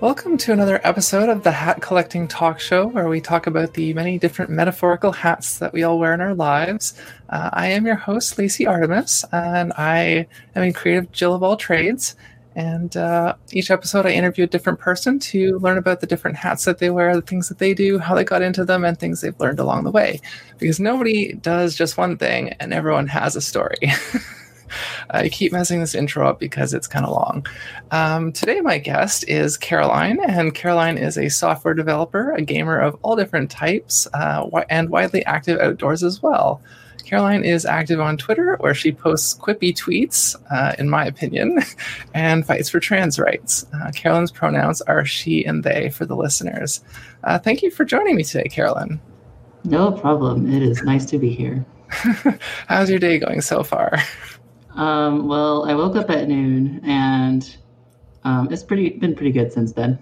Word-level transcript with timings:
Welcome 0.00 0.38
to 0.38 0.52
another 0.52 0.80
episode 0.82 1.28
of 1.28 1.44
the 1.44 1.52
Hat 1.52 1.80
Collecting 1.80 2.26
Talk 2.26 2.58
Show, 2.58 2.88
where 2.88 3.08
we 3.08 3.20
talk 3.20 3.46
about 3.46 3.74
the 3.74 3.94
many 3.94 4.18
different 4.18 4.50
metaphorical 4.50 5.12
hats 5.12 5.58
that 5.58 5.72
we 5.72 5.84
all 5.84 6.00
wear 6.00 6.12
in 6.12 6.20
our 6.20 6.34
lives. 6.34 7.00
Uh, 7.28 7.50
I 7.52 7.68
am 7.68 7.86
your 7.86 7.94
host, 7.94 8.36
Lacey 8.36 8.66
Artemis, 8.66 9.24
and 9.30 9.72
I 9.78 10.26
am 10.56 10.62
a 10.64 10.72
creative 10.72 11.12
Jill 11.12 11.32
of 11.32 11.44
all 11.44 11.56
trades. 11.56 12.16
And 12.56 12.96
uh, 12.96 13.36
each 13.52 13.70
episode, 13.70 14.04
I 14.04 14.10
interview 14.10 14.44
a 14.44 14.48
different 14.48 14.80
person 14.80 15.20
to 15.20 15.58
learn 15.60 15.78
about 15.78 16.00
the 16.00 16.08
different 16.08 16.38
hats 16.38 16.64
that 16.64 16.78
they 16.78 16.90
wear, 16.90 17.14
the 17.14 17.22
things 17.22 17.48
that 17.48 17.58
they 17.58 17.72
do, 17.72 18.00
how 18.00 18.16
they 18.16 18.24
got 18.24 18.42
into 18.42 18.64
them, 18.64 18.84
and 18.84 18.98
things 18.98 19.20
they've 19.20 19.38
learned 19.38 19.60
along 19.60 19.84
the 19.84 19.92
way. 19.92 20.20
Because 20.58 20.80
nobody 20.80 21.34
does 21.34 21.76
just 21.76 21.96
one 21.96 22.16
thing, 22.16 22.48
and 22.58 22.74
everyone 22.74 23.06
has 23.06 23.36
a 23.36 23.40
story. 23.40 23.78
I 25.10 25.28
keep 25.28 25.52
messing 25.52 25.80
this 25.80 25.94
intro 25.94 26.28
up 26.28 26.38
because 26.38 26.74
it's 26.74 26.86
kind 26.86 27.04
of 27.04 27.12
long. 27.12 27.46
Um, 27.90 28.32
today, 28.32 28.60
my 28.60 28.78
guest 28.78 29.28
is 29.28 29.56
Caroline, 29.56 30.18
and 30.28 30.54
Caroline 30.54 30.98
is 30.98 31.16
a 31.16 31.28
software 31.28 31.74
developer, 31.74 32.32
a 32.32 32.42
gamer 32.42 32.78
of 32.78 32.96
all 33.02 33.16
different 33.16 33.50
types, 33.50 34.06
uh, 34.14 34.48
and 34.70 34.90
widely 34.90 35.24
active 35.26 35.60
outdoors 35.60 36.02
as 36.02 36.22
well. 36.22 36.62
Caroline 37.04 37.44
is 37.44 37.66
active 37.66 38.00
on 38.00 38.16
Twitter, 38.16 38.56
where 38.60 38.74
she 38.74 38.90
posts 38.90 39.34
quippy 39.34 39.76
tweets, 39.76 40.36
uh, 40.50 40.74
in 40.78 40.88
my 40.88 41.04
opinion, 41.04 41.60
and 42.14 42.46
fights 42.46 42.70
for 42.70 42.80
trans 42.80 43.18
rights. 43.18 43.66
Uh, 43.74 43.90
Caroline's 43.92 44.32
pronouns 44.32 44.80
are 44.82 45.04
she 45.04 45.44
and 45.44 45.62
they 45.62 45.90
for 45.90 46.06
the 46.06 46.16
listeners. 46.16 46.82
Uh, 47.22 47.38
thank 47.38 47.62
you 47.62 47.70
for 47.70 47.84
joining 47.84 48.16
me 48.16 48.24
today, 48.24 48.48
Caroline. 48.48 49.00
No 49.64 49.92
problem. 49.92 50.50
It 50.50 50.62
is 50.62 50.82
nice 50.82 51.06
to 51.06 51.18
be 51.18 51.30
here. 51.30 51.64
How's 52.68 52.90
your 52.90 52.98
day 52.98 53.18
going 53.18 53.40
so 53.40 53.62
far? 53.62 53.98
Um, 54.74 55.28
well, 55.28 55.68
I 55.68 55.74
woke 55.74 55.96
up 55.96 56.10
at 56.10 56.28
noon, 56.28 56.80
and 56.84 57.56
um, 58.24 58.52
it's 58.52 58.62
pretty 58.62 58.90
been 58.90 59.14
pretty 59.14 59.32
good 59.32 59.52
since 59.52 59.72
then. 59.72 59.98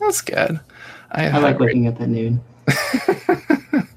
That's 0.00 0.20
good. 0.20 0.60
I, 1.10 1.28
I 1.28 1.38
like 1.38 1.58
waking 1.58 1.88
up 1.88 2.00
at 2.00 2.08
noon. 2.08 2.40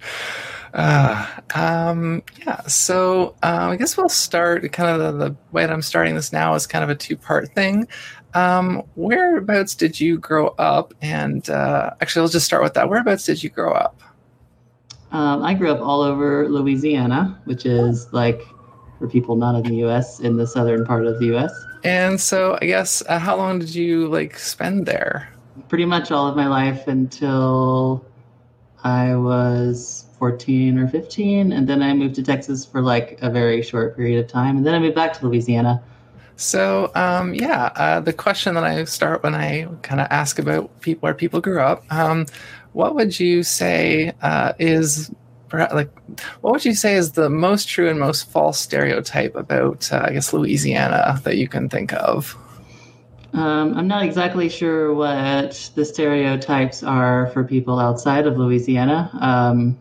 uh, 0.74 1.28
um, 1.54 2.24
yeah, 2.40 2.62
so 2.62 3.36
uh, 3.44 3.68
I 3.72 3.76
guess 3.76 3.98
we'll 3.98 4.10
start. 4.10 4.72
Kind 4.72 4.90
of 4.90 5.20
the, 5.20 5.30
the, 5.30 5.36
way 5.52 5.66
that 5.66 5.72
I'm 5.72 5.82
starting 5.82 6.16
this 6.16 6.34
now 6.34 6.56
is 6.56 6.66
kind 6.66 6.84
of 6.84 6.90
a 6.90 6.96
two 6.96 7.18
part 7.18 7.50
thing. 7.54 7.88
Um, 8.34 8.84
whereabouts 8.96 9.76
did 9.76 10.00
you 10.00 10.18
grow 10.18 10.48
up? 10.58 10.94
And 11.02 11.48
uh, 11.50 11.92
actually, 12.02 12.22
let's 12.22 12.34
just 12.34 12.46
start 12.46 12.64
with 12.64 12.74
that. 12.76 12.90
Whereabouts 12.90 13.26
did 13.26 13.44
you 13.44 13.50
grow 13.50 13.74
up? 13.74 14.02
Um, 15.12 15.44
I 15.44 15.54
grew 15.54 15.70
up 15.70 15.82
all 15.82 16.02
over 16.02 16.48
Louisiana, 16.48 17.40
which 17.44 17.66
is 17.66 18.12
like 18.14 18.42
for 19.02 19.08
people 19.08 19.36
not 19.36 19.56
in 19.56 19.64
the 19.64 19.78
U.S. 19.78 20.20
in 20.20 20.38
the 20.38 20.46
southern 20.46 20.86
part 20.86 21.08
of 21.08 21.20
the 21.20 21.26
U.S. 21.28 21.52
And 21.84 22.22
so, 22.22 22.58
I 22.62 22.68
guess, 22.68 23.02
uh, 23.10 23.18
how 23.18 23.36
long 23.36 23.58
did 23.58 23.74
you 23.74 24.08
like 24.08 24.38
spend 24.38 24.86
there? 24.86 25.28
Pretty 25.70 25.86
much 25.86 26.12
all 26.12 26.28
of 26.28 26.36
my 26.36 26.48
life 26.48 26.88
until 26.88 28.06
I 28.84 29.16
was 29.16 30.06
14 30.20 30.78
or 30.78 30.88
15, 30.88 31.52
and 31.52 31.68
then 31.68 31.82
I 31.82 31.96
moved 31.96 32.14
to 32.16 32.24
Texas 32.24 32.64
for 32.64 32.80
like 32.82 33.18
a 33.24 33.30
very 33.32 33.64
short 33.64 33.98
period 33.98 34.24
of 34.24 34.30
time, 34.30 34.58
and 34.58 34.66
then 34.66 34.76
I 34.76 34.80
moved 34.80 34.96
back 34.96 35.14
to 35.14 35.26
Louisiana. 35.26 35.84
So, 36.36 36.92
um, 36.94 37.34
yeah, 37.34 37.72
uh, 37.76 38.00
the 38.02 38.14
question 38.14 38.54
that 38.54 38.64
I 38.64 38.84
start 38.86 39.24
when 39.24 39.34
I 39.34 39.68
kind 39.82 40.00
of 40.00 40.08
ask 40.12 40.38
about 40.38 40.80
people 40.82 41.02
where 41.02 41.16
people 41.16 41.42
grew 41.42 41.60
up, 41.60 41.84
um, 41.92 42.28
what 42.74 42.94
would 42.94 43.20
you 43.20 43.42
say 43.42 44.14
uh, 44.22 44.54
is 44.60 45.12
like 45.60 45.90
what 46.42 46.54
would 46.54 46.66
you 46.66 46.74
say 46.74 46.96
is 46.96 47.14
the 47.14 47.30
most 47.30 47.68
true 47.68 47.90
and 47.90 48.00
most 48.00 48.30
false 48.30 48.60
stereotype 48.60 49.36
about 49.36 49.92
uh, 49.92 50.06
i 50.06 50.14
guess 50.14 50.34
louisiana 50.34 51.20
that 51.24 51.38
you 51.38 51.48
can 51.48 51.70
think 51.70 51.94
of? 51.94 52.36
Um, 53.34 53.78
i'm 53.78 53.88
not 53.88 54.04
exactly 54.04 54.50
sure 54.50 54.94
what 54.94 55.72
the 55.76 55.86
stereotypes 55.86 56.84
are 56.84 57.28
for 57.28 57.44
people 57.44 57.80
outside 57.80 58.28
of 58.28 58.38
louisiana. 58.38 59.10
Um, 59.20 59.80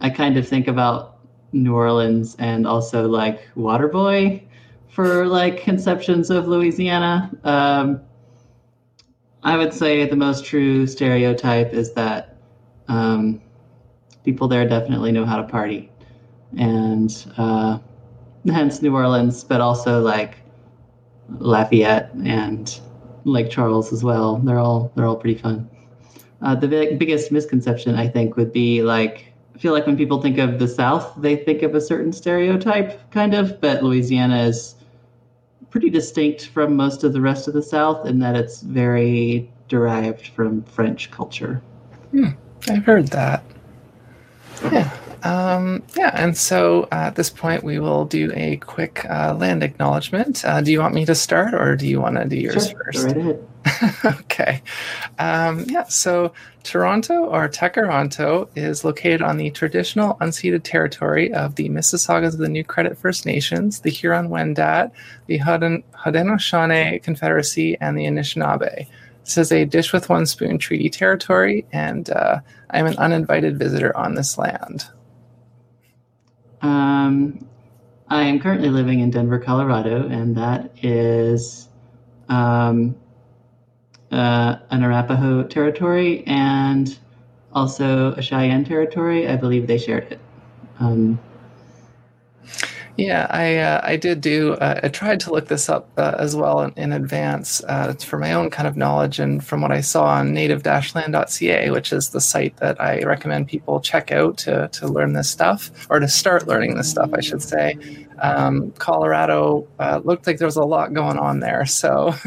i 0.00 0.10
kind 0.10 0.36
of 0.36 0.46
think 0.46 0.68
about 0.68 1.18
new 1.52 1.74
orleans 1.74 2.36
and 2.38 2.66
also 2.66 3.08
like 3.08 3.48
waterboy 3.56 4.42
for 4.88 5.26
like 5.26 5.62
conceptions 5.62 6.30
of 6.30 6.48
louisiana. 6.48 7.30
Um, 7.44 8.00
i 9.42 9.56
would 9.56 9.72
say 9.72 10.06
the 10.06 10.16
most 10.16 10.44
true 10.44 10.86
stereotype 10.86 11.72
is 11.72 11.92
that 11.94 12.36
um, 12.88 13.40
people 14.24 14.48
there 14.48 14.68
definitely 14.68 15.12
know 15.12 15.24
how 15.24 15.36
to 15.36 15.44
party, 15.44 15.90
and 16.58 17.32
uh, 17.36 17.78
hence 18.46 18.82
New 18.82 18.94
Orleans, 18.94 19.44
but 19.44 19.60
also 19.60 20.00
like 20.00 20.36
Lafayette 21.38 22.12
and 22.24 22.80
Lake 23.24 23.50
Charles 23.50 23.92
as 23.92 24.02
well. 24.02 24.38
They're 24.38 24.58
all 24.58 24.92
they're 24.94 25.06
all 25.06 25.16
pretty 25.16 25.38
fun. 25.40 25.68
Uh, 26.40 26.56
the 26.56 26.66
big, 26.66 26.98
biggest 26.98 27.30
misconception 27.30 27.94
I 27.94 28.08
think 28.08 28.36
would 28.36 28.52
be 28.52 28.82
like 28.82 29.32
I 29.54 29.58
feel 29.58 29.72
like 29.72 29.86
when 29.86 29.96
people 29.96 30.20
think 30.20 30.38
of 30.38 30.58
the 30.58 30.66
South, 30.66 31.14
they 31.18 31.36
think 31.36 31.62
of 31.62 31.74
a 31.74 31.80
certain 31.80 32.12
stereotype, 32.12 33.10
kind 33.10 33.34
of, 33.34 33.60
but 33.60 33.82
Louisiana 33.82 34.42
is 34.42 34.76
pretty 35.70 35.90
distinct 35.90 36.48
from 36.48 36.74
most 36.76 37.04
of 37.04 37.12
the 37.12 37.20
rest 37.20 37.48
of 37.48 37.54
the 37.54 37.62
South 37.62 38.06
in 38.06 38.18
that 38.18 38.34
it's 38.34 38.60
very 38.60 39.50
derived 39.68 40.28
from 40.28 40.62
French 40.64 41.10
culture. 41.10 41.62
Hmm, 42.10 42.30
I've 42.68 42.84
heard 42.84 43.08
that. 43.08 43.42
Yeah. 44.70 44.90
Um, 45.22 45.84
yeah, 45.96 46.10
and 46.14 46.36
so 46.36 46.84
uh, 46.84 47.06
at 47.06 47.14
this 47.14 47.30
point, 47.30 47.62
we 47.62 47.78
will 47.78 48.04
do 48.04 48.32
a 48.34 48.56
quick 48.56 49.06
uh, 49.08 49.34
land 49.34 49.62
acknowledgement. 49.62 50.44
Uh, 50.44 50.60
do 50.60 50.72
you 50.72 50.80
want 50.80 50.94
me 50.94 51.04
to 51.04 51.14
start, 51.14 51.54
or 51.54 51.76
do 51.76 51.86
you 51.86 52.00
want 52.00 52.16
to 52.16 52.24
do 52.24 52.36
yours 52.36 52.70
sure, 52.70 52.84
first? 52.84 53.16
Right 53.16 53.36
okay. 54.04 54.62
Um, 55.20 55.66
yeah, 55.68 55.84
so 55.84 56.32
Toronto 56.64 57.24
or 57.26 57.48
Tkaronto 57.48 58.48
is 58.56 58.84
located 58.84 59.22
on 59.22 59.36
the 59.36 59.50
traditional 59.50 60.14
unceded 60.14 60.64
territory 60.64 61.32
of 61.32 61.54
the 61.54 61.68
Mississaugas 61.68 62.32
of 62.32 62.38
the 62.38 62.48
New 62.48 62.64
Credit 62.64 62.98
First 62.98 63.24
Nations, 63.24 63.80
the 63.80 63.90
Huron 63.90 64.28
Wendat, 64.28 64.90
the 65.26 65.38
Haudenosaunee 65.38 67.02
Confederacy, 67.02 67.76
and 67.80 67.96
the 67.96 68.04
Anishinaabe. 68.04 68.86
This 69.24 69.38
is 69.38 69.52
a 69.52 69.64
dish 69.64 69.92
with 69.92 70.08
one 70.08 70.26
spoon 70.26 70.58
treaty 70.58 70.90
territory, 70.90 71.64
and 71.72 72.10
uh, 72.10 72.40
I'm 72.70 72.86
an 72.86 72.96
uninvited 72.98 73.58
visitor 73.58 73.96
on 73.96 74.14
this 74.14 74.36
land. 74.36 74.86
Um, 76.60 77.46
I 78.08 78.22
am 78.22 78.40
currently 78.40 78.68
living 78.68 79.00
in 79.00 79.10
Denver, 79.10 79.38
Colorado, 79.38 80.08
and 80.08 80.36
that 80.36 80.70
is 80.82 81.68
um, 82.28 82.96
uh, 84.10 84.56
an 84.70 84.82
Arapaho 84.82 85.44
territory 85.44 86.24
and 86.26 86.98
also 87.52 88.12
a 88.12 88.22
Cheyenne 88.22 88.64
territory. 88.64 89.28
I 89.28 89.36
believe 89.36 89.66
they 89.66 89.78
shared 89.78 90.12
it. 90.12 90.20
Um, 90.80 91.18
yeah, 92.96 93.26
I 93.30 93.56
uh, 93.56 93.80
I 93.82 93.96
did 93.96 94.20
do. 94.20 94.52
Uh, 94.54 94.80
I 94.82 94.88
tried 94.88 95.20
to 95.20 95.32
look 95.32 95.48
this 95.48 95.68
up 95.68 95.88
uh, 95.96 96.14
as 96.18 96.36
well 96.36 96.60
in, 96.60 96.72
in 96.76 96.92
advance 96.92 97.62
uh, 97.64 97.94
for 97.94 98.18
my 98.18 98.34
own 98.34 98.50
kind 98.50 98.68
of 98.68 98.76
knowledge 98.76 99.18
and 99.18 99.44
from 99.44 99.62
what 99.62 99.72
I 99.72 99.80
saw 99.80 100.04
on 100.04 100.34
native-land.ca, 100.34 101.70
which 101.70 101.92
is 101.92 102.10
the 102.10 102.20
site 102.20 102.56
that 102.58 102.80
I 102.80 103.02
recommend 103.02 103.48
people 103.48 103.80
check 103.80 104.12
out 104.12 104.36
to 104.38 104.68
to 104.68 104.88
learn 104.88 105.14
this 105.14 105.30
stuff 105.30 105.70
or 105.88 106.00
to 106.00 106.08
start 106.08 106.46
learning 106.46 106.76
this 106.76 106.90
stuff, 106.90 107.10
I 107.14 107.20
should 107.20 107.42
say. 107.42 107.78
Um, 108.18 108.72
Colorado 108.72 109.66
uh, 109.78 110.00
looked 110.04 110.26
like 110.26 110.36
there 110.36 110.46
was 110.46 110.56
a 110.56 110.64
lot 110.64 110.92
going 110.92 111.18
on 111.18 111.40
there, 111.40 111.64
so. 111.66 112.14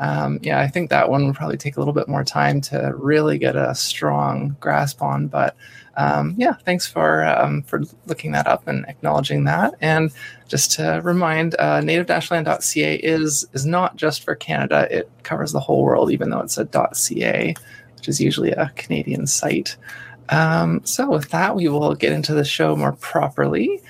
Um, 0.00 0.38
yeah, 0.42 0.60
I 0.60 0.68
think 0.68 0.90
that 0.90 1.10
one 1.10 1.26
would 1.26 1.34
probably 1.34 1.56
take 1.56 1.76
a 1.76 1.80
little 1.80 1.92
bit 1.92 2.06
more 2.06 2.22
time 2.22 2.60
to 2.60 2.92
really 2.94 3.36
get 3.36 3.56
a 3.56 3.74
strong 3.74 4.56
grasp 4.60 5.02
on, 5.02 5.26
but 5.26 5.56
um, 5.98 6.34
yeah, 6.38 6.54
thanks 6.64 6.86
for 6.86 7.24
um, 7.26 7.62
for 7.62 7.82
looking 8.06 8.30
that 8.30 8.46
up 8.46 8.68
and 8.68 8.86
acknowledging 8.86 9.44
that. 9.44 9.74
And 9.80 10.12
just 10.46 10.70
to 10.72 11.00
remind, 11.02 11.56
uh, 11.58 11.80
native-land.ca 11.80 12.94
is 12.96 13.46
is 13.52 13.66
not 13.66 13.96
just 13.96 14.22
for 14.22 14.36
Canada; 14.36 14.86
it 14.90 15.10
covers 15.24 15.50
the 15.50 15.58
whole 15.58 15.82
world, 15.82 16.12
even 16.12 16.30
though 16.30 16.38
it's 16.38 16.56
a 16.56 16.68
.ca, 16.92 17.54
which 17.96 18.08
is 18.08 18.20
usually 18.20 18.52
a 18.52 18.72
Canadian 18.76 19.26
site. 19.26 19.76
Um, 20.28 20.82
so, 20.84 21.10
with 21.10 21.30
that, 21.30 21.56
we 21.56 21.68
will 21.68 21.96
get 21.96 22.12
into 22.12 22.32
the 22.32 22.44
show 22.44 22.76
more 22.76 22.92
properly. 22.92 23.80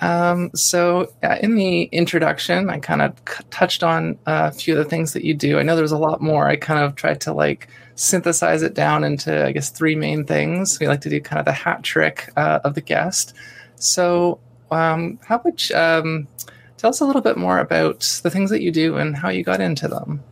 Um, 0.00 0.50
so, 0.54 1.12
in 1.42 1.56
the 1.56 1.82
introduction, 1.82 2.70
I 2.70 2.78
kind 2.78 3.02
of 3.02 3.14
c- 3.28 3.44
touched 3.50 3.82
on 3.82 4.18
a 4.24 4.52
few 4.52 4.72
of 4.72 4.82
the 4.82 4.88
things 4.88 5.12
that 5.12 5.24
you 5.24 5.34
do. 5.34 5.58
I 5.58 5.64
know 5.64 5.76
there's 5.76 5.92
a 5.92 5.98
lot 5.98 6.22
more. 6.22 6.48
I 6.48 6.56
kind 6.56 6.82
of 6.82 6.94
tried 6.94 7.20
to 7.22 7.34
like 7.34 7.68
synthesize 7.98 8.62
it 8.62 8.74
down 8.74 9.02
into, 9.02 9.44
I 9.44 9.50
guess, 9.50 9.70
three 9.70 9.96
main 9.96 10.24
things. 10.24 10.78
We 10.78 10.86
like 10.86 11.00
to 11.00 11.10
do 11.10 11.20
kind 11.20 11.40
of 11.40 11.44
the 11.44 11.52
hat 11.52 11.82
trick 11.82 12.30
uh, 12.36 12.60
of 12.62 12.74
the 12.74 12.80
guest. 12.80 13.34
So, 13.74 14.38
um, 14.70 15.18
how 15.24 15.40
would 15.44 15.60
um, 15.72 16.28
tell 16.76 16.90
us 16.90 17.00
a 17.00 17.04
little 17.04 17.22
bit 17.22 17.36
more 17.36 17.58
about 17.58 18.20
the 18.22 18.30
things 18.30 18.50
that 18.50 18.62
you 18.62 18.70
do 18.70 18.96
and 18.96 19.16
how 19.16 19.30
you 19.30 19.42
got 19.42 19.60
into 19.60 19.88
them? 19.88 20.22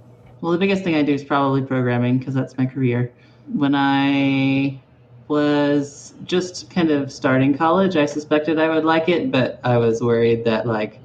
Well, 0.41 0.53
the 0.53 0.59
biggest 0.59 0.85
thing 0.85 0.95
I 0.95 1.03
do 1.03 1.13
is 1.13 1.25
probably 1.25 1.63
programming 1.63 2.19
because 2.19 2.35
that's 2.35 2.57
my 2.57 2.67
career. 2.67 3.13
When 3.53 3.75
I 3.75 4.81
was 5.27 6.15
just 6.25 6.71
kind 6.71 6.91
of 6.91 7.11
starting 7.11 7.57
college, 7.57 7.97
I 7.97 8.07
suspected 8.07 8.61
I 8.61 8.69
would 8.69 8.85
like 8.85 9.09
it, 9.09 9.33
but 9.33 9.59
I 9.65 9.77
was 9.77 10.01
worried 10.01 10.45
that 10.45 10.67
like 10.67 11.01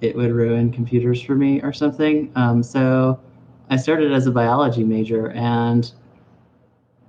it 0.00 0.16
would 0.16 0.30
ruin 0.30 0.72
computers 0.72 1.20
for 1.20 1.34
me 1.34 1.60
or 1.60 1.72
something. 1.74 2.32
Um, 2.34 2.62
so 2.62 3.20
I 3.70 3.76
started 3.76 4.12
as 4.12 4.26
a 4.26 4.30
biology 4.30 4.84
major, 4.84 5.30
and 5.30 5.90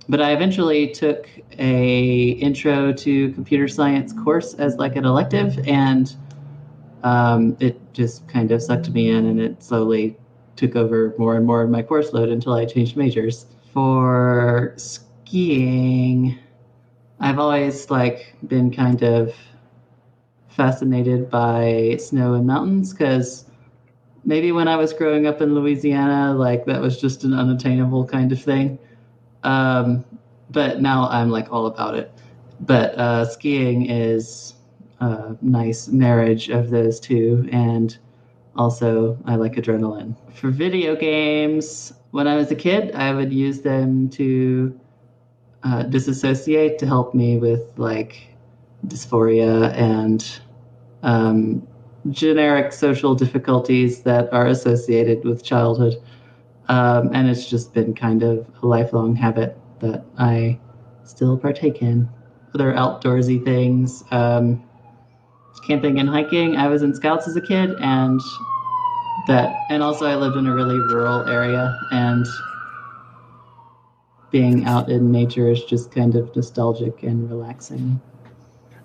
but 0.08 0.20
I 0.20 0.32
eventually 0.32 0.88
took 0.88 1.28
a 1.58 2.30
intro 2.30 2.92
to 2.92 3.32
computer 3.32 3.68
science 3.68 4.12
course 4.12 4.54
as 4.54 4.76
like 4.76 4.96
an 4.96 5.04
elective, 5.04 5.58
and 5.66 6.14
um, 7.02 7.56
it 7.60 7.80
just 7.94 8.26
kind 8.28 8.50
of 8.50 8.62
sucked 8.62 8.90
me 8.90 9.10
in, 9.10 9.26
and 9.26 9.40
it 9.40 9.62
slowly 9.62 10.16
took 10.56 10.76
over 10.76 11.14
more 11.16 11.36
and 11.36 11.46
more 11.46 11.62
of 11.62 11.70
my 11.70 11.82
course 11.82 12.12
load 12.12 12.28
until 12.28 12.52
I 12.52 12.66
changed 12.66 12.96
majors. 12.96 13.46
For 13.72 14.74
skiing, 14.76 16.38
I've 17.20 17.38
always 17.38 17.90
like 17.90 18.34
been 18.46 18.70
kind 18.70 19.02
of 19.02 19.32
fascinated 20.48 21.30
by 21.30 21.96
snow 22.00 22.34
and 22.34 22.46
mountains 22.46 22.92
because 22.92 23.44
maybe 24.30 24.52
when 24.52 24.68
I 24.68 24.76
was 24.76 24.92
growing 24.92 25.26
up 25.26 25.40
in 25.42 25.56
Louisiana, 25.56 26.32
like 26.32 26.64
that 26.66 26.80
was 26.80 27.00
just 27.00 27.24
an 27.24 27.34
unattainable 27.34 28.06
kind 28.06 28.30
of 28.30 28.40
thing. 28.40 28.78
Um, 29.42 30.04
but 30.50 30.80
now 30.80 31.08
I'm 31.10 31.30
like 31.30 31.52
all 31.52 31.66
about 31.66 31.96
it. 31.96 32.12
But 32.60 32.94
uh, 32.94 33.24
skiing 33.24 33.90
is 33.90 34.54
a 35.00 35.36
nice 35.42 35.88
marriage 35.88 36.48
of 36.48 36.70
those 36.70 37.00
two, 37.00 37.48
and 37.50 37.98
also 38.54 39.18
I 39.24 39.34
like 39.34 39.54
adrenaline. 39.54 40.14
For 40.32 40.50
video 40.50 40.94
games, 40.94 41.92
when 42.12 42.28
I 42.28 42.36
was 42.36 42.52
a 42.52 42.54
kid, 42.54 42.94
I 42.94 43.12
would 43.12 43.32
use 43.32 43.62
them 43.62 44.10
to 44.10 44.78
uh, 45.64 45.82
disassociate 45.82 46.78
to 46.78 46.86
help 46.86 47.14
me 47.14 47.36
with 47.38 47.76
like 47.76 48.28
dysphoria 48.86 49.74
and 49.74 50.40
um, 51.02 51.66
generic 52.08 52.72
social 52.72 53.14
difficulties 53.14 54.02
that 54.02 54.32
are 54.32 54.46
associated 54.46 55.24
with 55.24 55.44
childhood. 55.44 55.94
Um, 56.68 57.10
and 57.12 57.28
it's 57.28 57.48
just 57.48 57.74
been 57.74 57.94
kind 57.94 58.22
of 58.22 58.46
a 58.62 58.66
lifelong 58.66 59.14
habit 59.14 59.58
that 59.80 60.04
I 60.18 60.58
still 61.04 61.36
partake 61.36 61.82
in. 61.82 62.08
Other 62.54 62.72
outdoorsy 62.72 63.44
things, 63.44 64.02
um, 64.10 64.62
camping 65.66 65.98
and 65.98 66.08
hiking. 66.08 66.56
I 66.56 66.68
was 66.68 66.82
in 66.82 66.94
scouts 66.94 67.28
as 67.28 67.36
a 67.36 67.40
kid, 67.40 67.74
and 67.80 68.20
that, 69.28 69.54
and 69.70 69.82
also 69.82 70.06
I 70.06 70.16
lived 70.16 70.36
in 70.36 70.46
a 70.46 70.54
really 70.54 70.78
rural 70.78 71.28
area, 71.28 71.78
and 71.92 72.26
being 74.30 74.64
out 74.64 74.88
in 74.88 75.10
nature 75.10 75.50
is 75.50 75.64
just 75.64 75.92
kind 75.92 76.14
of 76.14 76.34
nostalgic 76.34 77.02
and 77.02 77.28
relaxing. 77.28 78.00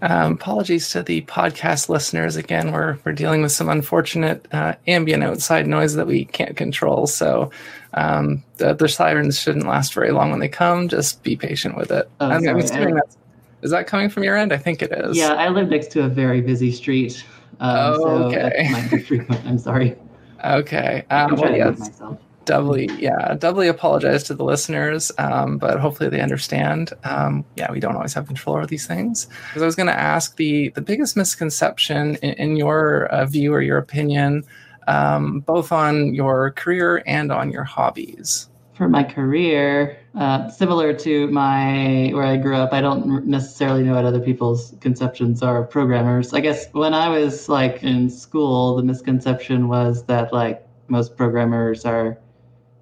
Um, 0.02 0.34
apologies 0.34 0.90
to 0.90 1.02
the 1.04 1.22
podcast 1.24 1.90
listeners. 1.90 2.36
Again, 2.36 2.72
we're 2.72 2.98
we're 3.06 3.14
dealing 3.14 3.42
with 3.42 3.52
some 3.52 3.70
unfortunate 3.70 4.46
uh, 4.52 4.76
ambient 4.88 5.24
outside 5.24 5.68
noise 5.68 5.96
that 5.96 6.08
we 6.08 6.26
can't 6.26 6.56
control. 6.58 7.08
So 7.08 7.50
um, 7.94 8.44
the, 8.58 8.74
the 8.74 8.88
sirens 8.90 9.40
shouldn't 9.40 9.66
last 9.68 9.94
very 9.94 10.12
long 10.12 10.32
when 10.32 10.40
they 10.40 10.50
come. 10.50 10.88
Just 10.90 11.24
be 11.24 11.36
patient 11.36 11.78
with 11.78 11.92
it. 11.92 12.10
Oh, 12.20 12.28
I'm, 12.30 12.48
I'm 12.48 12.58
assuming 12.58 12.96
that's 12.96 13.18
is 13.62 13.72
that 13.72 13.88
coming 13.88 14.10
from 14.10 14.24
your 14.24 14.36
end? 14.38 14.54
I 14.54 14.58
think 14.58 14.82
it 14.82 14.92
is. 14.92 15.18
Yeah, 15.18 15.34
I 15.34 15.50
live 15.50 15.70
next 15.70 15.88
to 15.92 16.04
a 16.04 16.08
very 16.10 16.42
busy 16.42 16.72
street. 16.72 17.24
Um, 17.60 17.78
Oh, 17.78 17.98
so 17.98 18.08
okay. 18.26 18.64
that 18.64 18.72
might 18.72 18.92
be 18.92 19.00
frequent. 19.02 19.44
I'm 19.46 19.58
sorry. 19.58 19.96
Okay. 20.44 21.04
I'm 21.10 21.26
Um, 21.26 21.32
well, 21.32 21.42
trying 21.42 21.54
to 21.54 21.58
yeah, 21.58 21.70
myself. 21.72 22.20
Doubly 22.46 22.90
yeah 23.00 23.34
doubly 23.36 23.68
apologize 23.68 24.24
to 24.24 24.34
the 24.34 24.44
listeners 24.44 25.12
um, 25.18 25.58
but 25.58 25.80
hopefully 25.80 26.10
they 26.10 26.22
understand. 26.22 26.94
Um, 27.04 27.46
yeah 27.56 27.72
we 27.72 27.80
don't 27.80 27.96
always 27.96 28.14
have 28.14 28.28
control 28.28 28.56
over 28.56 28.66
these 28.66 28.88
things. 28.88 29.28
Because 29.48 29.62
i 29.62 29.66
was 29.66 29.76
going 29.76 29.88
to 29.88 30.00
ask 30.00 30.36
the 30.38 30.70
the 30.70 30.82
biggest 30.82 31.18
misconception 31.18 32.16
in, 32.18 32.34
in 32.34 32.56
your 32.56 33.06
uh, 33.08 33.26
view 33.26 33.54
or 33.54 33.62
your 33.62 33.78
opinion 33.78 34.44
um, 34.88 35.40
both 35.42 35.72
on 35.72 36.14
your 36.14 36.52
career 36.52 37.04
and 37.06 37.32
on 37.32 37.52
your 37.52 37.64
hobbies. 37.64 38.50
For 38.74 38.90
my 38.90 39.04
career, 39.04 39.98
uh, 40.16 40.50
similar 40.50 40.94
to 40.94 41.28
my 41.28 42.12
where 42.14 42.26
I 42.26 42.36
grew 42.36 42.58
up, 42.58 42.74
I 42.74 42.82
don't 42.82 43.26
necessarily 43.26 43.84
know 43.84 43.96
what 43.96 44.04
other 44.04 44.20
people's 44.20 44.76
conceptions 44.82 45.42
are 45.42 45.64
of 45.64 45.70
programmers. 45.70 46.34
I 46.34 46.42
guess 46.42 46.68
when 46.74 46.94
I 46.94 47.08
was 47.08 47.48
like 47.48 47.84
in 47.84 48.10
school, 48.10 48.76
the 48.76 48.84
misconception 48.84 49.70
was 49.70 50.04
that 50.06 50.34
like 50.34 50.68
most 50.90 51.16
programmers 51.16 51.86
are 51.86 52.18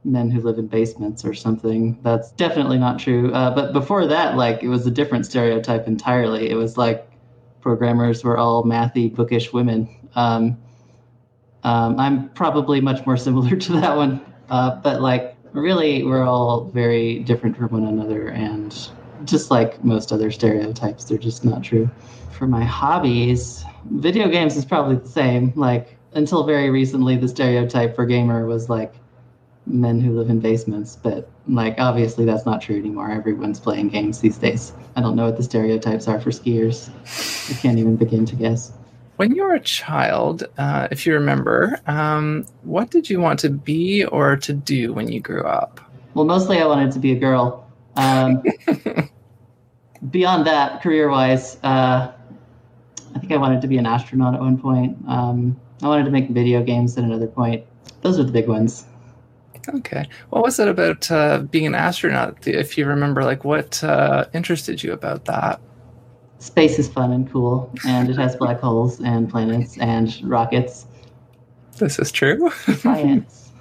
men 0.03 0.29
who 0.29 0.41
live 0.41 0.57
in 0.57 0.67
basements 0.67 1.23
or 1.25 1.33
something. 1.33 1.97
That's 2.03 2.31
definitely 2.31 2.77
not 2.77 2.99
true. 2.99 3.31
Uh, 3.31 3.53
but 3.53 3.73
before 3.73 4.05
that, 4.07 4.35
like 4.35 4.63
it 4.63 4.67
was 4.67 4.85
a 4.85 4.91
different 4.91 5.25
stereotype 5.25 5.87
entirely. 5.87 6.49
It 6.49 6.55
was 6.55 6.77
like 6.77 7.09
programmers 7.61 8.23
were 8.23 8.37
all 8.37 8.63
mathy, 8.63 9.13
bookish 9.13 9.53
women. 9.53 9.89
Um, 10.15 10.57
um, 11.63 11.99
I'm 11.99 12.29
probably 12.29 12.81
much 12.81 13.05
more 13.05 13.17
similar 13.17 13.55
to 13.67 13.73
that 13.73 13.95
one, 13.95 14.21
uh, 14.49 14.75
but 14.81 15.01
like 15.01 15.37
really, 15.53 16.03
we're 16.03 16.23
all 16.23 16.65
very 16.65 17.19
different 17.19 17.55
from 17.55 17.69
one 17.69 17.85
another, 17.85 18.27
and 18.29 18.89
just 19.23 19.49
like 19.51 19.83
most 19.83 20.11
other 20.11 20.31
stereotypes, 20.31 21.05
they're 21.05 21.17
just 21.17 21.45
not 21.45 21.63
true. 21.63 21.89
For 22.31 22.47
my 22.47 22.63
hobbies, 22.63 23.63
video 23.91 24.27
games 24.27 24.57
is 24.57 24.65
probably 24.65 24.97
the 24.97 25.07
same. 25.07 25.53
Like 25.55 25.97
until 26.13 26.43
very 26.43 26.69
recently, 26.69 27.15
the 27.15 27.27
stereotype 27.27 27.95
for 27.95 28.05
gamer 28.05 28.45
was 28.45 28.69
like 28.69 28.95
men 29.65 29.99
who 30.01 30.11
live 30.17 30.29
in 30.29 30.39
basements, 30.39 30.97
but 31.01 31.29
like 31.47 31.75
obviously 31.79 32.25
that's 32.25 32.45
not 32.45 32.61
true 32.61 32.77
anymore. 32.77 33.09
Everyone's 33.11 33.59
playing 33.59 33.89
games 33.89 34.19
these 34.19 34.37
days. 34.37 34.73
I 34.95 35.01
don't 35.01 35.15
know 35.15 35.25
what 35.25 35.37
the 35.37 35.43
stereotypes 35.43 36.07
are 36.07 36.19
for 36.19 36.31
skiers. 36.31 36.89
I 37.49 37.59
can't 37.61 37.77
even 37.79 37.95
begin 37.95 38.25
to 38.25 38.35
guess. 38.35 38.73
when 39.17 39.35
you 39.35 39.43
were 39.43 39.53
a 39.53 39.59
child 39.59 40.43
uh, 40.57 40.87
if 40.91 41.05
you 41.05 41.13
remember 41.13 41.79
um, 41.87 42.45
what 42.63 42.89
did 42.89 43.09
you 43.09 43.19
want 43.19 43.39
to 43.39 43.49
be 43.49 44.03
or 44.05 44.35
to 44.35 44.53
do 44.53 44.91
when 44.91 45.07
you 45.11 45.19
grew 45.19 45.43
up 45.43 45.79
Well, 46.15 46.25
mostly 46.25 46.59
I 46.59 46.65
wanted 46.65 46.91
to 46.93 46.99
be 46.99 47.11
a 47.11 47.19
girl. 47.19 47.65
Um, 47.95 48.43
beyond 50.11 50.45
that, 50.47 50.81
career 50.81 51.09
wise, 51.09 51.57
uh, 51.63 52.11
I 53.15 53.19
think 53.19 53.31
I 53.31 53.37
wanted 53.37 53.61
to 53.61 53.67
be 53.67 53.77
an 53.77 53.85
astronaut 53.85 54.33
at 54.33 54.41
one 54.41 54.57
point. 54.57 54.97
Um, 55.07 55.59
I 55.81 55.87
wanted 55.87 56.05
to 56.05 56.11
make 56.11 56.29
video 56.29 56.63
games 56.63 56.97
at 56.97 57.03
another 57.03 57.27
point. 57.27 57.63
Those 58.01 58.19
are 58.19 58.23
the 58.23 58.31
big 58.31 58.47
ones. 58.47 58.85
Okay. 59.69 60.05
What 60.29 60.43
was 60.43 60.59
it 60.59 60.67
about 60.67 61.09
uh, 61.09 61.39
being 61.39 61.65
an 61.65 61.75
astronaut? 61.75 62.47
If 62.47 62.77
you 62.77 62.85
remember, 62.85 63.23
like 63.23 63.43
what 63.43 63.83
uh, 63.83 64.25
interested 64.33 64.83
you 64.83 64.91
about 64.93 65.25
that? 65.25 65.61
Space 66.39 66.77
is 66.77 66.89
fun 66.89 67.13
and 67.13 67.31
cool, 67.31 67.71
and 67.87 68.09
it 68.09 68.17
has 68.17 68.35
black 68.35 68.59
holes 68.59 68.99
and 68.99 69.29
planets 69.29 69.77
and 69.79 70.19
rockets. 70.23 70.85
This 71.77 71.97
is 71.99 72.11
true. 72.11 72.51
Science. 72.79 73.51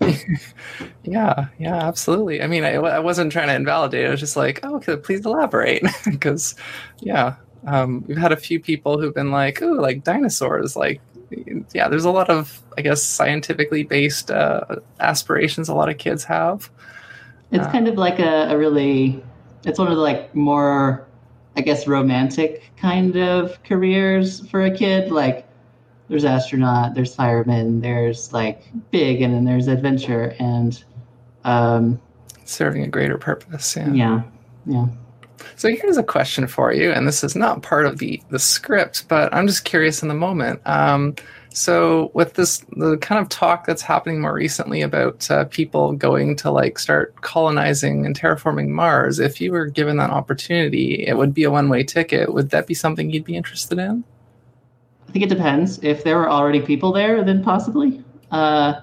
yeah, 1.04 1.46
yeah, 1.58 1.76
absolutely. 1.76 2.42
I 2.42 2.46
mean, 2.46 2.64
I, 2.64 2.74
I 2.74 2.98
wasn't 2.98 3.32
trying 3.32 3.48
to 3.48 3.54
invalidate. 3.54 4.06
I 4.06 4.10
was 4.10 4.20
just 4.20 4.36
like, 4.36 4.60
oh, 4.62 4.76
okay, 4.76 4.96
please 4.96 5.24
elaborate, 5.26 5.82
because 6.04 6.54
yeah, 7.00 7.34
um, 7.66 8.02
we've 8.08 8.16
had 8.16 8.32
a 8.32 8.36
few 8.36 8.58
people 8.58 8.98
who've 8.98 9.14
been 9.14 9.30
like, 9.30 9.60
oh, 9.62 9.72
like 9.72 10.04
dinosaurs, 10.04 10.76
like. 10.76 11.00
Yeah, 11.72 11.88
there's 11.88 12.04
a 12.04 12.10
lot 12.10 12.30
of, 12.30 12.60
I 12.76 12.82
guess, 12.82 13.02
scientifically 13.02 13.82
based 13.84 14.30
uh, 14.30 14.64
aspirations 15.00 15.68
a 15.68 15.74
lot 15.74 15.88
of 15.88 15.98
kids 15.98 16.24
have. 16.24 16.70
It's 17.50 17.66
kind 17.66 17.86
of 17.86 17.96
like 17.96 18.18
a, 18.18 18.50
a 18.50 18.56
really, 18.56 19.22
it's 19.64 19.78
one 19.78 19.88
of 19.88 19.96
the 19.96 20.02
like 20.02 20.34
more, 20.34 21.06
I 21.56 21.60
guess, 21.60 21.86
romantic 21.86 22.72
kind 22.76 23.16
of 23.16 23.62
careers 23.62 24.48
for 24.48 24.64
a 24.64 24.70
kid. 24.70 25.10
Like, 25.10 25.46
there's 26.08 26.24
astronaut, 26.24 26.94
there's 26.94 27.14
fireman, 27.14 27.80
there's 27.80 28.32
like 28.32 28.64
big, 28.90 29.22
and 29.22 29.34
then 29.34 29.44
there's 29.44 29.68
adventure, 29.68 30.34
and 30.38 30.82
um, 31.44 32.00
Serving 32.44 32.82
a 32.82 32.88
greater 32.88 33.18
purpose. 33.18 33.76
Yeah. 33.76 33.92
yeah, 33.92 34.22
yeah. 34.66 34.86
So 35.56 35.68
here's 35.68 35.96
a 35.96 36.02
question 36.02 36.46
for 36.46 36.72
you, 36.72 36.92
and 36.92 37.06
this 37.06 37.22
is 37.24 37.36
not 37.36 37.62
part 37.62 37.86
of 37.86 37.98
the 37.98 38.22
the 38.30 38.38
script, 38.38 39.08
but 39.08 39.32
I'm 39.34 39.46
just 39.46 39.64
curious 39.64 40.02
in 40.02 40.08
the 40.08 40.14
moment. 40.14 40.60
Um, 40.66 41.14
so 41.54 42.10
with 42.14 42.34
this 42.34 42.64
the 42.76 42.96
kind 42.98 43.20
of 43.20 43.28
talk 43.28 43.66
that's 43.66 43.82
happening 43.82 44.20
more 44.20 44.32
recently 44.32 44.80
about 44.80 45.30
uh, 45.30 45.44
people 45.44 45.92
going 45.92 46.36
to 46.36 46.50
like 46.50 46.78
start 46.78 47.20
colonizing 47.20 48.06
and 48.06 48.18
terraforming 48.18 48.68
Mars, 48.68 49.18
if 49.18 49.40
you 49.40 49.52
were 49.52 49.66
given 49.66 49.96
that 49.98 50.10
opportunity, 50.10 51.06
it 51.06 51.16
would 51.16 51.34
be 51.34 51.44
a 51.44 51.50
one 51.50 51.68
way 51.68 51.82
ticket. 51.84 52.32
Would 52.32 52.50
that 52.50 52.66
be 52.66 52.74
something 52.74 53.10
you'd 53.10 53.24
be 53.24 53.36
interested 53.36 53.78
in? 53.78 54.04
I 55.08 55.12
think 55.12 55.24
it 55.24 55.28
depends. 55.28 55.78
If 55.82 56.04
there 56.04 56.16
were 56.16 56.30
already 56.30 56.60
people 56.60 56.92
there, 56.92 57.22
then 57.22 57.42
possibly. 57.42 58.02
Uh, 58.30 58.80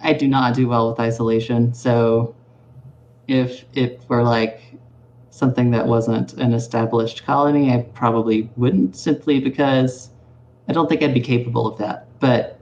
I 0.00 0.12
do 0.12 0.26
not 0.26 0.56
do 0.56 0.66
well 0.66 0.90
with 0.90 0.98
isolation, 0.98 1.72
so 1.72 2.34
if 3.28 3.64
it 3.74 4.04
were 4.08 4.24
like 4.24 4.60
something 5.42 5.72
that 5.72 5.84
wasn't 5.84 6.34
an 6.34 6.54
established 6.54 7.26
colony, 7.26 7.72
I 7.74 7.78
probably 7.94 8.48
wouldn't 8.56 8.94
simply 8.94 9.40
because 9.40 10.10
I 10.68 10.72
don't 10.72 10.88
think 10.88 11.02
I'd 11.02 11.12
be 11.12 11.20
capable 11.20 11.66
of 11.66 11.76
that. 11.78 12.06
But 12.20 12.60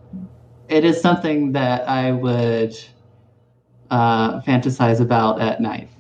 it 0.71 0.83
is 0.83 0.99
something 0.99 1.53
that 1.53 1.87
I 1.87 2.13
would 2.13 2.75
uh, 3.91 4.41
fantasize 4.41 4.99
about 4.99 5.43
at 5.43 5.61
night. 5.61 5.91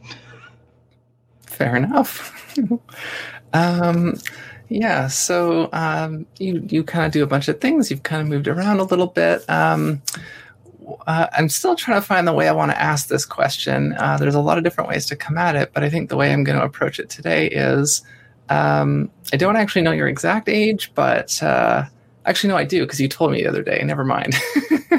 Fair 1.42 1.76
enough. 1.76 2.56
um, 3.52 4.16
yeah, 4.70 5.06
so 5.08 5.68
um, 5.74 6.24
you 6.38 6.66
you 6.66 6.82
kind 6.82 7.04
of 7.04 7.12
do 7.12 7.22
a 7.22 7.26
bunch 7.26 7.48
of 7.48 7.60
things. 7.60 7.90
You've 7.90 8.04
kind 8.04 8.22
of 8.22 8.28
moved 8.28 8.48
around 8.48 8.80
a 8.80 8.84
little 8.84 9.08
bit. 9.08 9.44
Um, 9.50 10.00
uh, 11.06 11.26
I'm 11.32 11.48
still 11.48 11.76
trying 11.76 12.00
to 12.00 12.06
find 12.06 12.26
the 12.26 12.32
way 12.32 12.48
I 12.48 12.52
want 12.52 12.70
to 12.70 12.80
ask 12.80 13.08
this 13.08 13.24
question. 13.24 13.94
Uh, 13.94 14.16
there's 14.16 14.34
a 14.34 14.40
lot 14.40 14.58
of 14.58 14.64
different 14.64 14.88
ways 14.88 15.06
to 15.06 15.16
come 15.16 15.38
at 15.38 15.56
it, 15.56 15.72
but 15.72 15.84
I 15.84 15.90
think 15.90 16.08
the 16.08 16.16
way 16.16 16.32
I'm 16.32 16.44
going 16.44 16.58
to 16.58 16.64
approach 16.64 16.98
it 16.98 17.10
today 17.10 17.48
is 17.48 18.02
um, 18.48 19.10
I 19.32 19.36
don't 19.36 19.56
actually 19.56 19.82
know 19.82 19.92
your 19.92 20.08
exact 20.08 20.48
age, 20.48 20.92
but 20.94 21.42
uh, 21.42 21.84
actually, 22.26 22.48
no, 22.48 22.56
I 22.56 22.64
do 22.64 22.82
because 22.82 23.00
you 23.00 23.08
told 23.08 23.32
me 23.32 23.42
the 23.42 23.48
other 23.48 23.62
day. 23.62 23.82
Never 23.84 24.04
mind. 24.04 24.34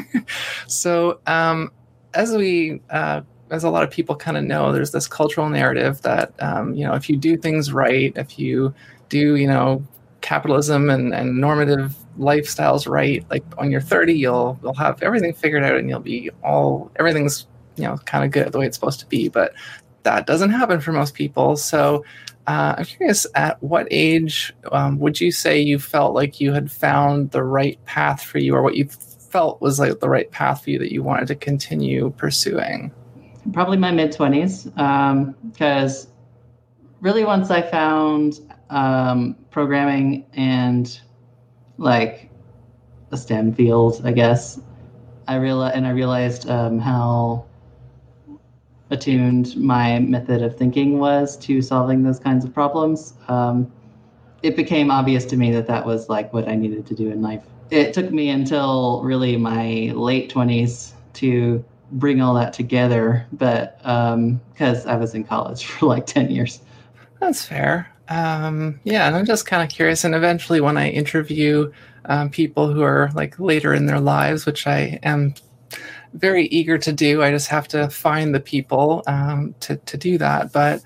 so, 0.68 1.20
um, 1.28 1.72
as 2.14 2.32
we, 2.34 2.82
uh, 2.90 3.22
as 3.50 3.64
a 3.64 3.70
lot 3.70 3.84
of 3.84 3.92
people 3.92 4.16
kind 4.16 4.38
of 4.38 4.44
know, 4.44 4.72
there's 4.72 4.92
this 4.92 5.08
cultural 5.08 5.50
narrative 5.50 6.02
that 6.04 6.34
um, 6.40 6.74
you 6.74 6.86
know 6.86 6.94
if 6.94 7.10
you 7.10 7.18
do 7.18 7.38
things 7.38 7.74
right, 7.74 8.14
if 8.16 8.40
you 8.40 8.74
do, 9.10 9.36
you 9.36 9.48
know, 9.48 9.86
capitalism 10.22 10.90
and, 10.90 11.14
and 11.14 11.38
normative 11.40 11.96
lifestyles 12.22 12.88
right, 12.88 13.26
like 13.30 13.44
when 13.60 13.72
you're 13.72 13.82
30, 13.82 14.14
you'll 14.14 14.60
you'll 14.64 14.74
have 14.76 15.02
everything 15.04 15.34
figured 15.34 15.64
out 15.64 15.76
and 15.76 15.90
you'll 15.90 16.00
be 16.00 16.30
all 16.44 16.92
everything's 16.98 17.48
you 17.76 17.84
know 17.84 17.98
kind 18.06 18.24
of 18.24 18.32
good 18.32 18.52
the 18.52 18.60
way 18.60 18.66
it's 18.66 18.78
supposed 18.78 19.00
to 19.02 19.06
be. 19.08 19.28
But 19.28 19.54
that 20.04 20.26
doesn't 20.26 20.52
happen 20.52 20.82
for 20.82 20.92
most 20.92 21.14
people. 21.14 21.58
So 21.58 22.04
uh, 22.48 22.76
I'm 22.78 22.86
curious, 22.86 23.28
at 23.36 23.62
what 23.62 23.88
age 23.92 24.54
um, 24.72 25.00
would 25.00 25.22
you 25.22 25.32
say 25.32 25.60
you 25.60 25.78
felt 25.78 26.16
like 26.16 26.40
you 26.40 26.54
had 26.54 26.72
found 26.72 27.32
the 27.32 27.44
right 27.44 27.84
path 27.86 28.24
for 28.24 28.40
you, 28.40 28.56
or 28.56 28.62
what 28.62 28.76
you 28.76 28.86
felt 28.86 29.62
was 29.62 29.80
like 29.80 30.00
the 30.00 30.10
right 30.10 30.30
path 30.32 30.64
for 30.64 30.72
you 30.72 30.80
that 30.80 30.92
you 30.92 31.04
wanted 31.04 31.28
to 31.28 31.36
continue 31.36 32.10
pursuing? 32.18 32.92
Probably 33.54 33.78
my 33.78 33.92
mid 33.92 34.12
20s, 34.12 34.66
because 35.52 36.06
um, 36.06 36.12
really 37.00 37.24
once 37.24 37.52
I 37.52 37.62
found 37.62 38.40
um, 38.70 39.36
programming 39.52 40.26
and 40.34 41.00
like 41.82 42.30
a 43.12 43.18
STEM 43.18 43.54
field, 43.54 44.02
I 44.04 44.12
guess. 44.12 44.60
I 45.28 45.36
realized, 45.36 45.76
and 45.76 45.88
I 45.88 45.92
realized 45.92 46.50
um, 46.50 46.80
how 46.80 47.46
attuned 48.90 49.56
my 49.58 50.00
method 50.00 50.44
of 50.44 50.56
thinking 50.58 51.00
was 51.00 51.38
to 51.38 51.62
solving 51.62 52.04
those 52.04 52.20
kinds 52.20 52.46
of 52.46 52.54
problems. 52.54 53.14
Um, 53.28 53.72
it 54.44 54.56
became 54.56 54.92
obvious 54.92 55.26
to 55.26 55.38
me 55.38 55.52
that 55.52 55.68
that 55.68 55.86
was 55.86 56.10
like 56.10 56.34
what 56.34 56.48
I 56.48 56.56
needed 56.56 56.86
to 56.88 56.96
do 56.96 57.10
in 57.10 57.22
life. 57.22 57.44
It 57.70 57.94
took 57.94 58.12
me 58.12 58.30
until 58.30 59.02
really 59.04 59.38
my 59.38 59.92
late 59.96 60.30
twenties 60.30 60.94
to 61.14 61.64
bring 61.94 62.22
all 62.22 62.34
that 62.36 62.54
together, 62.54 63.26
but 63.34 63.78
because 63.78 64.86
um, 64.86 64.92
I 64.92 64.96
was 64.98 65.14
in 65.16 65.24
college 65.24 65.66
for 65.66 65.86
like 65.86 66.06
ten 66.06 66.30
years. 66.30 66.62
That's 67.20 67.46
fair. 67.46 67.88
Um, 68.12 68.82
yeah, 68.84 69.08
and 69.08 69.16
I'm 69.16 69.26
just 69.26 69.46
kind 69.46 69.64
of 69.64 69.70
curious. 69.70 70.04
And 70.04 70.14
eventually, 70.14 70.60
when 70.60 70.78
I 70.78 70.90
interview 70.90 71.72
um, 72.06 72.30
people 72.30 72.72
who 72.72 72.82
are 72.82 73.10
like 73.16 73.40
later 73.40 73.74
in 73.74 73.86
their 73.86 74.02
lives, 74.02 74.46
which 74.46 74.68
I 74.68 75.00
am 75.02 75.34
very 76.14 76.48
eager 76.48 76.78
to 76.78 76.92
do, 76.92 77.24
I 77.24 77.32
just 77.32 77.48
have 77.48 77.70
to 77.70 77.90
find 77.90 78.36
the 78.36 78.42
people 78.42 79.04
um, 79.08 79.56
to 79.62 79.78
to 79.78 79.98
do 79.98 80.18
that. 80.18 80.52
But 80.52 80.84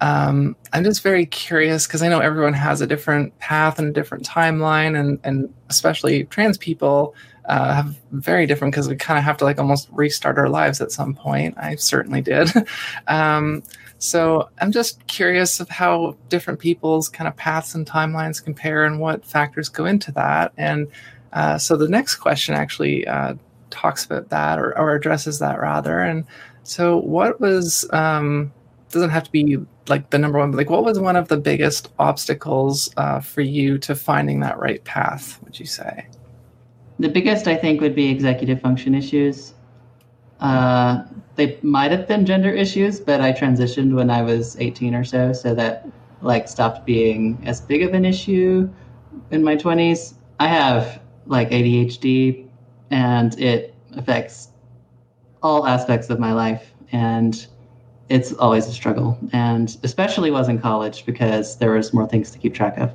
um, 0.00 0.54
I'm 0.72 0.84
just 0.84 1.02
very 1.02 1.26
curious 1.26 1.88
because 1.88 2.00
I 2.00 2.08
know 2.08 2.20
everyone 2.20 2.54
has 2.54 2.80
a 2.80 2.86
different 2.86 3.36
path 3.40 3.80
and 3.80 3.88
a 3.88 3.92
different 3.92 4.24
timeline, 4.24 4.96
and 4.96 5.18
and 5.24 5.52
especially 5.68 6.26
trans 6.26 6.56
people 6.56 7.16
uh, 7.46 7.74
have 7.74 7.98
very 8.12 8.46
different 8.46 8.72
because 8.72 8.88
we 8.88 8.94
kind 8.94 9.18
of 9.18 9.24
have 9.24 9.38
to 9.38 9.44
like 9.44 9.58
almost 9.58 9.88
restart 9.90 10.38
our 10.38 10.48
lives 10.48 10.80
at 10.80 10.92
some 10.92 11.12
point. 11.12 11.56
I 11.58 11.74
certainly 11.74 12.20
did. 12.20 12.50
um, 13.08 13.64
so 13.98 14.48
I'm 14.60 14.70
just 14.70 15.04
curious 15.08 15.58
of 15.58 15.68
how 15.68 16.16
different 16.28 16.60
people's 16.60 17.08
kind 17.08 17.26
of 17.26 17.36
paths 17.36 17.74
and 17.74 17.84
timelines 17.84 18.42
compare 18.42 18.84
and 18.84 19.00
what 19.00 19.24
factors 19.24 19.68
go 19.68 19.86
into 19.86 20.12
that. 20.12 20.52
And 20.56 20.86
uh, 21.32 21.58
so 21.58 21.76
the 21.76 21.88
next 21.88 22.16
question 22.16 22.54
actually 22.54 23.06
uh, 23.06 23.34
talks 23.70 24.04
about 24.04 24.28
that 24.30 24.58
or, 24.58 24.76
or, 24.78 24.94
addresses 24.94 25.40
that 25.40 25.60
rather. 25.60 26.00
And 26.00 26.24
so 26.62 26.98
what 26.98 27.40
was, 27.40 27.88
um, 27.92 28.52
doesn't 28.90 29.10
have 29.10 29.24
to 29.24 29.32
be 29.32 29.58
like 29.88 30.10
the 30.10 30.18
number 30.18 30.38
one, 30.38 30.52
but 30.52 30.58
like 30.58 30.70
what 30.70 30.84
was 30.84 30.98
one 30.98 31.16
of 31.16 31.28
the 31.28 31.36
biggest 31.36 31.90
obstacles 31.98 32.90
uh, 32.96 33.20
for 33.20 33.42
you 33.42 33.78
to 33.78 33.94
finding 33.94 34.40
that 34.40 34.58
right 34.58 34.82
path, 34.84 35.42
would 35.44 35.58
you 35.58 35.66
say? 35.66 36.06
The 37.00 37.08
biggest, 37.08 37.46
I 37.46 37.56
think, 37.56 37.80
would 37.80 37.94
be 37.94 38.08
executive 38.08 38.60
function 38.60 38.94
issues. 38.94 39.54
Uh, 40.40 41.04
they 41.36 41.58
might 41.62 41.90
have 41.90 42.06
been 42.06 42.26
gender 42.26 42.50
issues, 42.50 43.00
but 43.00 43.20
I 43.20 43.32
transitioned 43.32 43.94
when 43.94 44.10
I 44.10 44.22
was 44.22 44.56
18 44.58 44.94
or 44.94 45.04
so, 45.04 45.32
so 45.32 45.54
that 45.54 45.86
like 46.20 46.48
stopped 46.48 46.84
being 46.84 47.40
as 47.44 47.60
big 47.60 47.82
of 47.82 47.94
an 47.94 48.04
issue 48.04 48.68
in 49.30 49.42
my 49.42 49.56
20s. 49.56 50.14
I 50.40 50.48
have 50.48 51.00
like 51.26 51.50
ADHD, 51.50 52.46
and 52.90 53.38
it 53.38 53.74
affects 53.96 54.48
all 55.42 55.66
aspects 55.66 56.10
of 56.10 56.18
my 56.18 56.32
life, 56.32 56.72
and 56.92 57.46
it's 58.08 58.32
always 58.34 58.66
a 58.66 58.72
struggle, 58.72 59.18
and 59.32 59.76
especially 59.82 60.30
was 60.30 60.48
in 60.48 60.58
college 60.58 61.04
because 61.04 61.56
there 61.58 61.72
was 61.72 61.92
more 61.92 62.08
things 62.08 62.30
to 62.32 62.38
keep 62.38 62.54
track 62.54 62.78
of. 62.78 62.90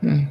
Hmm. 0.00 0.24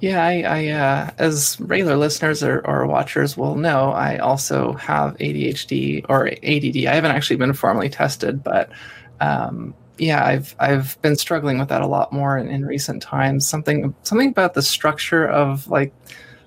Yeah, 0.00 0.22
I, 0.22 0.42
I 0.42 0.68
uh, 0.68 1.10
as 1.18 1.60
regular 1.60 1.96
listeners 1.96 2.42
or, 2.42 2.60
or 2.66 2.86
watchers 2.86 3.36
will 3.36 3.56
know, 3.56 3.90
I 3.90 4.18
also 4.18 4.74
have 4.74 5.16
ADHD 5.18 6.04
or 6.08 6.28
ADD. 6.28 6.86
I 6.86 6.94
haven't 6.94 7.12
actually 7.12 7.36
been 7.36 7.52
formally 7.52 7.88
tested, 7.88 8.42
but 8.42 8.70
um, 9.20 9.74
yeah, 9.98 10.24
I've 10.24 10.54
I've 10.58 11.00
been 11.02 11.16
struggling 11.16 11.58
with 11.58 11.68
that 11.68 11.82
a 11.82 11.86
lot 11.86 12.12
more 12.12 12.36
in, 12.38 12.48
in 12.48 12.64
recent 12.64 13.02
times. 13.02 13.48
Something 13.48 13.94
something 14.02 14.28
about 14.28 14.54
the 14.54 14.62
structure 14.62 15.26
of 15.26 15.68
like 15.68 15.92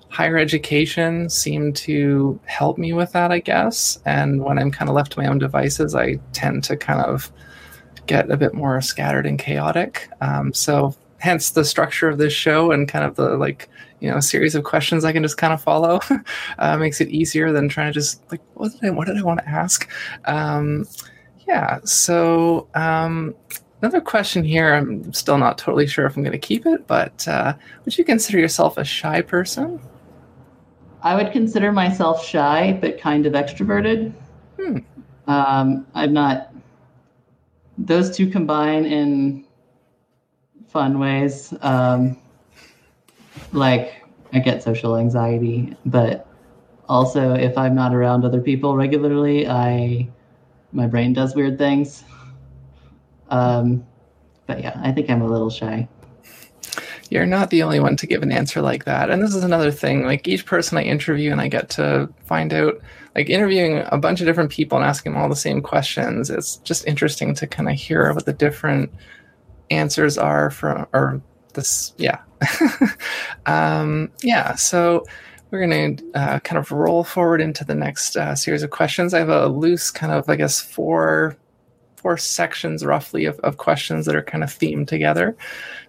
higher 0.08 0.36
education 0.36 1.28
seemed 1.30 1.76
to 1.76 2.38
help 2.44 2.78
me 2.78 2.92
with 2.92 3.12
that, 3.12 3.30
I 3.30 3.38
guess. 3.38 3.98
And 4.04 4.42
when 4.44 4.58
I'm 4.58 4.70
kind 4.70 4.88
of 4.88 4.94
left 4.94 5.12
to 5.12 5.20
my 5.20 5.26
own 5.26 5.38
devices, 5.38 5.94
I 5.94 6.16
tend 6.32 6.64
to 6.64 6.76
kind 6.76 7.00
of 7.00 7.30
get 8.06 8.30
a 8.30 8.36
bit 8.36 8.54
more 8.54 8.80
scattered 8.80 9.26
and 9.26 9.38
chaotic. 9.38 10.08
Um, 10.20 10.52
so 10.52 10.96
hence 11.20 11.50
the 11.50 11.64
structure 11.64 12.08
of 12.08 12.18
this 12.18 12.32
show 12.32 12.72
and 12.72 12.88
kind 12.88 13.04
of 13.04 13.14
the 13.14 13.36
like 13.36 13.68
you 14.00 14.10
know 14.10 14.18
series 14.20 14.54
of 14.54 14.64
questions 14.64 15.04
I 15.04 15.12
can 15.12 15.22
just 15.22 15.36
kind 15.36 15.52
of 15.52 15.62
follow 15.62 16.00
uh, 16.58 16.76
makes 16.78 17.00
it 17.00 17.08
easier 17.08 17.52
than 17.52 17.68
trying 17.68 17.88
to 17.88 17.92
just 17.92 18.22
like 18.30 18.40
what 18.54 18.72
did 18.72 18.84
I 18.84 18.90
what 18.90 19.06
did 19.06 19.16
I 19.16 19.22
want 19.22 19.40
to 19.40 19.48
ask. 19.48 19.88
Um, 20.24 20.86
yeah, 21.46 21.80
so 21.84 22.68
um, 22.74 23.34
another 23.82 24.00
question 24.00 24.44
here. 24.44 24.74
I'm 24.74 25.12
still 25.12 25.36
not 25.36 25.58
totally 25.58 25.86
sure 25.86 26.06
if 26.06 26.16
I'm 26.16 26.22
going 26.22 26.32
to 26.32 26.38
keep 26.38 26.64
it, 26.64 26.86
but 26.86 27.26
uh, 27.26 27.54
would 27.84 27.98
you 27.98 28.04
consider 28.04 28.38
yourself 28.38 28.78
a 28.78 28.84
shy 28.84 29.20
person? 29.20 29.80
I 31.02 31.16
would 31.16 31.32
consider 31.32 31.72
myself 31.72 32.24
shy, 32.24 32.78
but 32.80 33.00
kind 33.00 33.26
of 33.26 33.32
extroverted. 33.32 34.12
Hmm. 34.60 34.78
Um, 35.26 35.86
I'm 35.94 36.12
not. 36.12 36.54
Those 37.78 38.14
two 38.14 38.30
combine 38.30 38.84
in 38.84 39.44
fun 40.70 40.98
ways. 40.98 41.52
Um, 41.62 42.16
like 43.52 44.02
I 44.32 44.38
get 44.38 44.62
social 44.62 44.96
anxiety, 44.96 45.76
but 45.84 46.26
also 46.88 47.34
if 47.34 47.56
I'm 47.58 47.74
not 47.74 47.94
around 47.94 48.24
other 48.24 48.40
people 48.40 48.76
regularly, 48.76 49.48
I 49.48 50.08
my 50.72 50.86
brain 50.86 51.12
does 51.12 51.34
weird 51.34 51.58
things. 51.58 52.04
Um, 53.28 53.86
but 54.46 54.60
yeah, 54.62 54.80
I 54.82 54.92
think 54.92 55.10
I'm 55.10 55.22
a 55.22 55.28
little 55.28 55.50
shy. 55.50 55.88
You're 57.10 57.26
not 57.26 57.50
the 57.50 57.64
only 57.64 57.80
one 57.80 57.96
to 57.96 58.06
give 58.06 58.22
an 58.22 58.30
answer 58.30 58.62
like 58.62 58.84
that. 58.84 59.10
And 59.10 59.20
this 59.20 59.34
is 59.34 59.42
another 59.42 59.72
thing. 59.72 60.04
Like 60.04 60.28
each 60.28 60.46
person 60.46 60.78
I 60.78 60.82
interview 60.82 61.32
and 61.32 61.40
I 61.40 61.48
get 61.48 61.68
to 61.70 62.08
find 62.24 62.52
out 62.52 62.80
like 63.16 63.28
interviewing 63.28 63.82
a 63.86 63.98
bunch 63.98 64.20
of 64.20 64.26
different 64.26 64.50
people 64.50 64.78
and 64.78 64.86
asking 64.86 65.12
them 65.12 65.20
all 65.20 65.28
the 65.28 65.34
same 65.34 65.60
questions. 65.60 66.30
It's 66.30 66.56
just 66.58 66.86
interesting 66.86 67.34
to 67.34 67.48
kind 67.48 67.68
of 67.68 67.74
hear 67.74 68.12
what 68.12 68.26
the 68.26 68.32
different 68.32 68.92
answers 69.70 70.18
are 70.18 70.50
from 70.50 70.86
or 70.92 71.20
this 71.54 71.94
yeah. 71.96 72.20
Um, 73.46 74.10
yeah 74.22 74.54
so 74.54 75.04
we're 75.50 75.66
going 75.66 75.96
to 75.96 76.04
uh, 76.14 76.38
kind 76.40 76.58
of 76.58 76.70
roll 76.70 77.02
forward 77.02 77.40
into 77.40 77.64
the 77.64 77.74
next 77.74 78.16
uh, 78.16 78.36
series 78.36 78.62
of 78.62 78.70
questions. 78.70 79.12
I 79.12 79.18
have 79.18 79.28
a 79.28 79.48
loose 79.48 79.90
kind 79.90 80.12
of 80.12 80.28
i 80.28 80.36
guess 80.36 80.60
four 80.60 81.36
four 81.96 82.16
sections 82.16 82.82
roughly 82.84 83.26
of, 83.26 83.38
of 83.40 83.58
questions 83.58 84.06
that 84.06 84.16
are 84.16 84.22
kind 84.22 84.42
of 84.42 84.48
themed 84.50 84.86
together. 84.88 85.36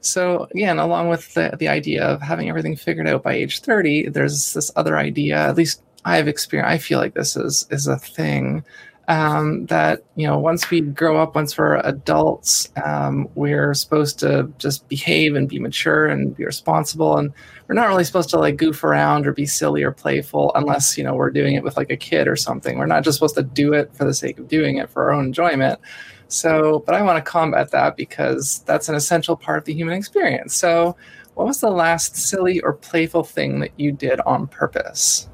So 0.01 0.47
again 0.51 0.79
along 0.79 1.09
with 1.09 1.33
the, 1.35 1.55
the 1.57 1.69
idea 1.69 2.03
of 2.03 2.21
having 2.21 2.50
everything 2.50 2.75
figured 2.75 3.07
out 3.07 3.23
by 3.23 3.33
age 3.33 3.61
30 3.61 4.09
there's 4.09 4.53
this 4.53 4.71
other 4.75 4.97
idea 4.97 5.38
at 5.38 5.55
least 5.55 5.81
i've 6.03 6.27
experienced 6.27 6.71
i 6.71 6.77
feel 6.77 7.00
like 7.00 7.13
this 7.13 7.35
is 7.35 7.67
is 7.69 7.88
a 7.88 7.97
thing 7.97 8.63
um, 9.08 9.65
that 9.65 10.03
you 10.15 10.27
know 10.27 10.38
once 10.38 10.70
we 10.70 10.81
grow 10.81 11.17
up 11.17 11.36
once 11.36 11.58
we're 11.58 11.77
adults 11.77 12.70
um, 12.84 13.27
we're 13.36 13.74
supposed 13.74 14.20
to 14.20 14.51
just 14.58 14.88
behave 14.88 15.36
and 15.36 15.50
be 15.50 15.60
mature 15.60 16.08
and 16.08 16.36
be 16.36 16.46
responsible. 16.46 17.17
And 17.17 17.34
we're 17.67 17.75
not 17.75 17.88
really 17.88 18.03
supposed 18.03 18.29
to 18.29 18.39
like 18.39 18.58
goof 18.58 18.84
around 18.84 19.25
or 19.25 19.34
be 19.34 19.46
silly 19.46 19.84
or 19.84 19.91
playful 19.91 20.51
unless 20.55 20.98
you 20.98 21.03
know 21.03 21.15
we're 21.15 21.31
doing 21.31 21.55
it 21.55 21.63
with 21.63 21.77
like 21.77 21.89
a 21.89 21.98
kid 21.98 22.27
or 22.27 22.36
something. 22.36 22.77
We're 22.77 22.86
not 22.86 23.03
just 23.03 23.17
supposed 23.17 23.36
to 23.36 23.43
do 23.43 23.74
it 23.74 23.93
for 23.96 24.05
the 24.05 24.13
sake 24.13 24.39
of 24.39 24.48
doing 24.48 24.77
it 24.77 24.89
for 24.89 25.03
our 25.03 25.12
own 25.12 25.25
enjoyment. 25.25 25.79
So 26.27 26.84
but 26.86 26.96
i 26.96 27.01
want 27.01 27.17
to 27.17 27.29
combat 27.29 27.72
that 27.72 27.98
because 27.98 28.60
that's 28.60 28.88
an 28.88 28.96
essential 28.96 29.36
part 29.36 29.58
of 29.58 29.65
the 29.65 29.74
human 29.74 29.96
experience. 29.96 30.55
So 30.55 30.96
what 31.34 31.48
was 31.48 31.60
the 31.60 31.72
last 31.72 32.15
silly 32.15 32.60
or 32.62 32.74
playful 32.74 33.24
thing 33.24 33.60
that 33.62 33.72
you 33.77 33.91
did 33.91 34.20
on 34.22 34.48
purpose? 34.48 35.27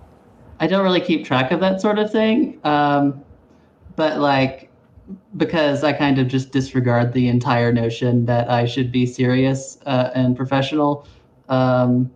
I 0.60 0.68
don't 0.68 0.84
really 0.84 1.02
keep 1.02 1.26
track 1.26 1.52
of 1.52 1.60
that 1.60 1.82
sort 1.82 2.00
of 2.00 2.12
thing. 2.12 2.60
Um, 2.64 3.24
but 3.98 4.20
like, 4.20 4.72
because 5.36 5.84
I 5.84 5.92
kind 5.92 6.20
of 6.20 6.30
just 6.30 6.52
disregard 6.52 7.12
the 7.12 7.28
entire 7.28 7.74
notion 7.74 8.26
that 8.26 8.50
I 8.50 8.66
should 8.66 8.92
be 8.92 9.06
serious 9.06 9.80
uh, 9.86 10.12
and 10.16 10.38
professional 10.38 11.06
um, 11.50 12.10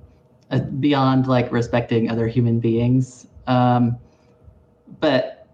uh, 0.51 0.59
beyond 0.59 1.27
like 1.27 1.51
respecting 1.51 2.09
other 2.09 2.27
human 2.27 2.59
beings. 2.59 3.27
Um, 3.47 3.97
but 4.99 5.47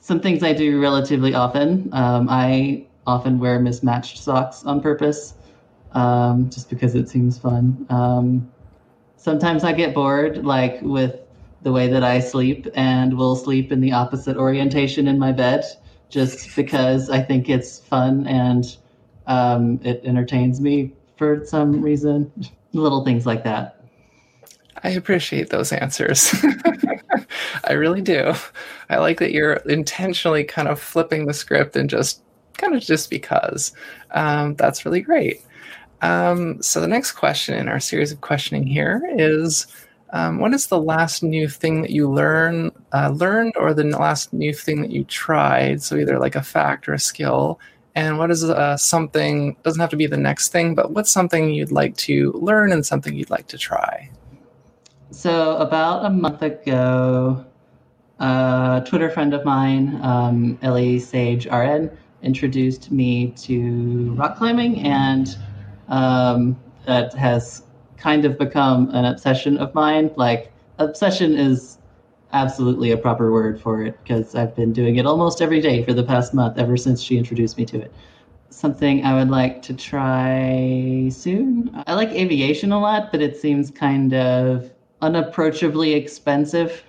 some 0.00 0.20
things 0.20 0.42
I 0.42 0.52
do 0.52 0.80
relatively 0.80 1.34
often. 1.34 1.90
Um, 1.92 2.28
I 2.30 2.86
often 3.06 3.38
wear 3.38 3.58
mismatched 3.58 4.18
socks 4.18 4.64
on 4.64 4.80
purpose 4.80 5.34
um, 5.92 6.50
just 6.50 6.70
because 6.70 6.94
it 6.94 7.08
seems 7.08 7.38
fun. 7.38 7.86
Um, 7.90 8.50
sometimes 9.16 9.64
I 9.64 9.72
get 9.72 9.94
bored, 9.94 10.44
like 10.44 10.80
with 10.82 11.21
the 11.62 11.72
way 11.72 11.88
that 11.88 12.02
I 12.02 12.20
sleep, 12.20 12.66
and 12.74 13.16
will 13.16 13.36
sleep 13.36 13.72
in 13.72 13.80
the 13.80 13.92
opposite 13.92 14.36
orientation 14.36 15.06
in 15.06 15.18
my 15.18 15.32
bed 15.32 15.64
just 16.08 16.54
because 16.56 17.10
I 17.10 17.22
think 17.22 17.48
it's 17.48 17.80
fun 17.80 18.26
and 18.26 18.76
um, 19.26 19.80
it 19.82 20.02
entertains 20.04 20.60
me 20.60 20.92
for 21.16 21.44
some 21.44 21.80
reason. 21.80 22.30
Little 22.74 23.04
things 23.04 23.26
like 23.26 23.44
that. 23.44 23.84
I 24.82 24.90
appreciate 24.90 25.50
those 25.50 25.72
answers. 25.72 26.34
I 27.64 27.72
really 27.72 28.00
do. 28.00 28.32
I 28.88 28.96
like 28.96 29.18
that 29.18 29.32
you're 29.32 29.54
intentionally 29.66 30.42
kind 30.42 30.68
of 30.68 30.80
flipping 30.80 31.26
the 31.26 31.34
script 31.34 31.76
and 31.76 31.88
just 31.88 32.22
kind 32.54 32.74
of 32.74 32.82
just 32.82 33.10
because. 33.10 33.72
Um, 34.12 34.54
that's 34.54 34.84
really 34.84 35.00
great. 35.00 35.42
Um, 36.00 36.60
so 36.62 36.80
the 36.80 36.88
next 36.88 37.12
question 37.12 37.56
in 37.56 37.68
our 37.68 37.78
series 37.78 38.10
of 38.10 38.22
questioning 38.22 38.66
here 38.66 39.02
is, 39.16 39.66
um, 40.12 40.38
what 40.38 40.52
is 40.52 40.66
the 40.66 40.80
last 40.80 41.22
new 41.22 41.48
thing 41.48 41.80
that 41.82 41.90
you 41.90 42.10
learn 42.10 42.70
uh, 42.92 43.08
learned, 43.10 43.54
or 43.56 43.72
the 43.72 43.84
last 43.84 44.32
new 44.32 44.52
thing 44.52 44.82
that 44.82 44.90
you 44.90 45.04
tried? 45.04 45.82
So 45.82 45.96
either 45.96 46.18
like 46.18 46.36
a 46.36 46.42
fact 46.42 46.88
or 46.88 46.92
a 46.92 46.98
skill. 46.98 47.58
And 47.94 48.18
what 48.18 48.30
is 48.30 48.44
uh, 48.44 48.76
something? 48.76 49.56
Doesn't 49.62 49.80
have 49.80 49.90
to 49.90 49.96
be 49.96 50.06
the 50.06 50.16
next 50.16 50.48
thing, 50.48 50.74
but 50.74 50.92
what's 50.92 51.10
something 51.10 51.50
you'd 51.50 51.72
like 51.72 51.96
to 51.98 52.32
learn 52.32 52.72
and 52.72 52.84
something 52.84 53.14
you'd 53.14 53.30
like 53.30 53.46
to 53.48 53.58
try? 53.58 54.10
So 55.10 55.56
about 55.58 56.04
a 56.06 56.10
month 56.10 56.42
ago, 56.42 57.44
a 58.18 58.82
Twitter 58.86 59.10
friend 59.10 59.34
of 59.34 59.44
mine, 59.44 59.98
um, 60.02 60.58
Ellie 60.62 60.98
Sage 60.98 61.46
RN, 61.46 61.90
introduced 62.22 62.90
me 62.90 63.32
to 63.32 64.14
rock 64.14 64.36
climbing 64.36 64.80
and 64.80 65.36
um, 65.88 66.58
that 66.86 67.12
has 67.14 67.64
kind 68.02 68.24
of 68.24 68.36
become 68.36 68.90
an 68.90 69.04
obsession 69.04 69.56
of 69.58 69.72
mine. 69.74 70.10
Like, 70.16 70.52
obsession 70.78 71.38
is 71.38 71.78
absolutely 72.32 72.90
a 72.90 72.96
proper 72.96 73.30
word 73.30 73.60
for 73.60 73.82
it 73.82 73.96
because 74.02 74.34
I've 74.34 74.56
been 74.56 74.72
doing 74.72 74.96
it 74.96 75.06
almost 75.06 75.40
every 75.40 75.60
day 75.60 75.84
for 75.84 75.92
the 75.92 76.02
past 76.02 76.34
month, 76.34 76.58
ever 76.58 76.76
since 76.76 77.00
she 77.00 77.16
introduced 77.16 77.56
me 77.56 77.64
to 77.66 77.80
it. 77.80 77.92
Something 78.50 79.04
I 79.04 79.14
would 79.14 79.30
like 79.30 79.62
to 79.62 79.74
try 79.74 81.08
soon. 81.12 81.70
I 81.86 81.94
like 81.94 82.10
aviation 82.10 82.72
a 82.72 82.80
lot, 82.80 83.12
but 83.12 83.22
it 83.22 83.36
seems 83.36 83.70
kind 83.70 84.12
of 84.14 84.70
unapproachably 85.00 85.94
expensive. 85.94 86.82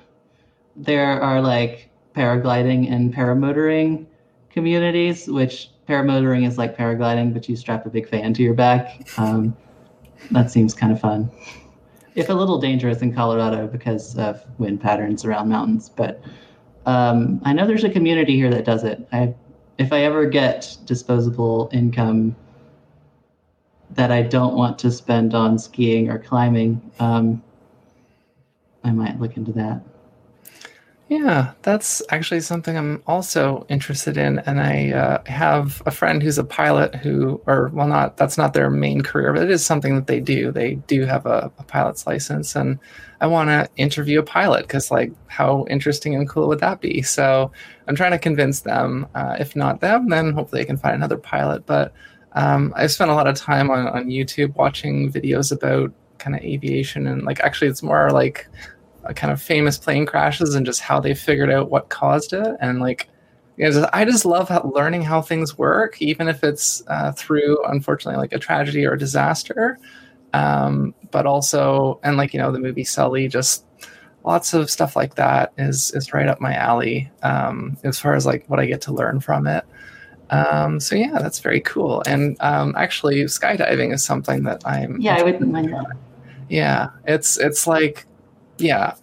There 0.76 1.22
are 1.22 1.42
like 1.42 1.90
paragliding 2.16 2.92
and 2.92 3.14
paramotoring 3.14 4.08
communities, 4.50 5.28
which 5.28 5.70
paramotoring 5.88 6.48
is 6.48 6.58
like 6.58 6.76
paragliding, 6.76 7.34
but 7.34 7.48
you 7.48 7.56
strap 7.56 7.86
a 7.86 7.90
big 7.90 8.10
fan 8.10 8.34
to 8.34 8.42
your 8.42 8.54
back. 8.54 9.08
Um, 9.18 9.56
that 10.32 10.52
seems 10.52 10.74
kind 10.74 10.92
of 10.92 11.00
fun. 11.00 11.30
If 12.16 12.30
a 12.30 12.34
little 12.34 12.60
dangerous 12.60 13.02
in 13.02 13.14
Colorado 13.14 13.68
because 13.68 14.18
of 14.18 14.44
wind 14.60 14.82
patterns 14.82 15.26
around 15.26 15.50
mountains, 15.50 15.90
but 15.90 16.22
um, 16.86 17.42
I 17.44 17.54
know 17.54 17.66
there's 17.66 17.84
a 17.84 17.90
community 17.90 18.36
here 18.36 18.50
that 18.52 18.66
does 18.66 18.84
it. 18.84 19.08
I, 19.12 19.34
if 19.78 19.92
I 19.92 20.04
ever 20.04 20.26
get 20.26 20.78
disposable 20.86 21.70
income 21.72 22.36
that 23.92 24.12
I 24.12 24.22
don't 24.22 24.56
want 24.56 24.78
to 24.80 24.92
spend 24.92 25.34
on 25.34 25.58
skiing 25.58 26.10
or 26.10 26.20
climbing, 26.20 26.82
um, 27.00 27.42
I 28.84 28.92
might 28.92 29.20
look 29.20 29.38
into 29.38 29.52
that. 29.54 29.82
Yeah, 31.14 31.54
that's 31.62 32.02
actually 32.10 32.42
something 32.42 32.76
I'm 32.76 33.04
also 33.06 33.68
interested 33.70 34.18
in. 34.18 34.40
And 34.40 34.60
I 34.60 34.92
uh, 34.94 35.24
have 35.28 35.84
a 35.86 35.92
friend 35.92 36.24
who's 36.24 36.40
a 36.40 36.44
pilot 36.44 36.96
who, 36.96 37.40
or 37.46 37.70
well, 37.72 37.88
not, 37.88 38.18
that's 38.18 38.36
not 38.36 38.56
their 38.56 38.72
main 38.72 39.02
career, 39.02 39.32
but 39.32 39.44
it 39.44 39.52
is 39.52 39.64
something 39.64 39.94
that 39.94 40.08
they 40.08 40.20
do. 40.20 40.52
They 40.52 40.76
do 40.88 41.06
have 41.06 41.28
a, 41.28 41.52
a 41.60 41.64
pilot's 41.66 42.08
license. 42.08 42.56
And 42.56 42.80
I 43.22 43.28
want 43.28 43.50
to 43.50 43.70
interview 43.76 44.18
a 44.18 44.24
pilot 44.24 44.64
because, 44.64 44.90
like, 44.90 45.14
how 45.28 45.68
interesting 45.70 46.16
and 46.16 46.28
cool 46.28 46.48
would 46.48 46.62
that 46.62 46.82
be? 46.82 47.04
So 47.04 47.52
I'm 47.88 47.96
trying 47.96 48.12
to 48.14 48.18
convince 48.18 48.62
them. 48.62 49.06
Uh, 49.14 49.38
if 49.40 49.56
not 49.56 49.82
them, 49.82 50.10
then 50.10 50.34
hopefully 50.34 50.64
I 50.64 50.66
can 50.66 50.78
find 50.78 50.96
another 50.96 51.18
pilot. 51.18 51.68
But 51.68 51.94
um, 52.32 52.74
I've 52.76 52.92
spent 52.92 53.12
a 53.12 53.16
lot 53.16 53.28
of 53.28 53.36
time 53.36 53.70
on, 53.70 53.88
on 53.88 54.08
YouTube 54.08 54.56
watching 54.56 55.12
videos 55.12 55.52
about 55.52 55.94
kind 56.18 56.36
of 56.36 56.42
aviation 56.42 57.06
and 57.06 57.24
like 57.24 57.42
actually 57.42 57.68
it's 57.68 57.84
more 57.84 58.10
like 58.10 58.48
kind 59.16 59.34
of 59.34 59.42
famous 59.42 59.78
plane 59.78 60.06
crashes 60.06 60.56
and 60.56 60.66
just 60.66 60.80
how 60.80 61.00
they 61.00 61.14
figured 61.14 61.52
out 61.52 61.70
what 61.70 61.90
caused 61.90 62.32
it 62.32 62.56
and 62.62 62.80
like 62.80 63.10
you 63.58 63.70
know, 63.70 63.88
I 63.94 64.06
just 64.06 64.26
love 64.26 64.50
how, 64.50 64.72
learning 64.74 65.04
how 65.04 65.22
things 65.22 65.58
work, 65.58 66.02
even 66.02 66.28
if 66.28 66.44
it's 66.44 66.82
uh, 66.88 67.12
through, 67.12 67.64
unfortunately, 67.66 68.20
like 68.20 68.34
a 68.34 68.40
tragedy 68.40 68.86
or 68.86 68.94
a 68.94 68.98
disaster. 68.98 69.78
Um, 70.34 70.96
but 71.12 71.28
also, 71.28 72.00
and 72.04 72.18
like 72.18 72.34
you 72.34 72.40
know, 72.40 72.52
the 72.52 72.60
movie 72.60 72.84
Sully, 72.84 73.28
just 73.28 73.66
lots 74.24 74.54
of 74.54 74.72
stuff 74.72 74.96
like 74.96 75.16
that 75.16 75.54
is 75.58 75.92
is 75.92 76.14
right 76.14 76.28
up 76.28 76.42
my 76.42 76.56
alley 76.56 77.12
um, 77.22 77.78
as 77.84 78.00
far 78.00 78.16
as 78.16 78.26
like 78.26 78.44
what 78.48 78.60
I 78.60 78.66
get 78.66 78.82
to 78.82 78.94
learn 78.94 79.20
from 79.20 79.46
it. 79.46 79.64
Um, 80.32 80.80
so 80.80 80.96
yeah, 80.96 81.20
that's 81.20 81.40
very 81.40 81.62
cool. 81.62 82.02
And 82.08 82.36
um, 82.40 82.74
actually, 82.76 83.24
skydiving 83.26 83.94
is 83.94 84.04
something 84.04 84.44
that 84.44 84.64
I'm. 84.66 85.00
Yeah, 85.00 85.18
I 85.18 85.24
wouldn't 85.24 85.52
mind 85.52 85.72
that. 85.74 85.92
Yeah, 86.50 86.90
it's 87.06 87.38
it's 87.38 87.68
like 87.68 88.08
yeah. 88.58 88.96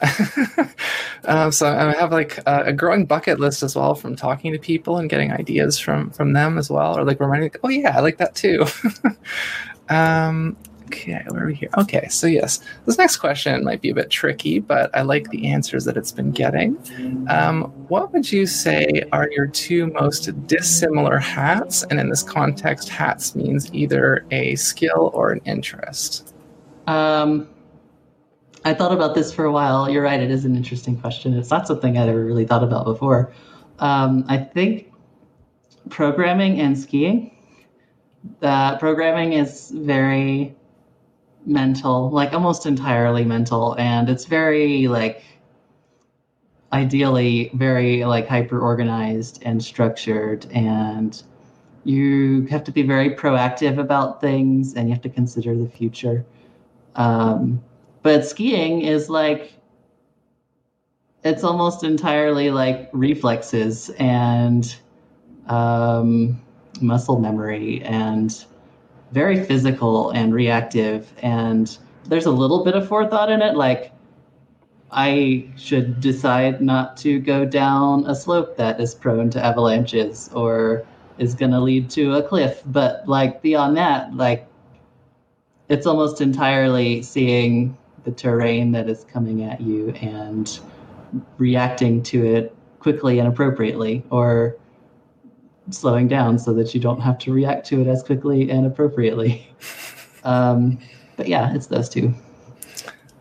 um, 1.24 1.52
so 1.52 1.66
I 1.68 1.94
have 1.94 2.12
like 2.12 2.38
a, 2.46 2.64
a, 2.66 2.72
growing 2.72 3.04
bucket 3.04 3.40
list 3.40 3.62
as 3.62 3.74
well 3.74 3.94
from 3.94 4.14
talking 4.16 4.52
to 4.52 4.58
people 4.58 4.98
and 4.98 5.10
getting 5.10 5.32
ideas 5.32 5.78
from 5.78 6.10
from 6.10 6.32
them 6.32 6.58
as 6.58 6.70
well, 6.70 6.98
or 6.98 7.04
like 7.04 7.20
reminding, 7.20 7.52
oh 7.62 7.68
yeah, 7.68 7.96
I 7.96 8.00
like 8.00 8.18
that 8.18 8.34
too. 8.34 8.64
um, 9.88 10.56
okay, 10.86 11.24
where 11.28 11.44
are 11.44 11.46
we 11.46 11.54
here? 11.54 11.68
Okay, 11.78 12.06
so 12.08 12.26
yes, 12.26 12.60
this 12.86 12.96
next 12.96 13.16
question 13.16 13.64
might 13.64 13.80
be 13.80 13.90
a 13.90 13.94
bit 13.94 14.10
tricky, 14.10 14.60
but 14.60 14.96
I 14.96 15.02
like 15.02 15.28
the 15.30 15.48
answers 15.48 15.84
that 15.84 15.96
it's 15.96 16.12
been 16.12 16.30
getting. 16.30 16.76
Um, 17.28 17.64
what 17.88 18.12
would 18.12 18.30
you 18.30 18.46
say 18.46 19.02
are 19.12 19.28
your 19.30 19.48
two 19.48 19.88
most 19.88 20.46
dissimilar 20.46 21.18
hats? 21.18 21.82
And 21.90 21.98
in 21.98 22.08
this 22.08 22.22
context, 22.22 22.88
hats 22.88 23.34
means 23.34 23.72
either 23.74 24.24
a 24.30 24.54
skill 24.54 25.10
or 25.12 25.32
an 25.32 25.40
interest. 25.44 26.34
Um 26.86 27.48
I 28.64 28.75
thought 28.75 28.92
about 28.92 29.14
this 29.14 29.33
for 29.33 29.44
a 29.44 29.53
while. 29.53 29.88
You're 29.88 30.03
right; 30.03 30.20
it 30.20 30.31
is 30.31 30.44
an 30.44 30.57
interesting 30.57 30.96
question. 30.99 31.35
It's 31.35 31.51
not 31.51 31.66
something 31.66 31.96
I'd 31.96 32.09
ever 32.09 32.25
really 32.25 32.44
thought 32.44 32.62
about 32.62 32.85
before. 32.85 33.33
Um, 33.79 34.25
I 34.29 34.37
think 34.38 34.92
programming 35.88 36.61
and 36.61 36.79
skiing. 36.79 37.31
Uh, 38.42 38.77
programming 38.79 39.33
is 39.33 39.70
very 39.70 40.55
mental, 41.46 42.11
like 42.11 42.35
almost 42.35 42.66
entirely 42.66 43.25
mental, 43.25 43.77
and 43.79 44.11
it's 44.11 44.27
very 44.27 44.88
like 44.88 45.23
ideally 46.73 47.51
very 47.55 48.05
like 48.05 48.29
hyper 48.29 48.61
organized 48.61 49.42
and 49.44 49.62
structured 49.62 50.46
and 50.53 51.23
you 51.85 52.46
have 52.46 52.62
to 52.62 52.70
be 52.70 52.83
very 52.83 53.11
proactive 53.11 53.79
about 53.79 54.20
things 54.20 54.75
and 54.75 54.88
you 54.88 54.94
have 54.94 55.03
to 55.03 55.09
consider 55.09 55.57
the 55.57 55.68
future 55.68 56.25
um, 56.94 57.61
but 58.02 58.24
skiing 58.24 58.82
is 58.82 59.08
like 59.10 59.52
it's 61.22 61.44
almost 61.44 61.84
entirely 61.84 62.50
like 62.50 62.88
reflexes 62.92 63.90
and 63.98 64.76
um, 65.48 66.40
muscle 66.80 67.18
memory 67.18 67.82
and 67.82 68.44
very 69.12 69.44
physical 69.44 70.10
and 70.10 70.32
reactive. 70.32 71.12
And 71.22 71.76
there's 72.06 72.26
a 72.26 72.30
little 72.30 72.64
bit 72.64 72.74
of 72.74 72.88
forethought 72.88 73.30
in 73.30 73.42
it 73.42 73.54
like 73.54 73.92
i 74.92 75.48
should 75.56 76.00
decide 76.00 76.60
not 76.60 76.96
to 76.96 77.20
go 77.20 77.44
down 77.44 78.04
a 78.06 78.14
slope 78.14 78.56
that 78.56 78.80
is 78.80 78.92
prone 78.92 79.30
to 79.30 79.44
avalanches 79.44 80.28
or 80.34 80.84
is 81.18 81.34
going 81.34 81.52
to 81.52 81.60
lead 81.60 81.88
to 81.90 82.14
a 82.14 82.22
cliff. 82.22 82.62
But 82.66 83.06
like 83.06 83.42
beyond 83.42 83.76
that 83.76 84.16
like 84.16 84.46
it's 85.68 85.86
almost 85.86 86.20
entirely 86.20 87.02
seeing 87.02 87.76
the 88.04 88.10
terrain 88.10 88.72
that 88.72 88.88
is 88.88 89.04
coming 89.04 89.44
at 89.44 89.60
you 89.60 89.90
and 90.00 90.60
reacting 91.38 92.02
to 92.04 92.24
it 92.24 92.56
quickly 92.78 93.18
and 93.18 93.28
appropriately 93.28 94.04
or 94.10 94.56
slowing 95.70 96.08
down 96.08 96.38
so 96.38 96.52
that 96.54 96.74
you 96.74 96.80
don't 96.80 97.00
have 97.00 97.18
to 97.18 97.32
react 97.32 97.66
to 97.66 97.80
it 97.80 97.86
as 97.86 98.02
quickly 98.02 98.50
and 98.50 98.66
appropriately. 98.66 99.46
Um, 100.22 100.78
but 101.16 101.28
yeah, 101.28 101.54
it's 101.54 101.68
those 101.68 101.88
two. 101.88 102.12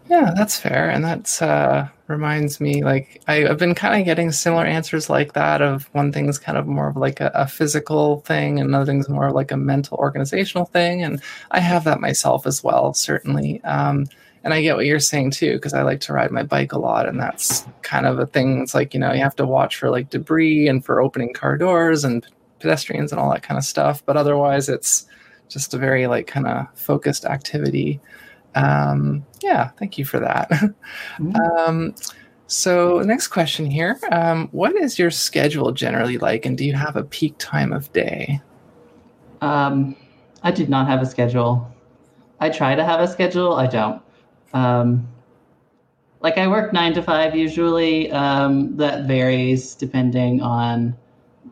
Yeah, 0.09 0.33
that's 0.35 0.59
fair, 0.59 0.89
and 0.89 1.05
that's 1.05 1.41
uh, 1.41 1.87
reminds 2.09 2.59
me 2.59 2.83
like 2.83 3.21
I, 3.27 3.35
have 3.41 3.59
been 3.59 3.75
kind 3.75 4.01
of 4.01 4.05
getting 4.05 4.31
similar 4.31 4.65
answers 4.65 5.09
like 5.09 5.33
that 5.33 5.61
of 5.61 5.83
one 5.93 6.11
thing's 6.11 6.39
kind 6.39 6.57
of 6.57 6.65
more 6.65 6.89
of 6.89 6.97
like 6.97 7.21
a, 7.21 7.31
a 7.35 7.47
physical 7.47 8.21
thing 8.21 8.59
and 8.59 8.67
another 8.67 8.85
thing's 8.85 9.07
more 9.07 9.27
of 9.27 9.35
like 9.35 9.51
a 9.51 9.57
mental 9.57 9.97
organizational 9.97 10.65
thing 10.65 11.03
and 11.03 11.21
i 11.51 11.59
have 11.59 11.83
that 11.83 12.01
myself 12.01 12.47
as 12.47 12.63
well 12.63 12.93
certainly 12.93 13.63
um, 13.63 14.07
and 14.43 14.53
i 14.53 14.61
get 14.61 14.75
what 14.75 14.85
you're 14.85 14.99
saying 14.99 15.31
too 15.31 15.53
because 15.53 15.73
i 15.73 15.81
like 15.81 15.99
to 15.99 16.13
ride 16.13 16.31
my 16.31 16.43
bike 16.43 16.71
a 16.71 16.79
lot 16.79 17.07
and 17.07 17.19
that's 17.19 17.65
kind 17.81 18.05
of 18.05 18.19
a 18.19 18.25
thing 18.25 18.61
it's 18.61 18.73
like 18.73 18.93
you 18.93 18.99
know 18.99 19.11
you 19.11 19.21
have 19.21 19.35
to 19.35 19.45
watch 19.45 19.75
for 19.75 19.89
like 19.89 20.09
debris 20.09 20.67
and 20.67 20.85
for 20.85 21.01
opening 21.01 21.33
car 21.33 21.57
doors 21.57 22.03
and 22.03 22.27
pedestrians 22.59 23.11
and 23.11 23.19
all 23.19 23.31
that 23.31 23.43
kind 23.43 23.57
of 23.57 23.63
stuff 23.63 24.03
but 24.05 24.17
otherwise 24.17 24.69
it's 24.69 25.07
just 25.47 25.73
a 25.73 25.77
very 25.77 26.07
like 26.07 26.27
kind 26.27 26.47
of 26.47 26.67
focused 26.75 27.25
activity 27.25 27.99
um, 28.55 29.25
yeah, 29.41 29.69
thank 29.77 29.97
you 29.97 30.05
for 30.05 30.19
that. 30.19 30.49
Mm-hmm. 31.19 31.35
Um, 31.35 31.95
so, 32.47 32.99
next 32.99 33.27
question 33.27 33.69
here 33.69 33.99
um, 34.11 34.47
What 34.51 34.75
is 34.75 34.97
your 34.97 35.11
schedule 35.11 35.71
generally 35.71 36.17
like, 36.17 36.45
and 36.45 36.57
do 36.57 36.65
you 36.65 36.73
have 36.73 36.95
a 36.95 37.03
peak 37.03 37.35
time 37.37 37.73
of 37.73 37.91
day? 37.93 38.41
Um, 39.41 39.95
I 40.43 40.51
do 40.51 40.65
not 40.67 40.87
have 40.87 41.01
a 41.01 41.05
schedule. 41.05 41.69
I 42.39 42.49
try 42.49 42.75
to 42.75 42.83
have 42.83 43.01
a 43.01 43.07
schedule, 43.07 43.53
I 43.53 43.67
don't. 43.67 44.01
Um, 44.53 45.07
like, 46.21 46.37
I 46.37 46.47
work 46.47 46.73
nine 46.73 46.93
to 46.93 47.01
five 47.01 47.35
usually. 47.35 48.11
Um, 48.11 48.75
that 48.77 49.05
varies 49.07 49.75
depending 49.75 50.41
on 50.41 50.95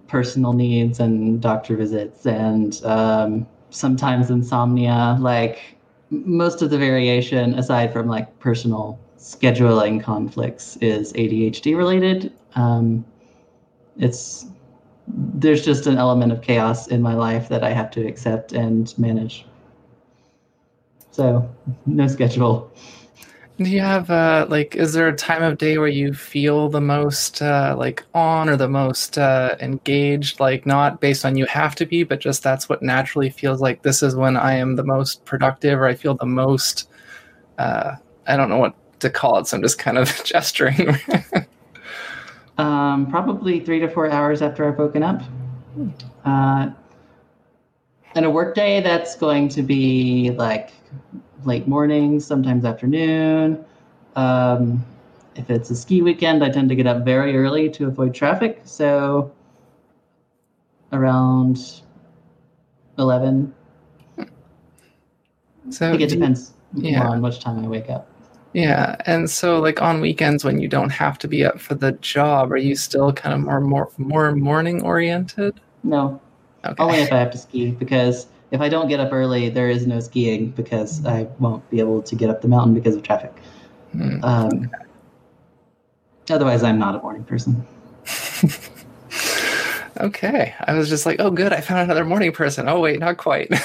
personal 0.07 0.53
needs 0.53 0.99
and 0.99 1.41
doctor 1.41 1.75
visits, 1.75 2.25
and 2.25 2.81
um, 2.83 3.47
sometimes 3.69 4.29
insomnia. 4.29 5.17
Like, 5.19 5.77
most 6.11 6.61
of 6.61 6.69
the 6.69 6.77
variation, 6.77 7.53
aside 7.55 7.93
from 7.93 8.07
like 8.07 8.39
personal 8.39 8.99
scheduling 9.17 10.01
conflicts, 10.01 10.77
is 10.77 11.13
ADHD 11.13 11.75
related. 11.75 12.33
Um, 12.55 13.05
it's 13.97 14.47
there's 15.07 15.63
just 15.63 15.87
an 15.87 15.97
element 15.97 16.31
of 16.31 16.41
chaos 16.41 16.87
in 16.87 17.01
my 17.01 17.13
life 17.13 17.49
that 17.49 17.63
I 17.63 17.71
have 17.71 17.89
to 17.91 18.05
accept 18.05 18.51
and 18.51 18.93
manage. 18.99 19.46
So, 21.17 21.49
no 21.87 22.07
schedule. 22.07 22.71
Do 23.57 23.67
you 23.67 23.79
have 23.79 24.11
uh, 24.11 24.45
like? 24.49 24.75
Is 24.75 24.93
there 24.93 25.07
a 25.07 25.15
time 25.15 25.41
of 25.41 25.57
day 25.57 25.79
where 25.79 25.87
you 25.87 26.13
feel 26.13 26.69
the 26.69 26.79
most 26.79 27.41
uh, 27.41 27.73
like 27.75 28.03
on 28.13 28.49
or 28.49 28.55
the 28.55 28.67
most 28.67 29.17
uh, 29.17 29.55
engaged? 29.59 30.39
Like 30.39 30.67
not 30.67 31.01
based 31.01 31.25
on 31.25 31.35
you 31.35 31.47
have 31.47 31.73
to 31.77 31.87
be, 31.87 32.03
but 32.03 32.19
just 32.19 32.43
that's 32.43 32.69
what 32.69 32.83
naturally 32.83 33.31
feels 33.31 33.61
like. 33.61 33.81
This 33.81 34.03
is 34.03 34.15
when 34.15 34.37
I 34.37 34.53
am 34.53 34.75
the 34.75 34.83
most 34.83 35.25
productive, 35.25 35.79
or 35.79 35.87
I 35.87 35.95
feel 35.95 36.13
the 36.13 36.27
most. 36.27 36.87
Uh, 37.57 37.95
I 38.27 38.37
don't 38.37 38.49
know 38.49 38.59
what 38.59 38.75
to 38.99 39.09
call 39.09 39.39
it, 39.39 39.47
so 39.47 39.57
I'm 39.57 39.63
just 39.63 39.79
kind 39.79 39.97
of 39.97 40.07
gesturing. 40.23 40.95
um, 42.59 43.09
probably 43.09 43.59
three 43.59 43.79
to 43.79 43.89
four 43.89 44.07
hours 44.11 44.43
after 44.43 44.67
I've 44.67 44.77
woken 44.77 45.01
up. 45.01 45.23
Uh, 46.23 46.69
and 48.13 48.23
a 48.23 48.29
workday 48.29 48.81
that's 48.81 49.15
going 49.15 49.49
to 49.49 49.63
be 49.63 50.29
like 50.37 50.73
late 51.43 51.67
morning, 51.67 52.19
sometimes 52.19 52.65
afternoon. 52.65 53.63
Um, 54.15 54.85
if 55.35 55.49
it's 55.49 55.69
a 55.69 55.75
ski 55.75 56.01
weekend, 56.01 56.43
I 56.43 56.49
tend 56.49 56.69
to 56.69 56.75
get 56.75 56.87
up 56.87 57.05
very 57.05 57.37
early 57.37 57.69
to 57.69 57.87
avoid 57.87 58.13
traffic. 58.13 58.61
So 58.63 59.31
around 60.91 61.81
11. 62.97 63.53
So 65.69 65.87
I 65.87 65.91
think 65.91 66.01
it 66.01 66.09
depends 66.09 66.53
you, 66.73 66.91
yeah. 66.91 67.07
on 67.07 67.21
which 67.21 67.39
time 67.39 67.63
I 67.63 67.67
wake 67.67 67.89
up. 67.89 68.07
Yeah, 68.53 68.95
and 69.05 69.29
so 69.29 69.59
like 69.59 69.81
on 69.81 70.01
weekends 70.01 70.43
when 70.43 70.59
you 70.59 70.67
don't 70.67 70.89
have 70.89 71.17
to 71.19 71.27
be 71.27 71.45
up 71.45 71.59
for 71.59 71.75
the 71.75 71.91
job, 71.93 72.51
are 72.51 72.57
you 72.57 72.75
still 72.75 73.11
kind 73.13 73.35
of 73.35 73.41
more 73.41 73.59
more 73.61 73.91
more 73.97 74.31
morning 74.33 74.81
oriented? 74.81 75.59
No, 75.83 76.19
okay. 76.65 76.81
only 76.81 76.99
if 76.99 77.11
I 77.11 77.17
have 77.17 77.31
to 77.31 77.37
ski 77.37 77.71
because 77.71 78.27
if 78.51 78.61
I 78.61 78.69
don't 78.69 78.87
get 78.87 78.99
up 78.99 79.11
early, 79.11 79.49
there 79.49 79.69
is 79.69 79.85
no 79.87 79.99
skiing 79.99 80.51
because 80.51 81.05
I 81.05 81.23
won't 81.39 81.67
be 81.69 81.79
able 81.79 82.01
to 82.01 82.15
get 82.15 82.29
up 82.29 82.41
the 82.41 82.47
mountain 82.47 82.73
because 82.73 82.95
of 82.95 83.03
traffic. 83.03 83.33
Mm. 83.95 84.23
Um, 84.23 84.71
otherwise, 86.29 86.63
I'm 86.63 86.79
not 86.79 86.95
a 86.95 86.99
morning 86.99 87.23
person. 87.23 87.65
okay, 89.99 90.55
I 90.61 90.73
was 90.73 90.89
just 90.89 91.05
like, 91.05 91.19
oh, 91.19 91.31
good, 91.31 91.51
I 91.51 91.61
found 91.61 91.81
another 91.81 92.05
morning 92.05 92.31
person. 92.31 92.69
Oh, 92.69 92.79
wait, 92.79 92.99
not 92.99 93.17
quite. 93.17 93.51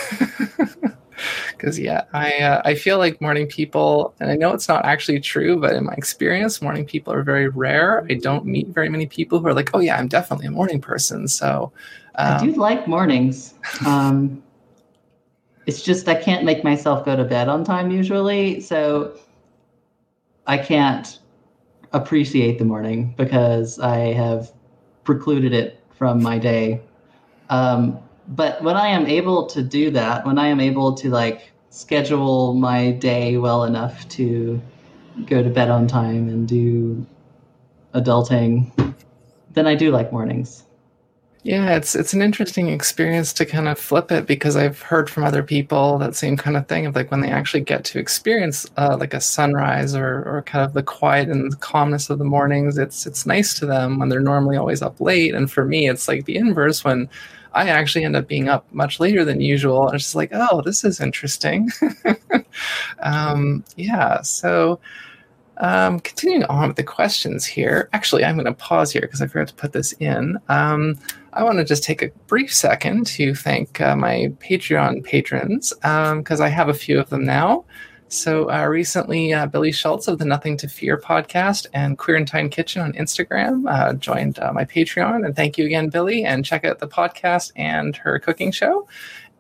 Because 1.53 1.79
yeah, 1.79 2.05
I 2.12 2.38
uh, 2.38 2.62
I 2.64 2.75
feel 2.75 2.99
like 2.99 3.21
morning 3.21 3.47
people, 3.47 4.14
and 4.18 4.31
I 4.31 4.35
know 4.35 4.53
it's 4.53 4.68
not 4.68 4.85
actually 4.85 5.21
true, 5.21 5.61
but 5.61 5.75
in 5.75 5.85
my 5.85 5.92
experience, 5.92 6.61
morning 6.61 6.85
people 6.85 7.12
are 7.12 7.23
very 7.23 7.49
rare. 7.49 8.05
I 8.11 8.14
don't 8.14 8.45
meet 8.45 8.66
very 8.68 8.88
many 8.88 9.07
people 9.07 9.38
who 9.38 9.47
are 9.47 9.55
like, 9.55 9.71
oh 9.73 9.79
yeah, 9.79 9.97
I'm 9.97 10.09
definitely 10.09 10.47
a 10.47 10.51
morning 10.51 10.81
person. 10.81 11.29
So 11.29 11.71
um, 12.16 12.35
I 12.35 12.45
do 12.45 12.53
like 12.55 12.88
mornings. 12.88 13.55
Um, 13.87 14.42
it's 15.66 15.83
just 15.83 16.09
I 16.09 16.14
can't 16.14 16.44
make 16.44 16.64
myself 16.64 17.05
go 17.05 17.16
to 17.16 17.25
bed 17.25 17.48
on 17.48 17.64
time 17.64 17.90
usually, 17.90 18.61
so 18.61 19.16
I 20.46 20.59
can't 20.59 21.18
appreciate 21.92 22.59
the 22.59 22.64
morning 22.64 23.14
because 23.16 23.79
I 23.79 24.12
have 24.12 24.53
precluded 25.05 25.53
it 25.53 25.81
from 25.96 26.22
my 26.22 26.38
day. 26.38 26.81
Um, 27.51 27.98
but 28.29 28.62
when 28.62 28.77
I 28.77 28.88
am 28.88 29.07
able 29.07 29.46
to 29.46 29.62
do 29.62 29.90
that, 29.90 30.25
when 30.27 30.38
I 30.38 30.48
am 30.48 30.61
able 30.61 30.94
to 30.94 31.11
like 31.11 31.53
schedule 31.70 32.55
my 32.55 32.92
day 32.92 33.37
well 33.37 33.64
enough 33.64 34.09
to 34.11 34.61
go 35.27 35.42
to 35.42 35.51
bed 35.51 35.70
on 35.70 35.87
time 35.87 36.29
and 36.29 36.48
do 36.48 37.07
adulting, 37.94 38.94
then 39.53 39.66
I 39.66 39.75
do 39.75 39.90
like 39.90 40.12
mornings. 40.12 40.64
Yeah, 41.44 41.74
it's 41.76 41.96
it's 41.96 42.12
an 42.14 42.22
interesting 42.22 42.68
experience 42.68 43.33
to 43.35 43.44
kind 43.44 43.66
of 43.66 43.76
flip 43.76 44.12
it 44.12 44.26
because 44.26 44.55
I've 44.57 44.81
heard 44.81 45.11
from 45.11 45.24
other 45.24 45.42
people 45.42 45.98
that 45.98 46.14
same 46.14 46.37
kind 46.37 46.57
of 46.57 46.68
thing 46.68 46.87
of 46.87 46.94
like 46.94 47.11
when 47.11 47.20
they 47.20 47.31
actually 47.33 47.62
get 47.62 47.83
to 47.87 47.98
experience 47.98 48.64
uh, 48.76 48.96
like 48.98 49.12
a 49.12 49.20
sunrise 49.20 49.96
or 49.96 50.22
or 50.24 50.42
kind 50.46 50.64
of 50.64 50.72
the 50.72 50.85
quiet 50.85 51.28
and 51.28 51.59
calmness 51.59 52.11
of 52.11 52.18
the 52.20 52.24
mornings. 52.24 52.78
It's 52.78 53.07
it's 53.07 53.26
nice 53.26 53.55
to 53.59 53.66
them 53.66 53.98
when 53.98 54.09
they're 54.09 54.20
normally 54.20 54.57
always 54.57 54.83
up 54.83 55.00
late, 55.00 55.35
and 55.35 55.50
for 55.50 55.64
me, 55.64 55.88
it's 55.88 56.07
like 56.07 56.26
the 56.26 56.37
inverse 56.37 56.85
when 56.85 57.09
I 57.55 57.68
actually 57.70 58.05
end 58.05 58.14
up 58.14 58.28
being 58.28 58.48
up 58.48 58.64
much 58.72 59.00
later 59.00 59.24
than 59.24 59.40
usual. 59.40 59.87
And 59.87 59.96
it's 59.96 60.05
just 60.05 60.14
like, 60.14 60.31
oh, 60.33 60.62
this 60.62 60.85
is 60.85 61.00
interesting. 61.00 61.70
um, 63.00 63.64
yeah, 63.76 64.22
so. 64.22 64.81
Um, 65.59 66.01
continuing 66.01 66.45
on 66.45 66.69
with 66.69 66.77
the 66.77 66.83
questions 66.83 67.45
here. 67.45 67.88
Actually, 67.93 68.25
I'm 68.25 68.37
going 68.37 68.47
to 68.47 68.55
pause 68.55 68.91
here 68.91 69.03
because 69.03 69.21
I 69.21 69.27
forgot 69.27 69.49
to 69.49 69.55
put 69.55 69.73
this 69.73 69.93
in. 69.95 70.38
Um, 70.49 70.99
I 71.35 71.45
want 71.45 71.59
to 71.59 71.65
just 71.65 71.85
take 71.85 72.03
a 72.03 72.09
brief 72.27 72.53
second 72.55 73.07
to 73.09 73.35
thank 73.35 73.81
uh, 73.81 73.95
my 73.95 74.33
Patreon 74.38 75.05
patrons 75.05 75.73
because 75.75 76.41
um, 76.41 76.45
I 76.45 76.49
have 76.49 76.69
a 76.69 76.75
few 76.75 76.99
of 76.99 77.11
them 77.11 77.25
now. 77.25 77.65
So 78.09 78.51
uh, 78.51 78.67
recently, 78.67 79.33
uh, 79.33 79.47
Billy 79.47 79.73
Schultz 79.73 80.07
of 80.07 80.19
the 80.19 80.27
Nothing 80.27 80.59
to 80.59 80.69
Fear 80.69 80.99
podcast 80.99 81.67
and 81.73 81.97
Queerentine 81.97 82.51
Kitchen 82.51 82.83
on 82.83 82.93
Instagram 82.93 83.65
uh, 83.67 83.95
joined 83.95 84.38
uh, 84.38 84.53
my 84.53 84.67
Patreon. 84.67 85.25
And 85.25 85.35
thank 85.35 85.57
you 85.57 85.65
again, 85.65 85.88
Billy. 85.88 86.25
And 86.25 86.45
check 86.45 86.67
out 86.67 86.79
the 86.79 86.88
podcast 86.88 87.53
and 87.57 87.97
her 87.97 88.19
cooking 88.19 88.53
show. 88.53 88.87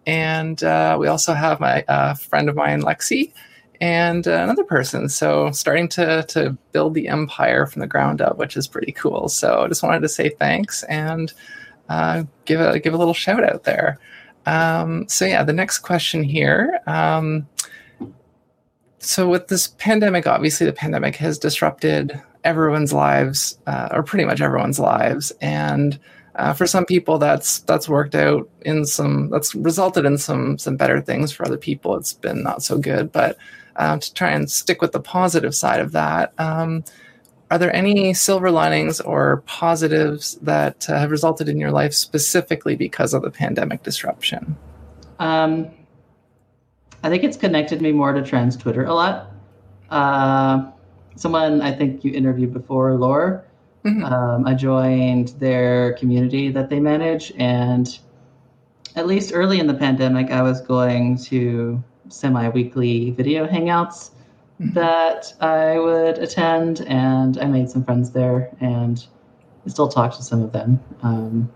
And 0.06 0.64
uh, 0.64 0.96
we 0.98 1.08
also 1.08 1.34
have 1.34 1.60
my 1.60 1.82
friend 2.14 2.48
of 2.48 2.56
mine, 2.56 2.80
Lexi, 2.80 3.32
and 3.80 4.26
another 4.26 4.64
person. 4.64 5.08
So 5.08 5.50
starting 5.50 5.88
to 5.88 6.24
to 6.28 6.56
build 6.72 6.94
the 6.94 7.08
empire 7.08 7.66
from 7.66 7.80
the 7.80 7.86
ground 7.86 8.20
up, 8.20 8.38
which 8.38 8.56
is 8.56 8.68
pretty 8.68 8.92
cool. 8.92 9.28
So 9.28 9.62
I 9.62 9.68
just 9.68 9.82
wanted 9.82 10.02
to 10.02 10.08
say 10.08 10.28
thanks 10.28 10.82
and 10.84 11.32
uh, 11.88 12.24
give 12.44 12.60
a 12.60 12.78
give 12.78 12.94
a 12.94 12.98
little 12.98 13.14
shout 13.14 13.44
out 13.44 13.64
there. 13.64 13.98
Um, 14.46 15.08
so 15.08 15.24
yeah, 15.24 15.42
the 15.44 15.52
next 15.52 15.78
question 15.78 16.22
here. 16.22 16.80
Um, 16.86 17.48
so 18.98 19.28
with 19.28 19.48
this 19.48 19.68
pandemic, 19.78 20.26
obviously 20.26 20.66
the 20.66 20.72
pandemic 20.72 21.16
has 21.16 21.38
disrupted 21.38 22.20
everyone's 22.44 22.92
lives, 22.92 23.58
uh, 23.66 23.88
or 23.90 24.02
pretty 24.02 24.24
much 24.24 24.40
everyone's 24.40 24.78
lives, 24.78 25.32
and 25.40 25.98
uh, 26.36 26.52
for 26.52 26.66
some 26.66 26.86
people 26.86 27.18
that's 27.18 27.60
that's 27.60 27.88
worked 27.88 28.14
out 28.14 28.48
in 28.62 28.84
some 28.84 29.28
that's 29.30 29.54
resulted 29.54 30.04
in 30.04 30.18
some 30.18 30.56
some 30.56 30.76
better 30.76 31.00
things. 31.00 31.32
For 31.32 31.44
other 31.44 31.58
people, 31.58 31.96
it's 31.96 32.12
been 32.12 32.42
not 32.42 32.62
so 32.62 32.78
good. 32.78 33.12
But 33.12 33.36
uh, 33.76 33.98
to 33.98 34.14
try 34.14 34.30
and 34.30 34.50
stick 34.50 34.80
with 34.80 34.92
the 34.92 35.00
positive 35.00 35.54
side 35.54 35.80
of 35.80 35.92
that. 35.92 36.32
Um, 36.38 36.84
are 37.50 37.58
there 37.58 37.74
any 37.76 38.14
silver 38.14 38.50
linings 38.50 39.00
or 39.00 39.42
positives 39.46 40.36
that 40.36 40.88
uh, 40.88 40.98
have 40.98 41.10
resulted 41.10 41.50
in 41.50 41.58
your 41.58 41.70
life 41.70 41.92
specifically 41.92 42.76
because 42.76 43.12
of 43.12 43.22
the 43.22 43.30
pandemic 43.30 43.82
disruption? 43.82 44.56
Um, 45.18 45.70
I 47.02 47.10
think 47.10 47.24
it's 47.24 47.36
connected 47.36 47.82
me 47.82 47.92
more 47.92 48.12
to 48.12 48.22
trans 48.22 48.56
Twitter 48.56 48.84
a 48.84 48.94
lot. 48.94 49.32
Uh, 49.90 50.70
someone 51.16 51.60
I 51.60 51.72
think 51.72 52.04
you 52.04 52.12
interviewed 52.12 52.54
before, 52.54 52.94
Laura. 52.94 53.44
Mm-hmm. 53.84 54.04
Um, 54.04 54.46
I 54.46 54.54
joined 54.54 55.28
their 55.38 55.92
community 55.94 56.50
that 56.52 56.70
they 56.70 56.80
manage, 56.80 57.32
and 57.36 57.98
at 58.96 59.06
least 59.06 59.32
early 59.34 59.58
in 59.58 59.66
the 59.66 59.74
pandemic, 59.74 60.30
I 60.30 60.40
was 60.42 60.60
going 60.60 61.18
to 61.24 61.82
semi-weekly 62.12 63.10
video 63.12 63.46
hangouts 63.46 64.10
that 64.60 65.34
I 65.40 65.78
would 65.78 66.18
attend, 66.18 66.82
and 66.82 67.38
I 67.38 67.46
made 67.46 67.68
some 67.68 67.84
friends 67.84 68.12
there, 68.12 68.54
and 68.60 69.04
I 69.66 69.70
still 69.70 69.88
talk 69.88 70.14
to 70.16 70.22
some 70.22 70.42
of 70.42 70.52
them. 70.52 70.78
Um, 71.02 71.50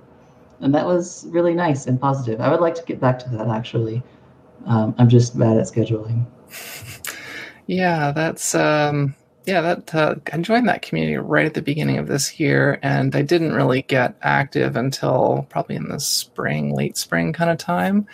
and 0.61 0.75
that 0.75 0.87
was 0.87 1.27
really 1.29 1.55
nice 1.55 1.87
and 1.87 2.01
positive. 2.01 2.41
I 2.41 2.51
would 2.51 2.61
like 2.61 2.75
to 2.77 2.83
get 2.83 2.99
back 2.99 3.19
to 3.21 3.29
that 3.31 3.49
actually. 3.49 4.03
Um, 4.65 4.95
I'm 4.99 5.09
just 5.09 5.39
bad 5.39 5.57
at 5.59 5.67
scheduling. 5.67 6.27
Yeah, 7.67 8.13
that's 8.13 8.55
um, 8.55 9.15
yeah. 9.45 9.61
That 9.61 9.95
uh, 9.95 10.15
I 10.33 10.39
joined 10.39 10.69
that 10.69 10.83
community 10.83 11.17
right 11.17 11.47
at 11.47 11.55
the 11.55 11.63
beginning 11.63 11.99
of 11.99 12.07
this 12.07 12.39
year, 12.39 12.79
and 12.83 13.15
I 13.15 13.23
didn't 13.23 13.55
really 13.55 13.83
get 13.83 14.15
active 14.23 14.77
until 14.77 15.47
probably 15.51 15.77
in 15.77 15.89
the 15.89 15.99
spring, 16.01 16.75
late 16.75 16.97
spring 16.97 17.33
kind 17.33 17.51
of 17.51 17.59
time. 17.59 18.07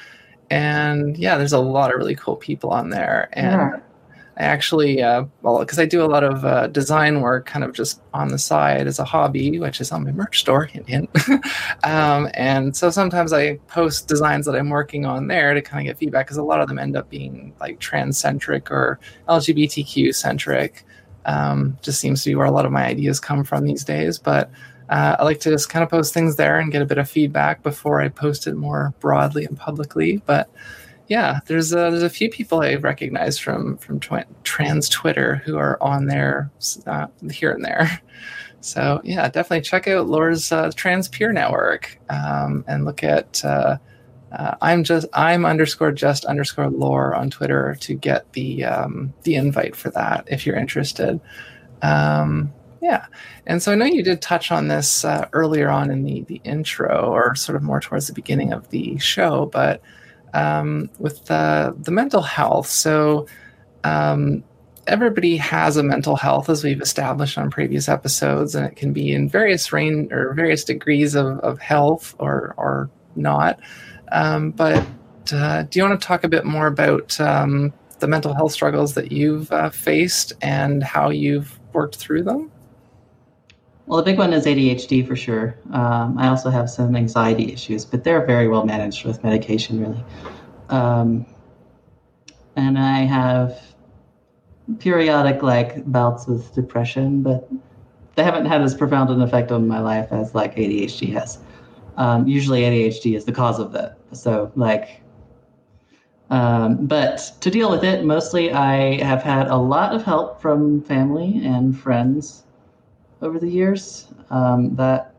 And 0.52 1.16
yeah, 1.16 1.38
there's 1.38 1.54
a 1.54 1.58
lot 1.58 1.90
of 1.90 1.96
really 1.96 2.14
cool 2.14 2.36
people 2.36 2.68
on 2.68 2.90
there, 2.90 3.30
and 3.32 3.72
yeah. 3.72 3.80
I 4.36 4.42
actually, 4.42 5.02
uh, 5.02 5.24
well, 5.40 5.60
because 5.60 5.78
I 5.78 5.86
do 5.86 6.04
a 6.04 6.04
lot 6.04 6.24
of 6.24 6.44
uh, 6.44 6.66
design 6.66 7.22
work 7.22 7.46
kind 7.46 7.64
of 7.64 7.72
just 7.72 8.02
on 8.12 8.28
the 8.28 8.38
side 8.38 8.86
as 8.86 8.98
a 8.98 9.04
hobby, 9.04 9.58
which 9.58 9.80
is 9.80 9.90
on 9.92 10.04
my 10.04 10.12
merch 10.12 10.40
store, 10.40 10.64
hint, 10.64 10.86
hint. 10.90 11.08
um, 11.84 12.28
and 12.34 12.76
so 12.76 12.90
sometimes 12.90 13.32
I 13.32 13.54
post 13.66 14.08
designs 14.08 14.44
that 14.44 14.54
I'm 14.54 14.68
working 14.68 15.06
on 15.06 15.28
there 15.28 15.54
to 15.54 15.62
kind 15.62 15.88
of 15.88 15.90
get 15.90 15.98
feedback 15.98 16.26
because 16.26 16.36
a 16.36 16.42
lot 16.42 16.60
of 16.60 16.68
them 16.68 16.78
end 16.78 16.98
up 16.98 17.08
being 17.08 17.54
like 17.58 17.78
trans 17.78 18.18
centric 18.18 18.70
or 18.70 19.00
LGBTQ 19.30 20.14
centric. 20.14 20.84
Um, 21.24 21.78
just 21.80 21.98
seems 21.98 22.22
to 22.24 22.30
be 22.30 22.34
where 22.34 22.46
a 22.46 22.50
lot 22.50 22.66
of 22.66 22.72
my 22.72 22.84
ideas 22.84 23.20
come 23.20 23.42
from 23.42 23.64
these 23.64 23.84
days. 23.84 24.18
But 24.18 24.50
uh, 24.92 25.16
I 25.18 25.24
like 25.24 25.40
to 25.40 25.50
just 25.50 25.70
kind 25.70 25.82
of 25.82 25.88
post 25.88 26.12
things 26.12 26.36
there 26.36 26.60
and 26.60 26.70
get 26.70 26.82
a 26.82 26.86
bit 26.86 26.98
of 26.98 27.08
feedback 27.08 27.62
before 27.62 28.02
I 28.02 28.10
post 28.10 28.46
it 28.46 28.56
more 28.56 28.92
broadly 29.00 29.46
and 29.46 29.56
publicly. 29.56 30.18
But 30.26 30.50
yeah, 31.08 31.40
there's 31.46 31.72
a, 31.72 31.76
there's 31.76 32.02
a 32.02 32.10
few 32.10 32.28
people 32.28 32.60
I 32.60 32.74
recognize 32.74 33.38
from 33.38 33.78
from 33.78 34.00
trans 34.44 34.90
Twitter 34.90 35.36
who 35.46 35.56
are 35.56 35.82
on 35.82 36.06
there 36.06 36.50
uh, 36.86 37.06
here 37.30 37.52
and 37.52 37.64
there. 37.64 38.00
So 38.64 39.00
yeah, 39.02 39.28
definitely 39.28 39.62
check 39.62 39.88
out 39.88 40.06
Lore's 40.06 40.52
uh, 40.52 40.70
Trans 40.76 41.08
Peer 41.08 41.32
Network 41.32 41.98
um, 42.08 42.64
and 42.68 42.84
look 42.84 43.02
at 43.02 43.44
uh, 43.44 43.78
uh, 44.30 44.54
I'm 44.62 44.84
just 44.84 45.08
I'm 45.14 45.44
underscore 45.44 45.90
just 45.90 46.24
underscore 46.26 46.70
Lore 46.70 47.12
on 47.12 47.28
Twitter 47.28 47.76
to 47.80 47.94
get 47.94 48.32
the 48.34 48.62
um, 48.62 49.12
the 49.24 49.34
invite 49.34 49.74
for 49.74 49.90
that 49.90 50.28
if 50.28 50.46
you're 50.46 50.54
interested. 50.54 51.20
Um, 51.82 52.52
yeah, 52.82 53.06
and 53.46 53.62
so 53.62 53.70
I 53.70 53.76
know 53.76 53.86
you 53.86 54.02
did 54.02 54.20
touch 54.20 54.50
on 54.50 54.66
this 54.66 55.04
uh, 55.04 55.28
earlier 55.32 55.70
on 55.70 55.90
in 55.90 56.02
the 56.02 56.22
the 56.22 56.40
intro 56.44 57.10
or 57.10 57.34
sort 57.36 57.54
of 57.56 57.62
more 57.62 57.80
towards 57.80 58.08
the 58.08 58.12
beginning 58.12 58.52
of 58.52 58.68
the 58.70 58.98
show, 58.98 59.46
but 59.46 59.80
um, 60.34 60.90
with 60.98 61.26
the, 61.26 61.74
the 61.78 61.92
mental 61.92 62.22
health. 62.22 62.66
So, 62.66 63.26
um, 63.84 64.42
everybody 64.86 65.36
has 65.36 65.76
a 65.76 65.82
mental 65.82 66.16
health, 66.16 66.48
as 66.48 66.64
we've 66.64 66.80
established 66.80 67.38
on 67.38 67.50
previous 67.50 67.88
episodes, 67.88 68.54
and 68.54 68.66
it 68.66 68.74
can 68.74 68.92
be 68.92 69.12
in 69.12 69.28
various 69.28 69.72
range 69.72 70.10
or 70.12 70.34
various 70.34 70.64
degrees 70.64 71.14
of, 71.14 71.38
of 71.40 71.60
health 71.60 72.16
or, 72.18 72.54
or 72.56 72.90
not. 73.14 73.60
Um, 74.10 74.50
but 74.50 74.84
uh, 75.32 75.62
do 75.62 75.78
you 75.78 75.84
want 75.84 76.00
to 76.00 76.04
talk 76.06 76.24
a 76.24 76.28
bit 76.28 76.44
more 76.44 76.66
about 76.66 77.20
um, 77.20 77.72
the 78.00 78.08
mental 78.08 78.34
health 78.34 78.52
struggles 78.52 78.94
that 78.94 79.12
you've 79.12 79.52
uh, 79.52 79.70
faced 79.70 80.32
and 80.42 80.82
how 80.82 81.10
you've 81.10 81.60
worked 81.72 81.96
through 81.96 82.24
them? 82.24 82.50
Well, 83.86 83.98
the 83.98 84.04
big 84.04 84.18
one 84.18 84.32
is 84.32 84.46
ADHD 84.46 85.06
for 85.06 85.16
sure. 85.16 85.56
Um, 85.72 86.16
I 86.16 86.28
also 86.28 86.50
have 86.50 86.70
some 86.70 86.94
anxiety 86.94 87.52
issues, 87.52 87.84
but 87.84 88.04
they're 88.04 88.24
very 88.24 88.48
well 88.48 88.64
managed 88.64 89.04
with 89.04 89.22
medication, 89.24 89.80
really. 89.80 90.04
Um, 90.68 91.26
and 92.56 92.78
I 92.78 93.00
have 93.00 93.60
periodic 94.78 95.42
like 95.42 95.84
bouts 95.90 96.26
with 96.26 96.54
depression, 96.54 97.22
but 97.22 97.50
they 98.14 98.22
haven't 98.22 98.46
had 98.46 98.62
as 98.62 98.74
profound 98.74 99.10
an 99.10 99.20
effect 99.20 99.50
on 99.50 99.66
my 99.66 99.80
life 99.80 100.08
as 100.12 100.34
like 100.34 100.54
ADHD 100.56 101.12
has. 101.14 101.38
Um, 101.96 102.26
usually, 102.26 102.62
ADHD 102.62 103.16
is 103.16 103.24
the 103.24 103.32
cause 103.32 103.58
of 103.58 103.72
that. 103.72 103.98
So, 104.12 104.52
like, 104.54 105.02
um, 106.30 106.86
but 106.86 107.32
to 107.40 107.50
deal 107.50 107.70
with 107.70 107.84
it, 107.84 108.04
mostly 108.04 108.52
I 108.52 109.02
have 109.02 109.22
had 109.22 109.48
a 109.48 109.56
lot 109.56 109.94
of 109.94 110.04
help 110.04 110.40
from 110.40 110.82
family 110.82 111.42
and 111.44 111.78
friends 111.78 112.44
over 113.22 113.38
the 113.38 113.48
years. 113.48 114.08
Um, 114.30 114.74
that 114.76 115.14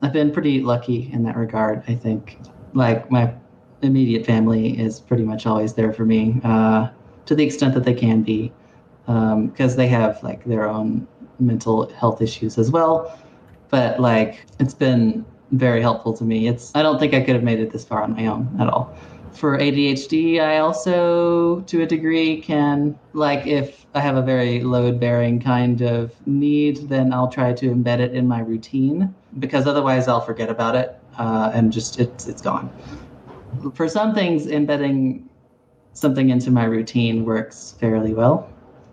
I've 0.00 0.12
been 0.12 0.32
pretty 0.32 0.60
lucky 0.60 1.10
in 1.12 1.22
that 1.24 1.36
regard. 1.36 1.82
I 1.88 1.94
think, 1.94 2.38
like 2.74 3.10
my 3.10 3.34
immediate 3.82 4.24
family 4.24 4.78
is 4.78 5.00
pretty 5.00 5.24
much 5.24 5.46
always 5.46 5.74
there 5.74 5.92
for 5.92 6.04
me 6.04 6.40
uh, 6.44 6.88
to 7.26 7.34
the 7.34 7.44
extent 7.44 7.74
that 7.74 7.84
they 7.84 7.94
can 7.94 8.22
be, 8.22 8.52
because 9.06 9.72
um, 9.72 9.76
they 9.76 9.88
have 9.88 10.22
like 10.22 10.44
their 10.44 10.68
own 10.68 11.06
mental 11.38 11.90
health 11.92 12.22
issues 12.22 12.58
as 12.58 12.70
well. 12.70 13.18
But 13.68 14.00
like, 14.00 14.46
it's 14.58 14.74
been 14.74 15.24
very 15.52 15.80
helpful 15.80 16.16
to 16.16 16.24
me. 16.24 16.48
It's 16.48 16.72
I 16.74 16.82
don't 16.82 16.98
think 16.98 17.14
I 17.14 17.20
could 17.20 17.34
have 17.34 17.44
made 17.44 17.60
it 17.60 17.70
this 17.70 17.84
far 17.84 18.02
on 18.02 18.14
my 18.14 18.26
own 18.26 18.56
at 18.60 18.68
all 18.68 18.96
for 19.32 19.58
ADHD, 19.58 20.40
I 20.40 20.58
also, 20.58 21.60
to 21.62 21.82
a 21.82 21.86
degree, 21.86 22.40
can, 22.40 22.98
like, 23.12 23.46
if 23.46 23.86
I 23.94 24.00
have 24.00 24.16
a 24.16 24.22
very 24.22 24.62
load 24.62 25.00
bearing 25.00 25.40
kind 25.40 25.80
of 25.82 26.14
need, 26.26 26.88
then 26.88 27.12
I'll 27.12 27.28
try 27.28 27.52
to 27.52 27.66
embed 27.70 28.00
it 28.00 28.12
in 28.12 28.28
my 28.28 28.40
routine 28.40 29.14
because 29.38 29.66
otherwise 29.66 30.08
I'll 30.08 30.20
forget 30.20 30.48
about 30.48 30.76
it 30.76 30.98
uh, 31.18 31.50
and 31.54 31.72
just 31.72 31.98
it's, 31.98 32.26
it's 32.26 32.42
gone. 32.42 32.70
For 33.74 33.88
some 33.88 34.14
things, 34.14 34.46
embedding 34.46 35.28
something 35.94 36.30
into 36.30 36.50
my 36.50 36.64
routine 36.64 37.24
works 37.24 37.74
fairly 37.78 38.14
well. 38.14 38.50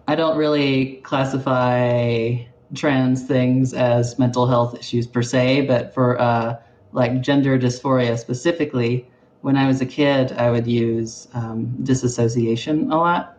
I 0.07 0.15
don't 0.15 0.37
really 0.37 0.95
classify 1.03 2.37
trans 2.75 3.25
things 3.25 3.73
as 3.73 4.19
mental 4.19 4.47
health 4.47 4.77
issues 4.77 5.07
per 5.07 5.21
se, 5.21 5.61
but 5.61 5.93
for 5.93 6.19
uh, 6.19 6.57
like 6.91 7.21
gender 7.21 7.57
dysphoria 7.57 8.17
specifically, 8.17 9.07
when 9.41 9.55
I 9.55 9.67
was 9.67 9.81
a 9.81 9.85
kid, 9.85 10.33
I 10.33 10.51
would 10.51 10.67
use 10.67 11.27
um, 11.33 11.65
disassociation 11.83 12.91
a 12.91 12.97
lot. 12.97 13.37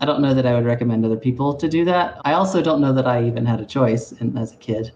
I 0.00 0.04
don't 0.04 0.20
know 0.20 0.34
that 0.34 0.46
I 0.46 0.54
would 0.54 0.64
recommend 0.64 1.04
other 1.04 1.16
people 1.16 1.54
to 1.54 1.68
do 1.68 1.84
that. 1.84 2.20
I 2.24 2.32
also 2.32 2.62
don't 2.62 2.80
know 2.80 2.92
that 2.92 3.06
I 3.06 3.24
even 3.26 3.44
had 3.46 3.60
a 3.60 3.64
choice 3.64 4.12
in, 4.12 4.36
as 4.36 4.52
a 4.52 4.56
kid. 4.56 4.92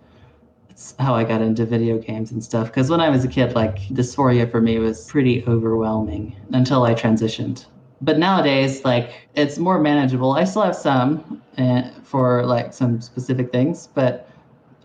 It's 0.71 0.95
how 0.99 1.15
I 1.15 1.25
got 1.25 1.43
into 1.43 1.67
video 1.67 1.99
games 1.99 2.33
and 2.33 2.43
stuff. 2.43 2.69
Because 2.69 2.89
when 2.89 3.01
I 3.01 3.09
was 3.09 3.25
a 3.25 3.29
kid, 3.29 3.55
like 3.55 3.79
dysphoria 3.89 4.51
for 4.51 4.61
me 4.61 4.79
was 4.79 5.07
pretty 5.07 5.45
overwhelming 5.47 6.37
until 6.53 6.85
I 6.85 6.95
transitioned. 6.95 7.67
But 8.01 8.19
nowadays, 8.19 8.85
like 8.85 9.29
it's 9.35 9.59
more 9.59 9.81
manageable. 9.81 10.33
I 10.33 10.45
still 10.45 10.63
have 10.63 10.77
some 10.77 11.43
uh, 11.59 11.91
for 12.03 12.45
like 12.47 12.73
some 12.73 13.01
specific 13.01 13.53
things, 13.53 13.89
but 13.95 14.29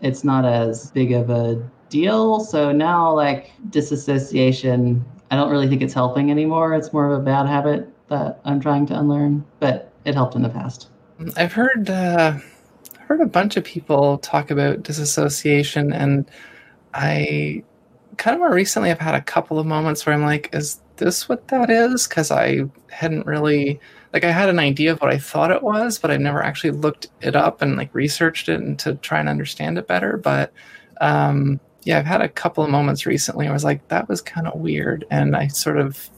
it's 0.02 0.22
not 0.22 0.44
as 0.44 0.90
big 0.92 1.12
of 1.12 1.30
a 1.30 1.60
deal. 1.88 2.40
So 2.40 2.70
now, 2.70 3.12
like 3.12 3.50
disassociation 3.70 5.04
I 5.30 5.36
don't 5.36 5.50
really 5.50 5.68
think 5.68 5.82
it's 5.82 5.94
helping 5.94 6.30
anymore. 6.30 6.74
It's 6.74 6.92
more 6.92 7.10
of 7.10 7.20
a 7.20 7.22
bad 7.22 7.46
habit 7.46 7.88
that 8.08 8.40
I'm 8.44 8.60
trying 8.60 8.86
to 8.86 8.98
unlearn, 8.98 9.44
but 9.60 9.92
it 10.04 10.14
helped 10.14 10.34
in 10.34 10.42
the 10.42 10.48
past. 10.48 10.88
I've 11.36 11.52
heard 11.52 11.90
uh, 11.90 12.38
heard 12.98 13.20
a 13.20 13.26
bunch 13.26 13.56
of 13.56 13.64
people 13.64 14.18
talk 14.18 14.50
about 14.50 14.82
disassociation, 14.82 15.92
and 15.92 16.30
I 16.94 17.62
kind 18.16 18.34
of 18.34 18.40
more 18.40 18.52
recently 18.52 18.90
I've 18.90 18.98
had 18.98 19.14
a 19.14 19.22
couple 19.22 19.58
of 19.58 19.66
moments 19.66 20.04
where 20.04 20.14
I'm 20.14 20.24
like, 20.24 20.48
is 20.52 20.80
this 20.96 21.28
what 21.28 21.48
that 21.48 21.70
is? 21.70 22.06
Because 22.06 22.30
I 22.30 22.62
hadn't 22.90 23.26
really 23.26 23.80
like 24.12 24.24
I 24.24 24.30
had 24.30 24.48
an 24.48 24.58
idea 24.58 24.92
of 24.92 25.00
what 25.00 25.12
I 25.12 25.18
thought 25.18 25.50
it 25.50 25.62
was, 25.62 25.98
but 25.98 26.10
I 26.10 26.16
never 26.16 26.42
actually 26.42 26.70
looked 26.70 27.08
it 27.20 27.36
up 27.36 27.62
and 27.62 27.76
like 27.76 27.94
researched 27.94 28.48
it 28.48 28.60
and 28.60 28.78
to 28.80 28.94
try 28.96 29.20
and 29.20 29.28
understand 29.28 29.78
it 29.78 29.86
better. 29.86 30.16
But 30.16 30.52
um, 31.00 31.60
yeah, 31.88 31.98
I've 31.98 32.04
had 32.04 32.20
a 32.20 32.28
couple 32.28 32.62
of 32.62 32.68
moments 32.68 33.06
recently 33.06 33.46
where 33.46 33.52
I 33.52 33.54
was 33.54 33.64
like, 33.64 33.88
that 33.88 34.10
was 34.10 34.20
kind 34.20 34.46
of 34.46 34.60
weird. 34.60 35.06
And 35.10 35.34
I 35.34 35.46
sort 35.46 35.78
of 35.78 36.10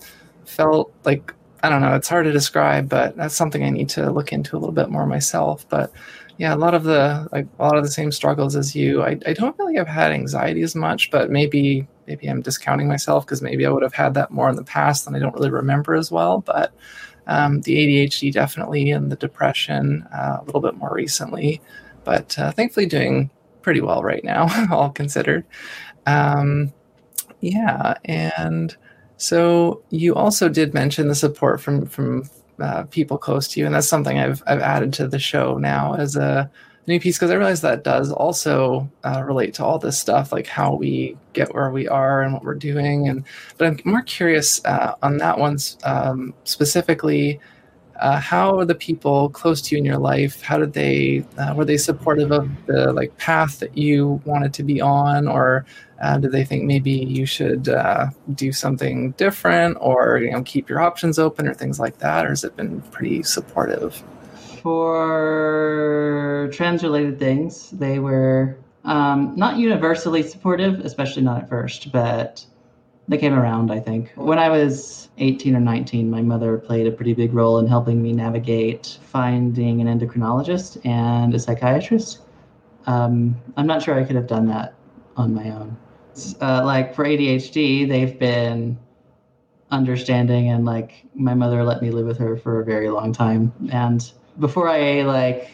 felt 0.44 0.92
like, 1.04 1.33
I 1.62 1.68
don't 1.68 1.80
know, 1.80 1.94
it's 1.94 2.09
hard 2.09 2.24
to 2.24 2.33
describe, 2.33 2.88
but 2.88 3.16
that's 3.16 3.37
something 3.37 3.62
I 3.62 3.70
need 3.70 3.88
to 3.90 4.11
look 4.11 4.33
into 4.33 4.56
a 4.56 4.59
little 4.59 4.74
bit 4.74 4.90
more 4.90 5.06
myself. 5.06 5.64
But 5.68 5.92
yeah, 6.38 6.52
a 6.52 6.56
lot 6.56 6.74
of 6.74 6.83
the, 6.83 7.28
like 7.30 7.46
a 7.61 7.62
lot 7.62 7.76
of 7.76 7.85
the 7.85 7.90
same 7.90 8.11
struggles 8.11 8.56
as 8.56 8.74
you. 8.74 9.04
I, 9.04 9.16
I 9.24 9.33
don't 9.33 9.56
really 9.61 9.76
have 9.76 9.87
had 9.87 10.11
anxiety 10.11 10.62
as 10.62 10.74
much, 10.74 11.09
but 11.12 11.30
maybe, 11.30 11.87
maybe 12.09 12.26
I'm 12.26 12.42
discounting 12.42 12.88
myself 12.88 13.24
because 13.24 13.40
maybe 13.40 13.64
I 13.64 13.70
would 13.70 13.85
have 13.85 13.94
had 13.94 14.14
that 14.14 14.33
more 14.33 14.50
in 14.50 14.56
the 14.56 14.64
past 14.64 15.06
and 15.06 15.14
I 15.14 15.20
don't 15.20 15.37
really 15.37 15.50
remember 15.50 15.94
as 15.94 16.11
well. 16.11 16.40
But 16.40 16.74
um, 17.28 17.61
the 17.61 17.76
ADHD 17.76 18.33
definitely 18.33 18.90
and 18.90 19.12
the 19.12 19.14
depression 19.14 20.04
uh, 20.12 20.38
a 20.40 20.44
little 20.46 20.62
bit 20.62 20.74
more 20.74 20.92
recently. 20.92 21.61
But 22.02 22.37
uh, 22.40 22.50
thankfully 22.50 22.87
doing 22.87 23.30
pretty 23.62 23.80
well 23.80 24.02
right 24.02 24.24
now, 24.24 24.48
all 24.72 24.90
considered. 24.90 25.44
Um, 26.06 26.72
yeah, 27.40 27.94
and 28.04 28.76
so 29.16 29.82
you 29.90 30.14
also 30.14 30.48
did 30.48 30.74
mention 30.74 31.08
the 31.08 31.14
support 31.14 31.60
from 31.60 31.86
from 31.86 32.28
uh, 32.60 32.84
people 32.84 33.18
close 33.18 33.48
to 33.48 33.60
you, 33.60 33.66
and 33.66 33.74
that's 33.74 33.88
something 33.88 34.18
I've 34.18 34.42
I've 34.46 34.60
added 34.60 34.92
to 34.94 35.08
the 35.08 35.18
show 35.18 35.58
now 35.58 35.94
as 35.94 36.16
a 36.16 36.50
new 36.86 37.00
piece 37.00 37.16
because 37.18 37.30
I 37.30 37.34
realize 37.34 37.60
that 37.60 37.84
does 37.84 38.10
also 38.12 38.90
uh, 39.04 39.22
relate 39.24 39.54
to 39.54 39.64
all 39.64 39.78
this 39.78 39.98
stuff, 39.98 40.32
like 40.32 40.46
how 40.46 40.74
we 40.74 41.16
get 41.32 41.54
where 41.54 41.70
we 41.70 41.88
are 41.88 42.22
and 42.22 42.32
what 42.32 42.44
we're 42.44 42.54
doing. 42.54 43.08
And 43.08 43.24
but 43.56 43.66
I'm 43.66 43.80
more 43.84 44.02
curious 44.02 44.64
uh, 44.64 44.94
on 45.02 45.18
that 45.18 45.38
one 45.38 45.58
um, 45.84 46.34
specifically 46.44 47.40
uh, 48.00 48.18
how 48.18 48.58
are 48.58 48.64
the 48.64 48.74
people 48.74 49.28
close 49.28 49.60
to 49.60 49.74
you 49.74 49.78
in 49.78 49.84
your 49.84 49.98
life? 49.98 50.40
How 50.40 50.58
did 50.58 50.72
they 50.72 51.24
uh, 51.38 51.54
were 51.54 51.66
they 51.66 51.76
supportive 51.76 52.32
of 52.32 52.48
the 52.66 52.92
like 52.92 53.16
path 53.18 53.58
that 53.60 53.76
you 53.76 54.20
wanted 54.24 54.54
to 54.54 54.62
be 54.62 54.80
on, 54.80 55.28
or 55.28 55.66
uh, 56.00 56.16
did 56.16 56.32
they 56.32 56.44
think 56.44 56.64
maybe 56.64 56.90
you 56.90 57.26
should 57.26 57.68
uh, 57.68 58.06
do 58.34 58.52
something 58.52 59.12
different, 59.12 59.76
or 59.80 60.18
you 60.18 60.30
know 60.30 60.42
keep 60.42 60.68
your 60.68 60.80
options 60.80 61.18
open, 61.18 61.46
or 61.46 61.52
things 61.52 61.78
like 61.78 61.98
that? 61.98 62.24
Or 62.24 62.30
has 62.30 62.42
it 62.42 62.56
been 62.56 62.80
pretty 62.90 63.22
supportive? 63.22 64.02
For 64.62 66.50
trans-related 66.52 67.18
things, 67.18 67.70
they 67.70 67.98
were 67.98 68.56
um, 68.84 69.34
not 69.36 69.58
universally 69.58 70.22
supportive, 70.22 70.80
especially 70.80 71.22
not 71.22 71.42
at 71.42 71.48
first, 71.48 71.92
but 71.92 72.44
they 73.10 73.18
came 73.18 73.34
around. 73.34 73.72
I 73.72 73.80
think 73.80 74.12
when 74.14 74.38
I 74.38 74.48
was 74.48 75.08
18 75.18 75.56
or 75.56 75.60
19, 75.60 76.08
my 76.08 76.22
mother 76.22 76.56
played 76.56 76.86
a 76.86 76.92
pretty 76.92 77.12
big 77.12 77.34
role 77.34 77.58
in 77.58 77.66
helping 77.66 78.00
me 78.00 78.12
navigate 78.12 78.98
finding 79.02 79.80
an 79.80 79.88
endocrinologist 79.88 80.84
and 80.86 81.34
a 81.34 81.38
psychiatrist. 81.40 82.20
Um, 82.86 83.34
I'm 83.56 83.66
not 83.66 83.82
sure 83.82 83.98
I 83.98 84.04
could 84.04 84.14
have 84.14 84.28
done 84.28 84.46
that 84.46 84.74
on 85.16 85.34
my 85.34 85.50
own. 85.50 85.76
Uh, 86.40 86.64
like 86.64 86.94
for 86.94 87.04
ADHD, 87.04 87.88
they've 87.88 88.16
been 88.16 88.78
understanding 89.72 90.50
and 90.50 90.64
like 90.64 91.04
my 91.14 91.34
mother 91.34 91.64
let 91.64 91.82
me 91.82 91.90
live 91.90 92.06
with 92.06 92.18
her 92.18 92.36
for 92.36 92.60
a 92.60 92.64
very 92.64 92.90
long 92.90 93.12
time. 93.12 93.52
And 93.72 94.08
before 94.38 94.68
I 94.68 95.02
like 95.02 95.50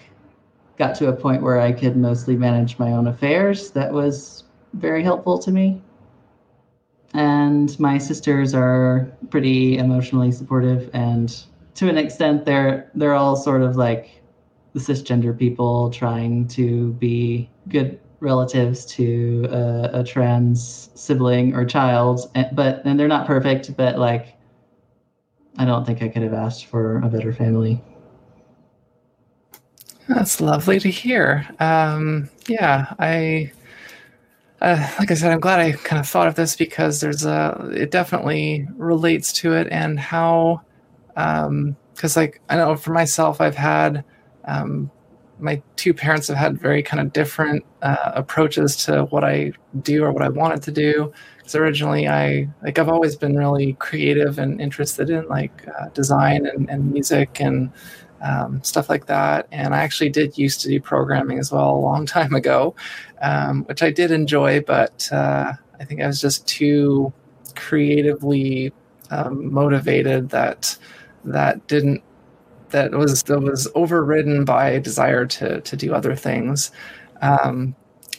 got 0.77 0.95
to 0.97 1.09
a 1.09 1.13
point 1.13 1.43
where 1.43 1.59
I 1.59 1.73
could 1.73 1.97
mostly 1.97 2.37
manage 2.37 2.79
my 2.79 2.93
own 2.93 3.07
affairs, 3.07 3.71
that 3.71 3.91
was 3.91 4.45
very 4.75 5.03
helpful 5.03 5.39
to 5.39 5.51
me 5.51 5.81
and 7.17 7.79
my 7.81 7.99
sisters 7.99 8.55
are 8.55 9.11
pretty 9.31 9.79
emotionally 9.79 10.31
supportive 10.31 10.91
and 10.93 11.45
to 11.75 11.89
an 11.89 11.97
extent 11.97 12.45
they're 12.45 12.91
they're 12.95 13.15
all 13.15 13.37
sort 13.37 13.63
of 13.63 13.77
like 13.77 14.23
the 14.75 14.81
cisgender 14.81 15.37
people 15.37 15.91
trying 15.91 16.47
to 16.49 16.93
be 16.95 17.49
good 17.69 17.99
relatives 18.21 18.85
to 18.85 19.47
a, 19.51 20.01
a 20.01 20.05
trans 20.05 20.91
sibling 20.95 21.55
or 21.55 21.65
child. 21.65 22.31
But 22.53 22.83
and 22.85 22.99
they're 22.99 23.09
not 23.09 23.27
perfect 23.27 23.77
but 23.77 23.99
like 23.99 24.35
i 25.59 25.65
don't 25.65 25.87
think 25.87 26.03
i 26.03 26.09
could 26.09 26.23
have 26.23 26.35
asked 26.35 26.67
for 26.67 26.99
a 26.99 27.09
better 27.09 27.33
family. 27.33 27.83
That's 30.09 30.41
lovely 30.41 30.79
to 30.81 30.91
hear. 30.91 31.47
Um, 31.59 32.29
yeah 32.47 32.95
i 32.99 33.51
uh, 34.67 34.91
like 34.99 35.13
I 35.13 35.15
said, 35.15 35.31
I'm 35.31 35.39
glad 35.39 35.61
I 35.61 35.73
kind 35.73 36.01
of 36.01 36.09
thought 36.09 36.27
of 36.27 36.35
this 36.35 36.57
because 36.57 37.01
there's 37.01 37.25
a 37.25 37.71
it 37.73 37.93
definitely 37.93 38.67
relates 38.75 39.33
to 39.35 39.53
it 39.55 39.69
and 39.71 39.99
how 39.99 40.61
because 41.09 41.47
um, 42.17 42.23
like 42.23 42.41
I 42.49 42.57
know 42.57 42.75
for 42.75 42.93
myself 42.93 43.41
I've 43.41 43.55
had 43.55 44.05
um, 44.45 44.91
my 45.39 45.63
two 45.77 45.95
parents 45.95 46.27
have 46.27 46.37
had 46.37 46.59
very 46.59 46.83
kind 46.83 47.01
of 47.01 47.13
different 47.13 47.65
uh, 47.83 48.11
approaches 48.17 48.75
to 48.87 49.05
what 49.05 49.23
I 49.23 49.53
do 49.83 50.03
or 50.03 50.11
what 50.11 50.25
I 50.25 50.31
wanted 50.31 50.63
to 50.65 50.73
do. 50.73 51.13
Because 51.37 51.55
originally 51.55 52.09
I 52.09 52.49
like 52.65 52.81
I've 52.81 52.89
always 52.89 53.15
been 53.15 53.37
really 53.37 53.75
creative 53.75 54.41
and 54.41 54.61
interested 54.61 55.11
in 55.11 55.29
like 55.29 55.65
uh, 55.69 55.91
design 55.91 56.45
and, 56.45 56.69
and 56.69 56.93
music 56.93 57.41
and 57.41 57.71
um, 58.23 58.63
stuff 58.63 58.89
like 58.89 59.07
that. 59.07 59.47
And 59.53 59.75
I 59.75 59.79
actually 59.79 60.11
did 60.11 60.39
used 60.39 60.61
to 60.63 60.69
do 60.69 60.81
programming 60.81 61.39
as 61.39 61.53
well 61.53 61.71
a 61.71 61.79
long 61.79 62.07
time 62.19 62.35
ago, 62.35 62.75
um, 63.23 63.65
which 63.65 63.83
I 63.83 63.91
did 63.91 64.11
enjoy, 64.11 64.61
but 64.61 65.09
uh, 65.13 65.53
I 65.79 65.85
think 65.85 66.01
I 66.01 66.07
was 66.07 66.21
just 66.21 66.47
too 66.47 67.13
creatively 67.55 68.73
um, 69.11 69.53
motivated 69.53 70.31
that 70.31 70.77
that 71.25 71.67
didn't 71.67 72.03
that 72.71 72.93
was 72.93 73.23
that 73.25 73.41
was 73.41 73.69
overridden 73.75 74.45
by 74.45 74.71
a 74.71 74.81
desire 74.81 75.27
to 75.27 75.61
to 75.61 75.77
do 75.77 75.95
other 75.95 76.15
things. 76.17 76.71
Um, 77.23 77.75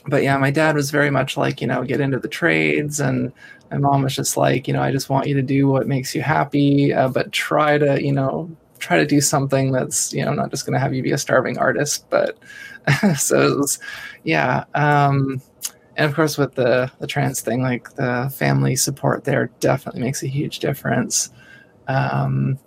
but 0.06 0.22
yeah, 0.22 0.38
my 0.38 0.50
dad 0.50 0.74
was 0.74 0.90
very 0.90 1.10
much 1.10 1.36
like 1.36 1.60
you 1.60 1.66
know 1.66 1.84
get 1.84 2.00
into 2.00 2.18
the 2.18 2.28
trades 2.28 3.00
and 3.00 3.32
my 3.70 3.78
mom 3.78 4.02
was 4.02 4.14
just 4.16 4.36
like, 4.36 4.66
you 4.66 4.74
know, 4.74 4.82
I 4.82 4.92
just 4.92 5.10
want 5.10 5.26
you 5.26 5.34
to 5.34 5.42
do 5.42 5.68
what 5.68 5.86
makes 5.86 6.14
you 6.14 6.22
happy, 6.22 6.92
uh, 6.92 7.08
but 7.08 7.32
try 7.32 7.78
to, 7.78 8.02
you 8.02 8.12
know, 8.12 8.50
try 8.78 8.96
to 8.96 9.06
do 9.06 9.20
something 9.20 9.72
that's 9.72 10.12
you 10.12 10.24
know 10.24 10.32
not 10.32 10.50
just 10.50 10.64
going 10.64 10.72
to 10.72 10.78
have 10.78 10.94
you 10.94 11.02
be 11.02 11.12
a 11.12 11.18
starving 11.18 11.58
artist 11.58 12.08
but 12.10 12.38
so 13.16 13.56
was 13.56 13.78
yeah 14.24 14.64
um 14.74 15.40
and 15.96 16.08
of 16.08 16.14
course 16.14 16.38
with 16.38 16.54
the 16.54 16.90
the 17.00 17.06
trans 17.06 17.40
thing 17.40 17.62
like 17.62 17.94
the 17.94 18.32
family 18.34 18.76
support 18.76 19.24
there 19.24 19.50
definitely 19.60 20.00
makes 20.00 20.22
a 20.22 20.28
huge 20.28 20.58
difference 20.58 21.30
um 21.88 22.58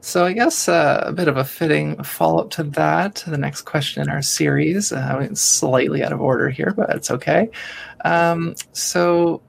so 0.00 0.24
I 0.24 0.32
guess 0.32 0.68
uh, 0.68 1.02
a 1.04 1.12
bit 1.12 1.28
of 1.28 1.36
a 1.36 1.44
fitting 1.44 2.02
follow-up 2.02 2.50
to 2.50 2.62
that. 2.62 3.24
The 3.26 3.36
next 3.36 3.62
question 3.62 4.00
in 4.00 4.08
our 4.08 4.22
series, 4.22 4.92
uh, 4.92 5.34
slightly 5.34 6.04
out 6.04 6.12
of 6.12 6.20
order 6.20 6.48
here, 6.48 6.72
but 6.74 6.88
it's 6.90 7.10
okay. 7.10 7.50
Um, 8.04 8.54
so 8.72 9.42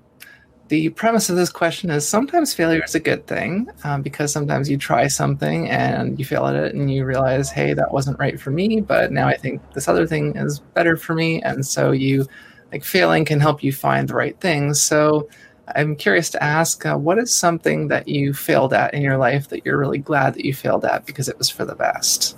the 0.70 0.90
premise 0.90 1.32
of 1.32 1.36
this 1.36 1.50
question 1.50 1.90
is 1.90 2.08
sometimes 2.08 2.54
failure 2.54 2.84
is 2.84 2.94
a 2.94 3.00
good 3.00 3.26
thing 3.26 3.68
um, 3.84 4.04
because 4.04 4.32
sometimes 4.32 4.70
you 4.70 4.78
try 4.78 5.08
something 5.08 5.68
and 5.68 6.18
you 6.20 6.26
fail 6.26 6.46
at 6.46 6.56
it 6.56 6.76
and 6.76 6.94
you 6.94 7.06
realize, 7.06 7.50
hey, 7.50 7.74
that 7.74 7.92
wasn't 7.92 8.20
right 8.20 8.40
for 8.40 8.52
me, 8.52 8.80
but 8.80 9.12
now 9.12 9.28
I 9.28 9.36
think 9.36 9.62
this 9.74 9.88
other 9.88 10.06
thing 10.06 10.36
is 10.36 10.60
better 10.60 10.96
for 10.96 11.16
me. 11.16 11.42
And 11.42 11.66
so 11.66 11.92
you, 11.92 12.28
like, 12.72 12.84
failing 12.84 13.26
can 13.26 13.40
help 13.40 13.64
you 13.64 13.74
find 13.74 14.08
the 14.08 14.14
right 14.14 14.40
things. 14.40 14.80
So 14.80 15.28
I'm 15.76 15.96
curious 15.96 16.30
to 16.32 16.44
ask 16.44 16.86
uh, 16.86 16.98
what 16.98 17.18
is 17.18 17.34
something 17.34 17.88
that 17.88 18.08
you 18.08 18.34
failed 18.34 18.72
at 18.72 18.94
in 18.94 19.02
your 19.02 19.18
life 19.18 19.50
that 19.50 19.66
you're 19.66 19.78
really 19.78 19.98
glad 19.98 20.36
that 20.36 20.46
you 20.46 20.54
failed 20.54 20.86
at 20.86 21.06
because 21.06 21.28
it 21.28 21.38
was 21.40 21.50
for 21.50 21.66
the 21.66 21.76
best? 21.76 22.38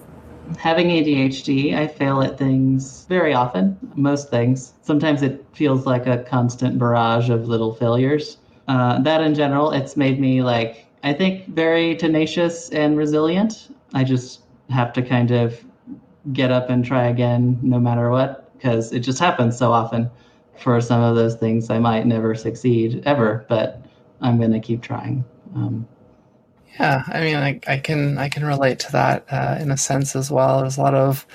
Having 0.57 0.87
ADHD, 0.87 1.75
I 1.75 1.87
fail 1.87 2.21
at 2.21 2.37
things 2.37 3.05
very 3.09 3.33
often, 3.33 3.77
most 3.95 4.29
things. 4.29 4.73
Sometimes 4.81 5.21
it 5.21 5.45
feels 5.53 5.85
like 5.85 6.07
a 6.07 6.23
constant 6.23 6.77
barrage 6.77 7.29
of 7.29 7.47
little 7.47 7.73
failures. 7.73 8.37
Uh, 8.67 9.01
that 9.01 9.21
in 9.21 9.33
general, 9.35 9.71
it's 9.71 9.97
made 9.97 10.19
me 10.19 10.41
like, 10.41 10.85
I 11.03 11.13
think, 11.13 11.47
very 11.47 11.95
tenacious 11.95 12.69
and 12.69 12.97
resilient. 12.97 13.75
I 13.93 14.03
just 14.03 14.41
have 14.69 14.93
to 14.93 15.01
kind 15.01 15.31
of 15.31 15.63
get 16.33 16.51
up 16.51 16.69
and 16.69 16.85
try 16.85 17.07
again 17.07 17.59
no 17.61 17.79
matter 17.79 18.09
what, 18.09 18.53
because 18.53 18.93
it 18.93 18.99
just 18.99 19.19
happens 19.19 19.57
so 19.57 19.71
often. 19.71 20.09
For 20.57 20.79
some 20.79 21.01
of 21.01 21.15
those 21.15 21.35
things, 21.35 21.69
I 21.69 21.79
might 21.79 22.05
never 22.05 22.35
succeed 22.35 23.01
ever, 23.05 23.45
but 23.49 23.81
I'm 24.21 24.37
going 24.37 24.51
to 24.51 24.59
keep 24.59 24.81
trying. 24.81 25.25
Um, 25.55 25.87
yeah, 26.79 27.03
I 27.07 27.21
mean, 27.21 27.35
I, 27.35 27.59
I 27.67 27.77
can 27.77 28.17
I 28.17 28.29
can 28.29 28.45
relate 28.45 28.79
to 28.79 28.91
that 28.93 29.25
uh, 29.31 29.57
in 29.59 29.71
a 29.71 29.77
sense 29.77 30.15
as 30.15 30.31
well. 30.31 30.61
There's 30.61 30.77
a 30.77 30.81
lot 30.81 30.95
of 30.95 31.25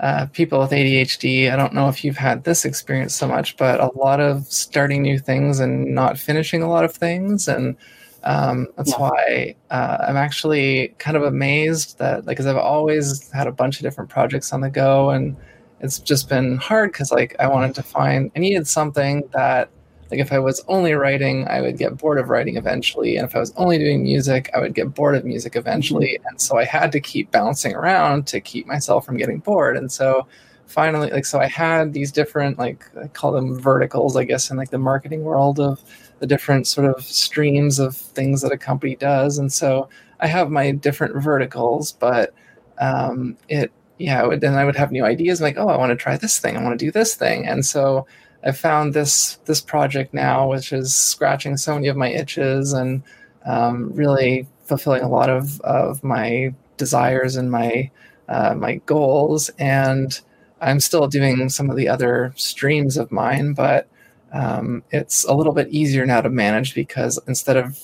uh, 0.00 0.26
people 0.26 0.58
with 0.60 0.70
ADHD. 0.70 1.50
I 1.50 1.56
don't 1.56 1.72
know 1.72 1.88
if 1.88 2.04
you've 2.04 2.16
had 2.16 2.44
this 2.44 2.64
experience 2.64 3.14
so 3.14 3.26
much, 3.26 3.56
but 3.56 3.80
a 3.80 3.90
lot 3.96 4.20
of 4.20 4.46
starting 4.46 5.02
new 5.02 5.18
things 5.18 5.60
and 5.60 5.94
not 5.94 6.18
finishing 6.18 6.62
a 6.62 6.68
lot 6.68 6.84
of 6.84 6.92
things, 6.94 7.48
and 7.48 7.76
um, 8.24 8.68
that's 8.76 8.90
yeah. 8.90 8.98
why 8.98 9.54
uh, 9.70 9.98
I'm 10.08 10.16
actually 10.16 10.94
kind 10.98 11.16
of 11.16 11.24
amazed 11.24 11.98
that, 11.98 12.26
like, 12.26 12.36
because 12.36 12.46
I've 12.46 12.56
always 12.56 13.30
had 13.32 13.46
a 13.46 13.52
bunch 13.52 13.78
of 13.78 13.82
different 13.82 14.10
projects 14.10 14.52
on 14.52 14.60
the 14.60 14.70
go, 14.70 15.10
and 15.10 15.36
it's 15.80 15.98
just 15.98 16.28
been 16.28 16.56
hard 16.56 16.92
because, 16.92 17.10
like, 17.10 17.34
I 17.40 17.48
wanted 17.48 17.74
to 17.76 17.82
find, 17.82 18.30
I 18.36 18.38
needed 18.38 18.68
something 18.68 19.24
that 19.32 19.70
like 20.12 20.20
if 20.20 20.30
I 20.30 20.38
was 20.38 20.62
only 20.68 20.92
writing, 20.92 21.48
I 21.48 21.62
would 21.62 21.78
get 21.78 21.96
bored 21.96 22.18
of 22.18 22.28
writing 22.28 22.58
eventually, 22.58 23.16
and 23.16 23.26
if 23.26 23.34
I 23.34 23.38
was 23.38 23.54
only 23.56 23.78
doing 23.78 24.02
music, 24.02 24.50
I 24.52 24.60
would 24.60 24.74
get 24.74 24.92
bored 24.92 25.16
of 25.16 25.24
music 25.24 25.56
eventually. 25.56 26.18
Mm-hmm. 26.18 26.26
And 26.26 26.40
so 26.40 26.58
I 26.58 26.64
had 26.64 26.92
to 26.92 27.00
keep 27.00 27.30
bouncing 27.30 27.74
around 27.74 28.26
to 28.26 28.38
keep 28.38 28.66
myself 28.66 29.06
from 29.06 29.16
getting 29.16 29.38
bored. 29.38 29.74
And 29.74 29.90
so 29.90 30.26
finally, 30.66 31.08
like 31.08 31.24
so, 31.24 31.40
I 31.40 31.46
had 31.46 31.94
these 31.94 32.12
different 32.12 32.58
like 32.58 32.84
I 33.02 33.06
call 33.08 33.32
them 33.32 33.58
verticals, 33.58 34.14
I 34.14 34.24
guess, 34.24 34.50
in 34.50 34.58
like 34.58 34.68
the 34.68 34.76
marketing 34.76 35.22
world 35.22 35.58
of 35.58 35.80
the 36.18 36.26
different 36.26 36.66
sort 36.66 36.86
of 36.86 37.02
streams 37.02 37.78
of 37.78 37.96
things 37.96 38.42
that 38.42 38.52
a 38.52 38.58
company 38.58 38.96
does. 38.96 39.38
And 39.38 39.50
so 39.50 39.88
I 40.20 40.26
have 40.26 40.50
my 40.50 40.72
different 40.72 41.22
verticals, 41.22 41.92
but 41.92 42.34
um, 42.78 43.38
it 43.48 43.72
yeah, 43.96 44.22
would, 44.26 44.42
then 44.42 44.56
I 44.56 44.66
would 44.66 44.76
have 44.76 44.92
new 44.92 45.06
ideas 45.06 45.40
like, 45.40 45.56
oh, 45.56 45.68
I 45.68 45.78
want 45.78 45.88
to 45.88 45.96
try 45.96 46.18
this 46.18 46.38
thing, 46.38 46.58
I 46.58 46.62
want 46.62 46.78
to 46.78 46.84
do 46.84 46.92
this 46.92 47.14
thing, 47.14 47.46
and 47.46 47.64
so 47.64 48.06
I 48.44 48.52
found 48.52 48.94
this 48.94 49.36
this 49.44 49.60
project 49.60 50.12
now, 50.12 50.48
which 50.48 50.72
is 50.72 50.94
scratching 50.94 51.56
so 51.56 51.74
many 51.74 51.88
of 51.88 51.96
my 51.96 52.08
itches 52.08 52.72
and 52.72 53.02
um, 53.44 53.92
really 53.94 54.46
fulfilling 54.64 55.02
a 55.02 55.08
lot 55.08 55.28
of, 55.28 55.60
of 55.62 56.02
my 56.02 56.54
desires 56.76 57.36
and 57.36 57.50
my 57.50 57.90
uh, 58.28 58.54
my 58.54 58.76
goals. 58.86 59.50
And 59.58 60.18
I'm 60.60 60.80
still 60.80 61.08
doing 61.08 61.48
some 61.48 61.70
of 61.70 61.76
the 61.76 61.88
other 61.88 62.32
streams 62.36 62.96
of 62.96 63.12
mine, 63.12 63.52
but 63.52 63.88
um, 64.32 64.82
it's 64.90 65.24
a 65.24 65.34
little 65.34 65.52
bit 65.52 65.68
easier 65.68 66.06
now 66.06 66.20
to 66.20 66.30
manage 66.30 66.74
because 66.74 67.18
instead 67.26 67.56
of 67.56 67.78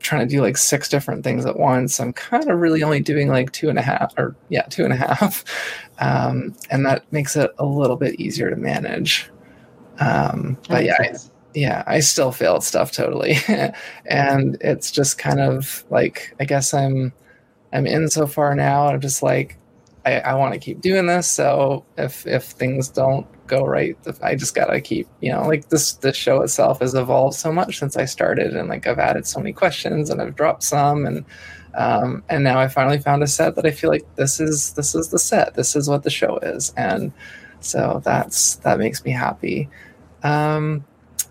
trying 0.00 0.26
to 0.26 0.34
do 0.34 0.42
like 0.42 0.56
six 0.56 0.88
different 0.88 1.24
things 1.24 1.46
at 1.46 1.58
once, 1.58 2.00
I'm 2.00 2.12
kind 2.12 2.50
of 2.50 2.58
really 2.58 2.82
only 2.82 3.00
doing 3.00 3.28
like 3.28 3.52
two 3.52 3.68
and 3.68 3.78
a 3.78 3.82
half, 3.82 4.12
or 4.18 4.34
yeah, 4.48 4.62
two 4.62 4.84
and 4.84 4.92
a 4.92 4.96
half, 4.96 5.44
um, 5.98 6.54
and 6.70 6.84
that 6.86 7.10
makes 7.12 7.36
it 7.36 7.52
a 7.58 7.64
little 7.64 7.96
bit 7.96 8.18
easier 8.20 8.50
to 8.50 8.56
manage. 8.56 9.30
Um, 9.98 10.58
but 10.68 10.84
yeah, 10.84 10.96
I, 10.98 11.14
yeah, 11.54 11.84
I 11.86 12.00
still 12.00 12.32
failed 12.32 12.64
stuff 12.64 12.92
totally, 12.92 13.36
and 14.06 14.56
it's 14.60 14.90
just 14.90 15.18
kind 15.18 15.40
of 15.40 15.84
like 15.90 16.34
I 16.40 16.44
guess 16.44 16.74
I'm 16.74 17.12
I'm 17.72 17.86
in 17.86 18.08
so 18.08 18.26
far 18.26 18.54
now. 18.54 18.88
I'm 18.88 19.00
just 19.00 19.22
like, 19.22 19.58
I, 20.06 20.20
I 20.20 20.34
want 20.34 20.54
to 20.54 20.60
keep 20.60 20.80
doing 20.80 21.06
this. 21.06 21.28
So 21.28 21.84
if 21.96 22.26
if 22.26 22.44
things 22.44 22.88
don't 22.88 23.26
go 23.46 23.64
right, 23.64 23.96
I 24.22 24.34
just 24.34 24.54
gotta 24.54 24.80
keep, 24.80 25.06
you 25.20 25.32
know, 25.32 25.46
like 25.46 25.68
this 25.68 25.94
this 25.94 26.16
show 26.16 26.42
itself 26.42 26.80
has 26.80 26.94
evolved 26.94 27.36
so 27.36 27.52
much 27.52 27.78
since 27.78 27.96
I 27.96 28.04
started, 28.04 28.54
and 28.54 28.68
like 28.68 28.86
I've 28.86 28.98
added 28.98 29.26
so 29.26 29.40
many 29.40 29.52
questions, 29.52 30.10
and 30.10 30.20
I've 30.20 30.36
dropped 30.36 30.62
some, 30.62 31.06
and 31.06 31.24
um, 31.74 32.22
and 32.28 32.44
now 32.44 32.58
I 32.58 32.68
finally 32.68 32.98
found 32.98 33.22
a 33.22 33.26
set 33.26 33.56
that 33.56 33.66
I 33.66 33.70
feel 33.70 33.90
like 33.90 34.06
this 34.16 34.40
is 34.40 34.72
this 34.74 34.94
is 34.94 35.08
the 35.08 35.18
set. 35.18 35.54
This 35.54 35.74
is 35.74 35.88
what 35.88 36.02
the 36.02 36.10
show 36.10 36.38
is, 36.38 36.72
and 36.76 37.12
so 37.64 38.00
that's 38.04 38.56
that 38.56 38.78
makes 38.78 39.04
me 39.04 39.10
happy. 39.10 39.68
Um, 40.22 40.84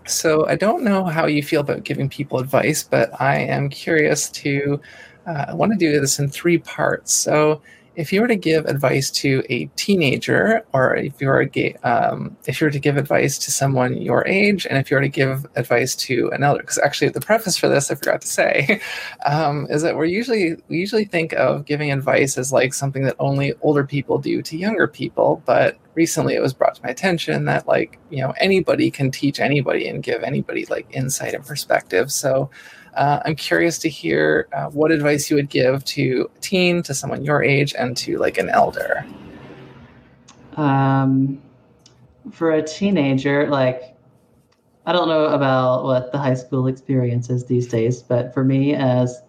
so 0.06 0.46
I 0.46 0.56
don't 0.56 0.84
know 0.84 1.04
how 1.04 1.26
you 1.26 1.42
feel 1.42 1.60
about 1.60 1.84
giving 1.84 2.08
people 2.08 2.38
advice, 2.38 2.82
but 2.82 3.18
I 3.20 3.36
am 3.36 3.68
curious 3.68 4.30
to. 4.30 4.80
Uh, 5.26 5.46
I 5.48 5.54
want 5.54 5.72
to 5.72 5.78
do 5.78 5.98
this 5.98 6.18
in 6.18 6.28
three 6.28 6.58
parts. 6.58 7.12
So 7.12 7.62
if 7.96 8.12
you 8.12 8.20
were 8.20 8.28
to 8.28 8.36
give 8.36 8.66
advice 8.66 9.10
to 9.10 9.42
a 9.50 9.66
teenager, 9.76 10.64
or 10.72 10.96
if 10.96 11.20
you 11.20 11.28
were 11.28 11.48
um, 11.82 12.36
if 12.46 12.60
you 12.60 12.66
were 12.66 12.70
to 12.70 12.78
give 12.78 12.96
advice 12.96 13.38
to 13.38 13.50
someone 13.50 13.96
your 14.00 14.26
age, 14.26 14.66
and 14.66 14.78
if 14.78 14.90
you 14.90 14.96
were 14.96 15.02
to 15.02 15.08
give 15.08 15.46
advice 15.56 15.94
to 15.96 16.30
an 16.32 16.42
elder, 16.42 16.60
because 16.60 16.78
actually 16.78 17.10
the 17.10 17.20
preface 17.20 17.56
for 17.56 17.68
this 17.68 17.90
I 17.90 17.94
forgot 17.94 18.20
to 18.22 18.26
say, 18.26 18.80
um, 19.26 19.66
is 19.70 19.82
that 19.82 19.96
we're 19.96 20.04
usually 20.06 20.56
we 20.68 20.78
usually 20.78 21.04
think 21.04 21.32
of 21.34 21.64
giving 21.64 21.92
advice 21.92 22.36
as 22.36 22.52
like 22.52 22.74
something 22.74 23.04
that 23.04 23.16
only 23.18 23.54
older 23.62 23.84
people 23.84 24.18
do 24.18 24.42
to 24.42 24.56
younger 24.56 24.88
people, 24.88 25.42
but 25.46 25.78
recently 25.94 26.34
it 26.34 26.42
was 26.42 26.52
brought 26.52 26.74
to 26.74 26.82
my 26.82 26.90
attention 26.90 27.44
that 27.44 27.68
like 27.68 27.98
you 28.10 28.18
know 28.18 28.34
anybody 28.38 28.90
can 28.90 29.10
teach 29.10 29.40
anybody 29.40 29.88
and 29.88 30.02
give 30.02 30.22
anybody 30.22 30.64
like 30.66 30.86
insight 30.90 31.34
and 31.34 31.46
perspective. 31.46 32.10
So 32.10 32.50
uh, 32.96 33.20
I'm 33.24 33.36
curious 33.36 33.78
to 33.78 33.88
hear 33.88 34.48
uh, 34.52 34.66
what 34.70 34.90
advice 34.90 35.30
you 35.30 35.36
would 35.36 35.50
give 35.50 35.84
to 35.86 36.30
a 36.34 36.40
teen, 36.40 36.82
to 36.84 36.94
someone 36.94 37.24
your 37.24 37.42
age, 37.42 37.74
and 37.78 37.96
to 37.98 38.18
like 38.18 38.38
an 38.38 38.48
elder. 38.48 39.06
Um, 40.56 41.42
for 42.30 42.52
a 42.52 42.62
teenager, 42.62 43.48
like 43.48 43.94
I 44.86 44.92
don't 44.92 45.08
know 45.08 45.26
about 45.26 45.84
what 45.84 46.12
the 46.12 46.18
high 46.18 46.34
school 46.34 46.66
experience 46.66 47.30
is 47.30 47.46
these 47.46 47.68
days, 47.68 48.02
but 48.02 48.34
for 48.34 48.44
me 48.44 48.74
as 48.74 49.22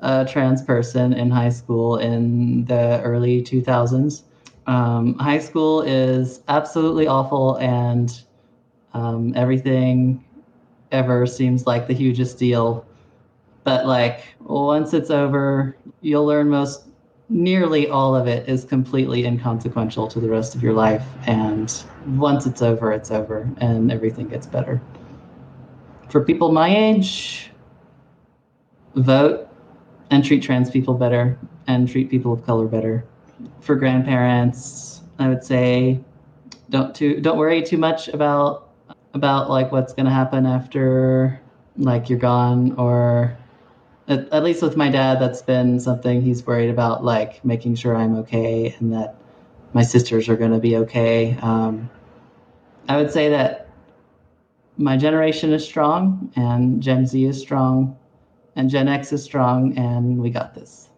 a 0.00 0.24
trans 0.24 0.62
person 0.62 1.12
in 1.12 1.30
high 1.30 1.48
school 1.48 1.96
in 1.96 2.64
the 2.66 3.00
early 3.02 3.42
2000s, 3.42 4.22
um, 4.66 5.18
high 5.18 5.38
school 5.38 5.80
is 5.82 6.42
absolutely 6.48 7.06
awful 7.06 7.56
and 7.56 8.22
um, 8.92 9.32
everything 9.34 10.22
ever 10.92 11.26
seems 11.26 11.66
like 11.66 11.86
the 11.86 11.94
hugest 11.94 12.38
deal 12.38 12.86
but 13.68 13.84
like 13.84 14.24
once 14.40 14.94
it's 14.94 15.10
over, 15.10 15.76
you'll 16.00 16.24
learn 16.24 16.48
most 16.48 16.84
nearly 17.28 17.86
all 17.86 18.16
of 18.16 18.26
it 18.26 18.48
is 18.48 18.64
completely 18.64 19.26
inconsequential 19.26 20.08
to 20.08 20.20
the 20.20 20.28
rest 20.30 20.54
of 20.54 20.62
your 20.62 20.72
life. 20.72 21.06
And 21.26 21.70
once 22.16 22.46
it's 22.46 22.62
over, 22.62 22.92
it's 22.92 23.10
over 23.10 23.46
and 23.58 23.92
everything 23.92 24.26
gets 24.26 24.46
better. 24.46 24.80
For 26.08 26.24
people 26.24 26.50
my 26.50 26.74
age, 26.74 27.50
vote 28.94 29.46
and 30.10 30.24
treat 30.24 30.42
trans 30.42 30.70
people 30.70 30.94
better 30.94 31.38
and 31.66 31.86
treat 31.86 32.08
people 32.08 32.32
of 32.32 32.46
color 32.46 32.64
better. 32.64 33.04
For 33.60 33.76
grandparents, 33.76 35.02
I 35.18 35.28
would 35.28 35.44
say 35.44 36.00
don't 36.70 36.94
too 36.94 37.20
don't 37.20 37.36
worry 37.36 37.62
too 37.62 37.76
much 37.76 38.08
about 38.08 38.70
about 39.12 39.50
like 39.50 39.70
what's 39.72 39.92
going 39.92 40.06
to 40.06 40.12
happen 40.12 40.46
after 40.46 41.38
like 41.76 42.08
you're 42.08 42.18
gone 42.18 42.72
or 42.78 43.36
at, 44.08 44.28
at 44.32 44.42
least 44.42 44.62
with 44.62 44.76
my 44.76 44.88
dad, 44.88 45.20
that's 45.20 45.42
been 45.42 45.78
something 45.78 46.22
he's 46.22 46.44
worried 46.46 46.70
about, 46.70 47.04
like 47.04 47.44
making 47.44 47.74
sure 47.74 47.94
I'm 47.94 48.16
okay 48.16 48.74
and 48.78 48.92
that 48.92 49.16
my 49.74 49.82
sisters 49.82 50.28
are 50.28 50.36
going 50.36 50.52
to 50.52 50.58
be 50.58 50.76
okay. 50.76 51.36
Um, 51.42 51.90
I 52.88 52.96
would 52.96 53.12
say 53.12 53.28
that 53.28 53.68
my 54.78 54.96
generation 54.96 55.52
is 55.52 55.64
strong, 55.64 56.32
and 56.36 56.80
Gen 56.82 57.06
Z 57.06 57.22
is 57.22 57.38
strong, 57.38 57.98
and 58.56 58.70
Gen 58.70 58.88
X 58.88 59.12
is 59.12 59.22
strong, 59.22 59.76
and 59.76 60.18
we 60.18 60.30
got 60.30 60.54
this. 60.54 60.88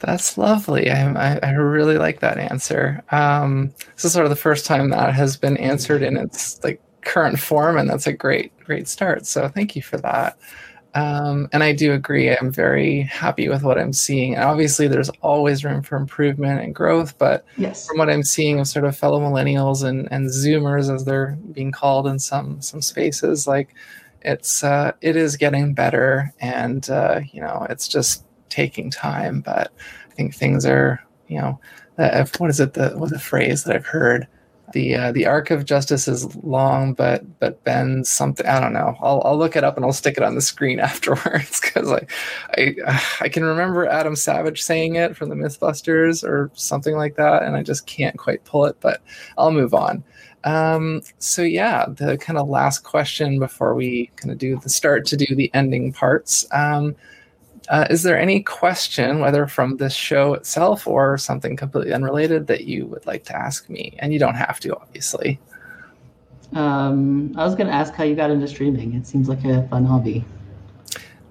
That's 0.00 0.36
lovely. 0.36 0.90
I, 0.90 1.36
I, 1.38 1.50
really 1.52 1.96
like 1.96 2.20
that 2.20 2.38
answer. 2.38 3.02
Um, 3.10 3.72
this 3.94 4.04
is 4.04 4.12
sort 4.12 4.26
of 4.26 4.30
the 4.30 4.36
first 4.36 4.66
time 4.66 4.90
that 4.90 5.14
has 5.14 5.36
been 5.36 5.56
answered 5.56 6.02
in 6.02 6.16
its 6.16 6.62
like 6.64 6.82
current 7.02 7.38
form, 7.38 7.78
and 7.78 7.88
that's 7.88 8.06
a 8.06 8.12
great 8.12 8.52
great 8.60 8.88
start. 8.88 9.26
So 9.26 9.48
thank 9.48 9.76
you 9.76 9.82
for 9.82 9.96
that. 9.98 10.38
Um, 10.96 11.50
and 11.52 11.62
I 11.62 11.74
do 11.74 11.92
agree. 11.92 12.34
I'm 12.34 12.50
very 12.50 13.02
happy 13.02 13.50
with 13.50 13.62
what 13.62 13.78
I'm 13.78 13.92
seeing. 13.92 14.34
And 14.34 14.44
obviously, 14.44 14.88
there's 14.88 15.10
always 15.20 15.62
room 15.62 15.82
for 15.82 15.96
improvement 15.96 16.62
and 16.62 16.74
growth. 16.74 17.18
But 17.18 17.44
yes. 17.58 17.86
from 17.86 17.98
what 17.98 18.08
I'm 18.08 18.22
seeing 18.22 18.58
of 18.58 18.66
sort 18.66 18.86
of 18.86 18.96
fellow 18.96 19.20
millennials 19.20 19.84
and, 19.84 20.10
and 20.10 20.30
Zoomers, 20.30 20.92
as 20.92 21.04
they're 21.04 21.36
being 21.52 21.70
called 21.70 22.06
in 22.06 22.18
some 22.18 22.62
some 22.62 22.80
spaces, 22.80 23.46
like 23.46 23.74
it's 24.22 24.64
uh, 24.64 24.92
it 25.02 25.16
is 25.16 25.36
getting 25.36 25.74
better. 25.74 26.32
And 26.40 26.88
uh, 26.88 27.20
you 27.30 27.42
know, 27.42 27.66
it's 27.68 27.88
just 27.88 28.24
taking 28.48 28.90
time. 28.90 29.42
But 29.42 29.70
I 30.10 30.14
think 30.14 30.34
things 30.34 30.64
are, 30.64 30.98
you 31.28 31.38
know, 31.38 31.60
uh, 31.98 32.24
what 32.38 32.48
is 32.48 32.58
it? 32.58 32.72
The 32.72 32.90
what 32.96 33.10
the 33.10 33.18
phrase 33.18 33.64
that 33.64 33.76
I've 33.76 33.84
heard? 33.84 34.26
The 34.76 34.94
uh, 34.94 35.10
the 35.12 35.24
arc 35.24 35.50
of 35.50 35.64
justice 35.64 36.06
is 36.06 36.36
long, 36.36 36.92
but 36.92 37.24
but 37.40 37.64
bends 37.64 38.10
something. 38.10 38.44
I 38.44 38.60
don't 38.60 38.74
know. 38.74 38.94
I'll 39.00 39.22
I'll 39.24 39.38
look 39.38 39.56
it 39.56 39.64
up 39.64 39.76
and 39.76 39.86
I'll 39.86 39.92
stick 39.94 40.18
it 40.18 40.22
on 40.22 40.34
the 40.34 40.42
screen 40.42 40.80
afterwards 40.90 41.62
because 41.62 41.90
I 41.90 42.06
I 42.58 43.02
I 43.22 43.28
can 43.30 43.42
remember 43.42 43.86
Adam 43.86 44.14
Savage 44.14 44.62
saying 44.62 44.96
it 44.96 45.16
from 45.16 45.30
the 45.30 45.34
MythBusters 45.34 46.22
or 46.22 46.50
something 46.52 46.94
like 46.94 47.16
that, 47.16 47.42
and 47.42 47.56
I 47.56 47.62
just 47.62 47.86
can't 47.86 48.18
quite 48.18 48.44
pull 48.44 48.66
it. 48.66 48.76
But 48.80 49.00
I'll 49.38 49.50
move 49.50 49.72
on. 49.72 50.04
Um, 50.44 51.00
so 51.18 51.40
yeah, 51.40 51.86
the 51.88 52.18
kind 52.18 52.38
of 52.38 52.46
last 52.46 52.80
question 52.80 53.38
before 53.38 53.74
we 53.74 54.10
kind 54.16 54.30
of 54.30 54.36
do 54.36 54.58
the 54.58 54.68
start 54.68 55.06
to 55.06 55.16
do 55.16 55.34
the 55.34 55.50
ending 55.54 55.90
parts. 55.90 56.46
Um, 56.52 56.94
uh, 57.68 57.86
is 57.90 58.02
there 58.02 58.18
any 58.18 58.42
question, 58.42 59.20
whether 59.20 59.46
from 59.46 59.76
this 59.76 59.94
show 59.94 60.34
itself 60.34 60.86
or 60.86 61.18
something 61.18 61.56
completely 61.56 61.92
unrelated, 61.92 62.46
that 62.46 62.64
you 62.64 62.86
would 62.86 63.06
like 63.06 63.24
to 63.24 63.36
ask 63.36 63.68
me? 63.68 63.94
And 63.98 64.12
you 64.12 64.18
don't 64.18 64.34
have 64.34 64.60
to, 64.60 64.76
obviously. 64.76 65.40
Um, 66.54 67.32
I 67.36 67.44
was 67.44 67.54
going 67.54 67.66
to 67.66 67.72
ask 67.72 67.92
how 67.94 68.04
you 68.04 68.14
got 68.14 68.30
into 68.30 68.46
streaming. 68.46 68.94
It 68.94 69.06
seems 69.06 69.28
like 69.28 69.44
a 69.44 69.66
fun 69.68 69.84
hobby. 69.84 70.24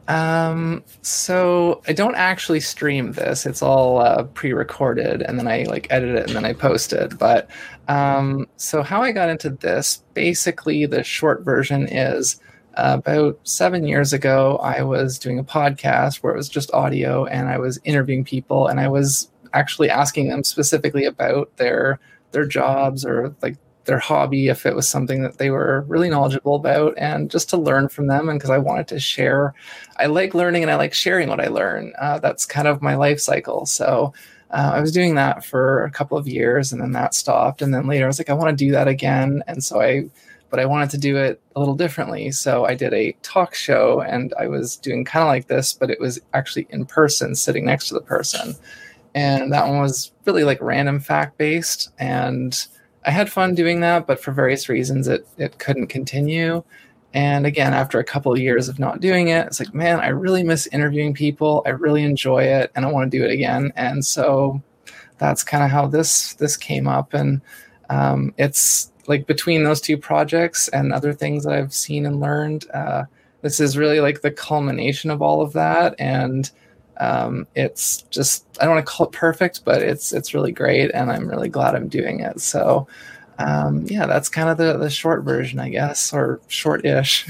Um, 0.07 0.83
so 1.01 1.81
I 1.87 1.93
don't 1.93 2.15
actually 2.15 2.59
stream 2.59 3.13
this. 3.13 3.45
It's 3.45 3.61
all 3.61 3.99
uh, 3.99 4.23
pre-recorded, 4.23 5.23
and 5.23 5.39
then 5.39 5.47
I 5.47 5.63
like 5.63 5.87
edit 5.89 6.15
it 6.15 6.27
and 6.27 6.35
then 6.35 6.45
I 6.45 6.53
post 6.53 6.93
it. 6.93 7.17
But 7.17 7.49
um, 7.87 8.47
so 8.57 8.83
how 8.83 9.01
I 9.01 9.11
got 9.11 9.29
into 9.29 9.49
this, 9.49 10.03
basically, 10.13 10.85
the 10.85 11.03
short 11.03 11.43
version 11.43 11.87
is 11.87 12.39
about 12.75 13.39
seven 13.43 13.87
years 13.87 14.13
ago, 14.13 14.57
I 14.57 14.83
was 14.83 15.17
doing 15.17 15.39
a 15.39 15.43
podcast 15.43 16.17
where 16.17 16.33
it 16.33 16.37
was 16.37 16.49
just 16.49 16.73
audio 16.73 17.25
and 17.25 17.47
I 17.47 17.57
was 17.57 17.79
interviewing 17.83 18.23
people 18.23 18.67
and 18.67 18.79
I 18.79 18.87
was 18.87 19.29
actually 19.53 19.89
asking 19.89 20.27
them 20.27 20.43
specifically 20.43 21.05
about 21.05 21.55
their 21.57 21.99
their 22.31 22.45
jobs 22.45 23.05
or 23.05 23.33
like 23.41 23.55
their 23.85 23.99
hobby 23.99 24.47
if 24.47 24.65
it 24.65 24.75
was 24.75 24.87
something 24.87 25.21
that 25.21 25.37
they 25.37 25.49
were 25.49 25.85
really 25.87 26.09
knowledgeable 26.09 26.55
about 26.55 26.93
and 26.97 27.31
just 27.31 27.49
to 27.49 27.57
learn 27.57 27.87
from 27.87 28.07
them 28.07 28.27
and 28.27 28.39
because 28.39 28.49
i 28.49 28.57
wanted 28.57 28.87
to 28.87 28.99
share. 28.99 29.53
I 29.97 30.07
like 30.07 30.33
learning 30.33 30.63
and 30.63 30.71
i 30.71 30.75
like 30.75 30.93
sharing 30.93 31.29
what 31.29 31.39
i 31.39 31.47
learn. 31.47 31.93
Uh, 31.99 32.19
that's 32.19 32.45
kind 32.45 32.67
of 32.67 32.81
my 32.81 32.95
life 32.95 33.19
cycle. 33.19 33.65
So 33.65 34.13
uh, 34.51 34.71
i 34.73 34.81
was 34.81 34.91
doing 34.91 35.15
that 35.15 35.45
for 35.45 35.83
a 35.83 35.91
couple 35.91 36.17
of 36.17 36.27
years 36.27 36.73
and 36.73 36.81
then 36.81 36.91
that 36.91 37.13
stopped 37.13 37.61
and 37.61 37.73
then 37.73 37.87
later 37.87 38.05
i 38.05 38.07
was 38.07 38.19
like 38.19 38.29
i 38.29 38.33
want 38.33 38.49
to 38.49 38.65
do 38.65 38.71
that 38.71 38.87
again. 38.87 39.43
And 39.47 39.63
so 39.63 39.81
i 39.81 40.05
but 40.55 40.61
I 40.61 40.67
wanted 40.67 40.89
to 40.91 40.97
do 40.97 41.17
it 41.17 41.41
a 41.57 41.59
little 41.59 41.75
differently. 41.75 42.31
So 42.31 42.63
I 42.63 42.75
did 42.75 42.93
a 42.93 43.11
talk 43.23 43.53
show 43.53 43.99
and 43.99 44.33
I 44.39 44.47
was 44.47 44.77
doing 44.77 45.03
kind 45.03 45.23
of 45.23 45.27
like 45.27 45.47
this, 45.47 45.73
but 45.73 45.89
it 45.89 45.99
was 45.99 46.17
actually 46.33 46.65
in 46.69 46.85
person, 46.85 47.35
sitting 47.35 47.65
next 47.65 47.89
to 47.89 47.93
the 47.93 47.99
person. 47.99 48.55
And 49.13 49.51
that 49.51 49.67
one 49.67 49.81
was 49.81 50.13
really 50.23 50.45
like 50.45 50.61
random 50.61 51.01
fact 51.01 51.37
based. 51.37 51.89
And 51.99 52.57
I 53.03 53.11
had 53.11 53.29
fun 53.29 53.53
doing 53.53 53.81
that, 53.81 54.07
but 54.07 54.17
for 54.17 54.31
various 54.31 54.69
reasons, 54.69 55.09
it, 55.09 55.27
it 55.37 55.59
couldn't 55.59 55.87
continue. 55.87 56.63
And 57.13 57.45
again, 57.45 57.73
after 57.73 57.99
a 57.99 58.05
couple 58.05 58.31
of 58.31 58.39
years 58.39 58.69
of 58.69 58.79
not 58.79 59.01
doing 59.01 59.27
it, 59.27 59.47
it's 59.47 59.59
like, 59.59 59.73
man, 59.73 59.99
I 59.99 60.07
really 60.07 60.43
miss 60.43 60.67
interviewing 60.67 61.13
people. 61.13 61.63
I 61.65 61.71
really 61.71 62.03
enjoy 62.03 62.43
it 62.43 62.71
and 62.75 62.85
I 62.85 62.91
want 62.91 63.11
to 63.11 63.17
do 63.17 63.25
it 63.25 63.31
again. 63.31 63.73
And 63.75 64.05
so 64.05 64.63
that's 65.17 65.43
kind 65.43 65.65
of 65.65 65.69
how 65.69 65.87
this 65.87 66.35
this 66.35 66.55
came 66.55 66.87
up. 66.87 67.13
And 67.13 67.41
um, 67.89 68.33
it's 68.37 68.93
like 69.07 69.27
between 69.27 69.63
those 69.63 69.81
two 69.81 69.97
projects 69.97 70.67
and 70.69 70.91
other 70.91 71.13
things 71.13 71.43
that 71.43 71.53
I've 71.53 71.73
seen 71.73 72.05
and 72.05 72.19
learned, 72.19 72.69
uh, 72.73 73.03
this 73.41 73.59
is 73.59 73.77
really 73.77 73.99
like 73.99 74.21
the 74.21 74.31
culmination 74.31 75.11
of 75.11 75.21
all 75.21 75.41
of 75.41 75.53
that. 75.53 75.95
And 75.99 76.49
um, 76.97 77.47
it's 77.55 78.03
just 78.03 78.45
I 78.59 78.65
don't 78.65 78.75
want 78.75 78.85
to 78.85 78.91
call 78.91 79.07
it 79.07 79.11
perfect, 79.13 79.65
but 79.65 79.81
it's 79.81 80.11
it's 80.13 80.33
really 80.33 80.51
great, 80.51 80.91
and 80.93 81.11
I'm 81.11 81.27
really 81.27 81.49
glad 81.49 81.75
I'm 81.75 81.87
doing 81.87 82.21
it. 82.21 82.39
So. 82.41 82.87
Um, 83.37 83.85
yeah, 83.87 84.05
that's 84.05 84.29
kind 84.29 84.47
of 84.47 84.55
the, 84.55 84.77
the 84.77 84.89
short 84.89 85.25
version, 85.25 85.59
I 85.59 85.67
guess, 85.67 86.13
or 86.13 86.39
short-ish. 86.47 87.27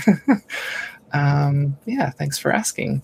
um, 1.13 1.75
yeah, 1.87 2.11
thanks 2.11 2.37
for 2.37 2.51
asking. 2.51 3.01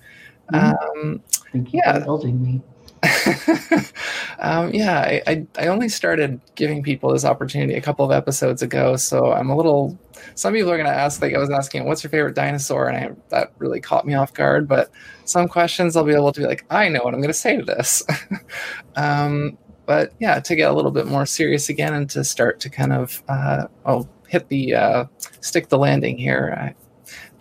Mm-hmm. 0.53 0.99
Um, 0.99 1.23
Thank 1.51 1.73
you 1.73 1.81
yeah. 1.83 1.93
for 1.93 1.99
indulging 1.99 2.43
me. 2.43 2.61
um, 4.39 4.73
yeah, 4.73 4.99
I, 4.99 5.21
I, 5.25 5.47
I 5.57 5.67
only 5.67 5.89
started 5.89 6.39
giving 6.55 6.83
people 6.83 7.11
this 7.11 7.25
opportunity 7.25 7.73
a 7.73 7.81
couple 7.81 8.05
of 8.05 8.11
episodes 8.11 8.61
ago, 8.61 8.95
so 8.95 9.31
I'm 9.31 9.49
a 9.49 9.55
little. 9.55 9.97
Some 10.35 10.53
people 10.53 10.71
are 10.71 10.77
going 10.77 10.89
to 10.89 10.95
ask, 10.95 11.21
like 11.21 11.33
I 11.33 11.39
was 11.39 11.49
asking, 11.49 11.85
"What's 11.85 12.03
your 12.03 12.11
favorite 12.11 12.35
dinosaur?" 12.35 12.89
and 12.89 12.97
I, 12.97 13.15
that 13.29 13.53
really 13.57 13.81
caught 13.81 14.05
me 14.05 14.13
off 14.13 14.33
guard. 14.33 14.67
But 14.67 14.91
some 15.25 15.47
questions 15.47 15.95
I'll 15.95 16.03
be 16.03 16.13
able 16.13 16.31
to 16.31 16.41
be 16.41 16.45
like, 16.45 16.65
"I 16.69 16.89
know 16.89 17.01
what 17.03 17.13
I'm 17.13 17.21
going 17.21 17.33
to 17.33 17.33
say 17.33 17.57
to 17.57 17.63
this." 17.63 18.03
um, 18.95 19.57
but 19.85 20.13
yeah, 20.19 20.39
to 20.39 20.55
get 20.55 20.69
a 20.69 20.73
little 20.73 20.91
bit 20.91 21.07
more 21.07 21.25
serious 21.25 21.69
again 21.69 21.93
and 21.93 22.09
to 22.11 22.23
start 22.23 22.59
to 22.61 22.69
kind 22.69 22.93
of 22.93 23.23
uh, 23.27 23.65
oh 23.85 24.07
hit 24.27 24.47
the 24.49 24.75
uh, 24.75 25.05
stick 25.41 25.69
the 25.69 25.77
landing 25.77 26.17
here. 26.17 26.75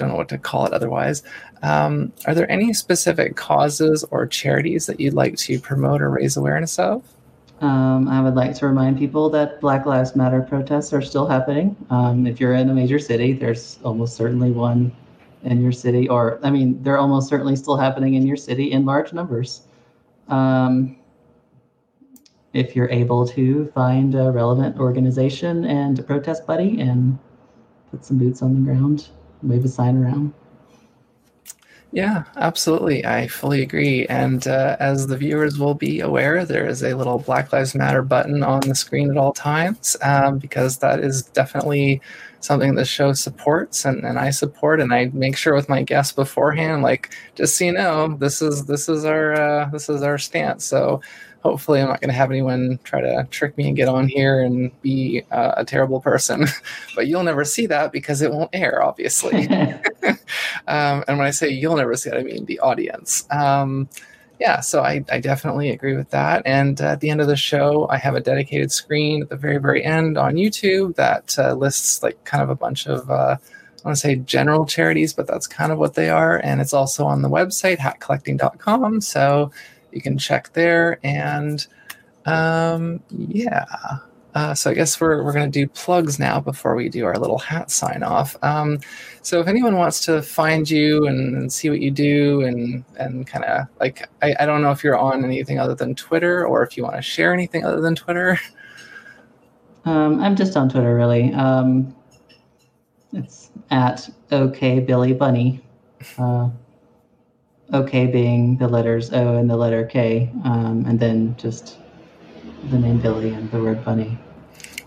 Don't 0.00 0.08
know 0.08 0.16
what 0.16 0.30
to 0.30 0.38
call 0.38 0.64
it 0.64 0.72
otherwise. 0.72 1.22
Um, 1.62 2.10
are 2.26 2.34
there 2.34 2.50
any 2.50 2.72
specific 2.72 3.36
causes 3.36 4.02
or 4.10 4.26
charities 4.26 4.86
that 4.86 4.98
you'd 4.98 5.12
like 5.12 5.36
to 5.36 5.60
promote 5.60 6.00
or 6.00 6.08
raise 6.08 6.38
awareness 6.38 6.78
of? 6.78 7.04
Um, 7.60 8.08
I 8.08 8.22
would 8.22 8.34
like 8.34 8.54
to 8.54 8.66
remind 8.66 8.98
people 8.98 9.28
that 9.28 9.60
Black 9.60 9.84
Lives 9.84 10.16
Matter 10.16 10.40
protests 10.40 10.94
are 10.94 11.02
still 11.02 11.26
happening. 11.26 11.76
Um, 11.90 12.26
if 12.26 12.40
you're 12.40 12.54
in 12.54 12.70
a 12.70 12.74
major 12.74 12.98
city, 12.98 13.34
there's 13.34 13.78
almost 13.84 14.16
certainly 14.16 14.52
one 14.52 14.90
in 15.42 15.60
your 15.60 15.72
city, 15.72 16.08
or 16.08 16.40
I 16.42 16.50
mean, 16.50 16.82
they're 16.82 16.96
almost 16.96 17.28
certainly 17.28 17.56
still 17.56 17.76
happening 17.76 18.14
in 18.14 18.26
your 18.26 18.38
city 18.38 18.72
in 18.72 18.86
large 18.86 19.12
numbers. 19.12 19.66
Um, 20.28 20.96
if 22.54 22.74
you're 22.74 22.88
able 22.88 23.28
to 23.28 23.66
find 23.74 24.14
a 24.14 24.30
relevant 24.30 24.78
organization 24.78 25.66
and 25.66 25.98
a 25.98 26.02
protest 26.02 26.46
buddy 26.46 26.80
and 26.80 27.18
put 27.90 28.06
some 28.06 28.16
boots 28.16 28.40
on 28.40 28.54
the 28.54 28.60
ground, 28.72 29.10
wave 29.42 29.64
a 29.64 29.68
sign 29.68 29.96
around. 29.96 30.32
Yeah, 31.92 32.22
absolutely. 32.36 33.04
I 33.04 33.26
fully 33.26 33.62
agree. 33.62 34.06
And 34.06 34.46
uh, 34.46 34.76
as 34.78 35.08
the 35.08 35.16
viewers 35.16 35.58
will 35.58 35.74
be 35.74 35.98
aware, 35.98 36.44
there 36.44 36.66
is 36.66 36.84
a 36.84 36.94
little 36.94 37.18
Black 37.18 37.52
Lives 37.52 37.74
Matter 37.74 38.02
button 38.02 38.44
on 38.44 38.60
the 38.60 38.76
screen 38.76 39.10
at 39.10 39.16
all 39.16 39.32
times 39.32 39.96
um, 40.02 40.38
because 40.38 40.78
that 40.78 41.00
is 41.00 41.22
definitely 41.22 42.00
something 42.38 42.76
the 42.76 42.84
show 42.84 43.12
supports 43.12 43.84
and, 43.84 44.04
and 44.04 44.20
I 44.20 44.30
support. 44.30 44.80
And 44.80 44.94
I 44.94 45.06
make 45.12 45.36
sure 45.36 45.52
with 45.52 45.68
my 45.68 45.82
guests 45.82 46.12
beforehand, 46.12 46.82
like 46.82 47.12
just 47.34 47.56
so 47.56 47.64
you 47.64 47.72
know, 47.72 48.16
this 48.20 48.40
is 48.40 48.66
this 48.66 48.88
is 48.88 49.04
our 49.04 49.32
uh, 49.32 49.68
this 49.70 49.88
is 49.88 50.02
our 50.02 50.16
stance. 50.16 50.64
So 50.64 51.00
hopefully 51.42 51.80
I'm 51.80 51.88
not 51.88 52.00
going 52.00 52.10
to 52.10 52.14
have 52.14 52.30
anyone 52.30 52.78
try 52.84 53.00
to 53.00 53.26
trick 53.30 53.56
me 53.56 53.68
and 53.68 53.76
get 53.76 53.88
on 53.88 54.08
here 54.08 54.42
and 54.42 54.70
be 54.82 55.22
uh, 55.30 55.54
a 55.56 55.64
terrible 55.64 56.00
person. 56.00 56.46
but 56.94 57.06
you'll 57.06 57.22
never 57.22 57.44
see 57.44 57.66
that 57.66 57.92
because 57.92 58.22
it 58.22 58.32
won't 58.32 58.50
air, 58.52 58.82
obviously. 58.82 59.48
um, 60.66 61.04
and 61.08 61.18
when 61.18 61.26
I 61.26 61.30
say 61.30 61.48
you'll 61.48 61.76
never 61.76 61.96
see 61.96 62.10
it, 62.10 62.16
I 62.16 62.22
mean 62.22 62.44
the 62.44 62.60
audience. 62.60 63.26
Um, 63.30 63.88
yeah, 64.38 64.60
so 64.60 64.82
I, 64.82 65.04
I, 65.12 65.20
definitely 65.20 65.68
agree 65.68 65.94
with 65.94 66.08
that. 66.10 66.42
And 66.46 66.80
uh, 66.80 66.92
at 66.92 67.00
the 67.00 67.10
end 67.10 67.20
of 67.20 67.26
the 67.26 67.36
show, 67.36 67.86
I 67.90 67.98
have 67.98 68.14
a 68.14 68.20
dedicated 68.20 68.72
screen 68.72 69.22
at 69.22 69.28
the 69.28 69.36
very, 69.36 69.58
very 69.58 69.84
end 69.84 70.16
on 70.16 70.36
YouTube 70.36 70.96
that 70.96 71.38
uh, 71.38 71.52
lists 71.52 72.02
like 72.02 72.24
kind 72.24 72.42
of 72.42 72.48
a 72.48 72.54
bunch 72.54 72.86
of. 72.86 73.10
Uh, 73.10 73.36
I 73.84 73.88
want 73.88 73.96
to 73.96 74.00
say 74.00 74.16
general 74.16 74.66
charities, 74.66 75.14
but 75.14 75.26
that's 75.26 75.46
kind 75.46 75.72
of 75.72 75.78
what 75.78 75.94
they 75.94 76.10
are. 76.10 76.38
And 76.38 76.60
it's 76.60 76.74
also 76.74 77.06
on 77.06 77.22
the 77.22 77.30
website, 77.30 77.78
hatcollecting.com. 77.78 79.00
So 79.00 79.52
you 79.92 80.00
can 80.00 80.18
check 80.18 80.52
there. 80.52 80.98
And 81.02 81.66
um, 82.26 83.02
yeah. 83.10 83.64
Uh, 84.34 84.54
so 84.54 84.70
I 84.70 84.74
guess 84.74 85.00
we're, 85.00 85.24
we're 85.24 85.32
going 85.32 85.50
to 85.50 85.58
do 85.60 85.66
plugs 85.66 86.18
now 86.18 86.38
before 86.38 86.76
we 86.76 86.88
do 86.88 87.04
our 87.04 87.16
little 87.18 87.38
hat 87.38 87.70
sign 87.70 88.02
off. 88.04 88.36
Um, 88.42 88.78
so 89.22 89.40
if 89.40 89.48
anyone 89.48 89.76
wants 89.76 90.04
to 90.04 90.22
find 90.22 90.70
you 90.70 91.06
and, 91.06 91.36
and 91.36 91.52
see 91.52 91.68
what 91.68 91.80
you 91.80 91.90
do 91.90 92.42
and, 92.42 92.84
and 92.96 93.26
kind 93.26 93.44
of 93.44 93.66
like, 93.80 94.08
I, 94.22 94.34
I 94.38 94.46
don't 94.46 94.62
know 94.62 94.70
if 94.70 94.84
you're 94.84 94.96
on 94.96 95.24
anything 95.24 95.58
other 95.58 95.74
than 95.74 95.96
Twitter 95.96 96.46
or 96.46 96.62
if 96.62 96.76
you 96.76 96.84
want 96.84 96.96
to 96.96 97.02
share 97.02 97.34
anything 97.34 97.64
other 97.64 97.80
than 97.80 97.94
Twitter. 97.94 98.38
Um, 99.86 100.20
I'm 100.20 100.36
just 100.36 100.58
on 100.58 100.68
Twitter 100.68 100.94
really. 100.94 101.32
Um, 101.32 101.96
it's 103.14 103.50
at 103.70 104.10
OK 104.30 104.80
Billy 104.80 105.14
Bunny. 105.14 105.64
Uh, 106.18 106.50
OK 107.72 108.06
being 108.06 108.56
the 108.56 108.68
letters 108.68 109.12
O 109.12 109.36
and 109.36 109.48
the 109.48 109.56
letter 109.56 109.84
K, 109.86 110.30
um, 110.44 110.84
and 110.86 110.98
then 110.98 111.36
just 111.38 111.78
the 112.70 112.78
name 112.78 112.98
Billy 112.98 113.30
and 113.30 113.50
the 113.50 113.62
word 113.62 113.84
bunny. 113.84 114.18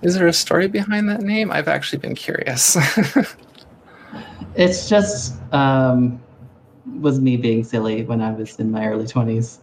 Is 0.01 0.15
there 0.15 0.27
a 0.27 0.33
story 0.33 0.67
behind 0.67 1.07
that 1.09 1.21
name? 1.21 1.51
I've 1.51 1.67
actually 1.69 1.99
been 1.99 2.15
curious. 2.15 2.77
it's 4.55 4.89
just 4.89 5.35
um, 5.53 6.21
was 6.99 7.19
me 7.19 7.37
being 7.37 7.63
silly 7.63 8.03
when 8.03 8.21
I 8.21 8.31
was 8.31 8.59
in 8.59 8.71
my 8.71 8.85
early 8.87 9.07
twenties, 9.07 9.59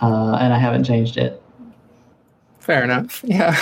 uh, 0.00 0.38
and 0.40 0.52
I 0.52 0.58
haven't 0.58 0.84
changed 0.84 1.18
it. 1.18 1.42
Fair 2.66 2.82
enough. 2.82 3.22
Yeah, 3.28 3.56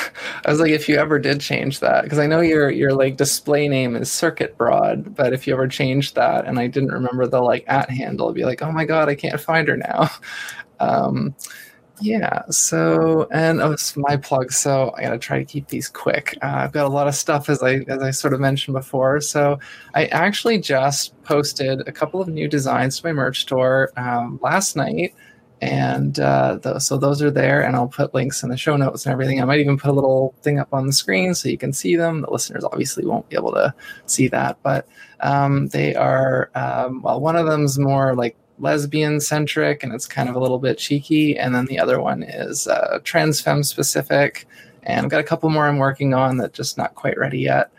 I 0.46 0.50
was 0.50 0.60
like, 0.60 0.70
if 0.70 0.88
you 0.88 0.96
ever 0.96 1.18
did 1.18 1.40
change 1.40 1.80
that, 1.80 2.04
because 2.04 2.18
I 2.18 2.26
know 2.26 2.40
your 2.40 2.70
your 2.70 2.92
like 2.94 3.16
display 3.18 3.68
name 3.68 3.96
is 3.96 4.10
Circuit 4.10 4.56
Broad, 4.56 5.14
but 5.14 5.34
if 5.34 5.46
you 5.46 5.52
ever 5.52 5.68
changed 5.68 6.14
that, 6.14 6.46
and 6.46 6.58
I 6.58 6.68
didn't 6.68 6.90
remember 6.92 7.26
the 7.26 7.40
like 7.42 7.64
at 7.66 7.90
handle, 7.90 8.28
I'd 8.30 8.34
be 8.34 8.44
like, 8.46 8.62
oh 8.62 8.72
my 8.72 8.86
god, 8.86 9.08
I 9.10 9.14
can't 9.14 9.40
find 9.40 9.68
her 9.68 9.76
now. 9.76 10.10
Um, 10.80 11.36
yeah. 12.00 12.42
So, 12.50 13.28
and 13.32 13.60
oh, 13.62 13.72
it's 13.72 13.96
my 13.96 14.16
plug. 14.16 14.52
So 14.52 14.92
I 14.96 15.02
gotta 15.04 15.18
try 15.18 15.38
to 15.38 15.44
keep 15.44 15.68
these 15.68 15.88
quick. 15.88 16.36
Uh, 16.42 16.46
I've 16.64 16.72
got 16.72 16.86
a 16.86 16.88
lot 16.88 17.08
of 17.08 17.14
stuff 17.14 17.48
as 17.48 17.62
I 17.62 17.76
as 17.88 18.02
I 18.02 18.10
sort 18.10 18.34
of 18.34 18.40
mentioned 18.40 18.74
before. 18.74 19.20
So 19.20 19.60
I 19.94 20.06
actually 20.06 20.58
just 20.58 21.20
posted 21.22 21.86
a 21.88 21.92
couple 21.92 22.20
of 22.20 22.28
new 22.28 22.48
designs 22.48 22.98
to 23.00 23.06
my 23.06 23.12
merch 23.12 23.42
store 23.42 23.92
um, 23.96 24.40
last 24.42 24.76
night 24.76 25.14
and 25.60 26.18
uh, 26.18 26.78
so 26.78 26.96
those 26.96 27.22
are 27.22 27.30
there 27.30 27.62
and 27.62 27.76
i'll 27.76 27.88
put 27.88 28.12
links 28.12 28.42
in 28.42 28.50
the 28.50 28.56
show 28.56 28.76
notes 28.76 29.06
and 29.06 29.12
everything. 29.12 29.40
I 29.40 29.44
might 29.44 29.60
even 29.60 29.78
put 29.78 29.90
a 29.90 29.94
little 29.94 30.34
thing 30.42 30.58
up 30.58 30.72
on 30.72 30.86
the 30.86 30.92
screen 30.92 31.34
so 31.34 31.48
you 31.48 31.58
can 31.58 31.72
see 31.72 31.96
them. 31.96 32.20
The 32.20 32.30
listeners 32.30 32.64
obviously 32.64 33.06
won't 33.06 33.28
be 33.28 33.36
able 33.36 33.52
to 33.52 33.74
see 34.06 34.28
that 34.28 34.58
but 34.62 34.86
um, 35.20 35.68
they 35.68 35.94
are 35.94 36.50
um, 36.54 37.02
well 37.02 37.20
one 37.20 37.36
of 37.36 37.46
them's 37.46 37.78
more 37.78 38.14
like 38.14 38.36
lesbian 38.58 39.20
centric 39.20 39.82
and 39.82 39.92
it's 39.92 40.06
kind 40.06 40.28
of 40.28 40.36
a 40.36 40.38
little 40.38 40.58
bit 40.58 40.78
cheeky 40.78 41.36
and 41.36 41.54
then 41.54 41.64
the 41.66 41.78
other 41.78 42.00
one 42.00 42.22
is 42.22 42.68
uh, 42.68 43.00
trans 43.02 43.40
femme 43.40 43.64
specific 43.64 44.46
and 44.84 45.04
i've 45.04 45.10
got 45.10 45.18
a 45.18 45.24
couple 45.24 45.50
more 45.50 45.66
i'm 45.66 45.78
working 45.78 46.14
on 46.14 46.36
that 46.36 46.52
just 46.52 46.78
not 46.78 46.94
quite 46.94 47.18
ready 47.18 47.40
yet. 47.40 47.70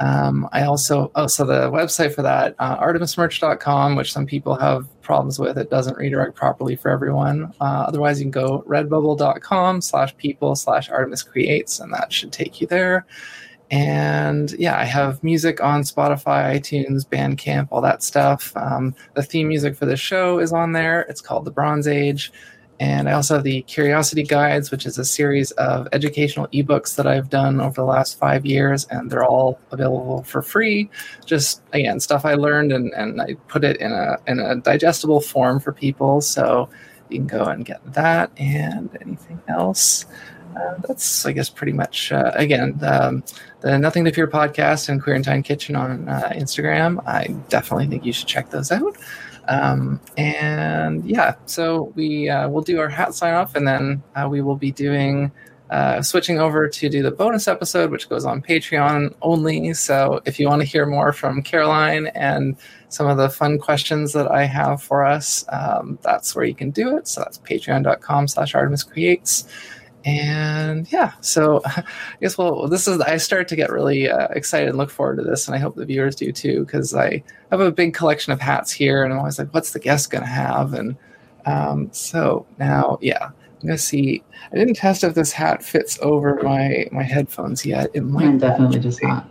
Um, 0.00 0.48
I 0.52 0.64
also, 0.64 1.10
oh, 1.14 1.26
so 1.26 1.44
the 1.44 1.70
website 1.70 2.14
for 2.14 2.22
that, 2.22 2.54
uh, 2.58 2.76
artemismerch.com, 2.78 3.96
which 3.96 4.12
some 4.12 4.26
people 4.26 4.56
have 4.56 4.86
problems 5.04 5.38
with, 5.38 5.56
it 5.56 5.70
doesn't 5.70 5.96
redirect 5.96 6.34
properly 6.34 6.74
for 6.74 6.90
everyone. 6.90 7.54
Uh, 7.60 7.84
otherwise, 7.86 8.18
you 8.18 8.24
can 8.24 8.30
go 8.30 8.64
redbubble.com 8.66 9.80
slash 9.80 10.16
people 10.16 10.56
slash 10.56 10.90
Artemis 10.90 11.22
Creates, 11.22 11.78
and 11.78 11.92
that 11.92 12.12
should 12.12 12.32
take 12.32 12.60
you 12.60 12.66
there. 12.66 13.06
And 13.70 14.52
yeah, 14.52 14.78
I 14.78 14.84
have 14.84 15.22
music 15.24 15.60
on 15.62 15.82
Spotify, 15.82 16.56
iTunes, 16.56 17.06
Bandcamp, 17.06 17.68
all 17.70 17.80
that 17.80 18.02
stuff. 18.02 18.52
Um, 18.56 18.94
the 19.14 19.22
theme 19.22 19.48
music 19.48 19.76
for 19.76 19.86
the 19.86 19.96
show 19.96 20.38
is 20.38 20.52
on 20.52 20.72
there. 20.72 21.02
It's 21.02 21.20
called 21.20 21.44
The 21.44 21.50
Bronze 21.50 21.88
Age. 21.88 22.32
And 22.80 23.08
I 23.08 23.12
also 23.12 23.34
have 23.34 23.44
the 23.44 23.62
Curiosity 23.62 24.24
Guides, 24.24 24.70
which 24.70 24.84
is 24.84 24.98
a 24.98 25.04
series 25.04 25.52
of 25.52 25.86
educational 25.92 26.48
ebooks 26.48 26.96
that 26.96 27.06
I've 27.06 27.30
done 27.30 27.60
over 27.60 27.74
the 27.74 27.84
last 27.84 28.18
five 28.18 28.44
years, 28.44 28.86
and 28.90 29.10
they're 29.10 29.24
all 29.24 29.60
available 29.70 30.24
for 30.24 30.42
free. 30.42 30.90
Just 31.24 31.62
again, 31.72 32.00
stuff 32.00 32.24
I 32.24 32.34
learned, 32.34 32.72
and, 32.72 32.92
and 32.94 33.20
I 33.20 33.34
put 33.48 33.64
it 33.64 33.76
in 33.76 33.92
a 33.92 34.16
in 34.26 34.40
a 34.40 34.56
digestible 34.56 35.20
form 35.20 35.60
for 35.60 35.72
people. 35.72 36.20
So 36.20 36.68
you 37.08 37.18
can 37.18 37.26
go 37.26 37.44
and 37.44 37.64
get 37.64 37.80
that 37.92 38.30
and 38.36 38.90
anything 39.00 39.40
else. 39.48 40.06
Uh, 40.56 40.74
that's 40.86 41.26
I 41.26 41.32
guess 41.32 41.50
pretty 41.50 41.72
much 41.72 42.12
uh, 42.12 42.30
again 42.34 42.76
the, 42.78 43.22
the 43.60 43.78
Nothing 43.78 44.04
to 44.04 44.12
Fear 44.12 44.28
podcast 44.28 44.88
and 44.88 45.02
Queer 45.02 45.20
Time 45.22 45.42
Kitchen 45.42 45.74
on 45.74 46.08
uh, 46.08 46.30
Instagram. 46.32 47.04
I 47.06 47.26
definitely 47.48 47.88
think 47.88 48.04
you 48.04 48.12
should 48.12 48.28
check 48.28 48.50
those 48.50 48.70
out. 48.70 48.96
Um, 49.48 50.00
and 50.16 51.04
yeah, 51.04 51.34
so 51.46 51.92
we 51.94 52.28
uh, 52.28 52.48
will 52.48 52.62
do 52.62 52.80
our 52.80 52.88
hat 52.88 53.14
sign 53.14 53.34
off, 53.34 53.54
and 53.54 53.66
then 53.66 54.02
uh, 54.14 54.28
we 54.28 54.40
will 54.40 54.56
be 54.56 54.72
doing 54.72 55.30
uh, 55.70 56.02
switching 56.02 56.38
over 56.38 56.68
to 56.68 56.88
do 56.88 57.02
the 57.02 57.10
bonus 57.10 57.48
episode, 57.48 57.90
which 57.90 58.08
goes 58.08 58.24
on 58.24 58.42
Patreon 58.42 59.14
only. 59.22 59.72
So 59.74 60.20
if 60.24 60.38
you 60.38 60.46
want 60.46 60.62
to 60.62 60.66
hear 60.68 60.86
more 60.86 61.12
from 61.12 61.42
Caroline 61.42 62.06
and 62.08 62.56
some 62.90 63.08
of 63.08 63.16
the 63.16 63.28
fun 63.28 63.58
questions 63.58 64.12
that 64.12 64.30
I 64.30 64.44
have 64.44 64.82
for 64.82 65.04
us, 65.04 65.44
um, 65.48 65.98
that's 66.02 66.36
where 66.36 66.44
you 66.44 66.54
can 66.54 66.70
do 66.70 66.96
it. 66.96 67.08
So 67.08 67.22
that's 67.22 67.38
patreon.com 67.38 68.28
slash 68.28 68.54
Artemis 68.54 68.82
Creates 68.82 69.48
and 70.04 70.90
yeah 70.92 71.12
so 71.20 71.60
i 71.66 71.84
guess 72.20 72.36
well 72.36 72.68
this 72.68 72.86
is 72.86 73.00
i 73.00 73.16
start 73.16 73.48
to 73.48 73.56
get 73.56 73.70
really 73.70 74.08
uh, 74.08 74.28
excited 74.28 74.68
and 74.68 74.78
look 74.78 74.90
forward 74.90 75.16
to 75.16 75.22
this 75.22 75.46
and 75.46 75.54
i 75.54 75.58
hope 75.58 75.74
the 75.76 75.86
viewers 75.86 76.14
do 76.14 76.30
too 76.30 76.64
because 76.64 76.94
i 76.94 77.22
have 77.50 77.60
a 77.60 77.72
big 77.72 77.94
collection 77.94 78.32
of 78.32 78.40
hats 78.40 78.70
here 78.70 79.02
and 79.02 79.12
i'm 79.12 79.18
always 79.18 79.38
like 79.38 79.52
what's 79.54 79.72
the 79.72 79.78
guest 79.78 80.10
going 80.10 80.22
to 80.22 80.28
have 80.28 80.74
and 80.74 80.96
um, 81.46 81.88
so 81.92 82.46
now 82.58 82.98
yeah 83.00 83.26
i'm 83.26 83.66
going 83.66 83.76
to 83.76 83.78
see 83.78 84.22
i 84.52 84.56
didn't 84.56 84.74
test 84.74 85.04
if 85.04 85.14
this 85.14 85.32
hat 85.32 85.62
fits 85.62 85.98
over 86.02 86.38
my 86.42 86.86
my 86.92 87.02
headphones 87.02 87.64
yet 87.64 87.90
it 87.94 88.02
might 88.02 88.24
Mine 88.24 88.38
definitely 88.38 88.80
just 88.80 89.02
not 89.02 89.30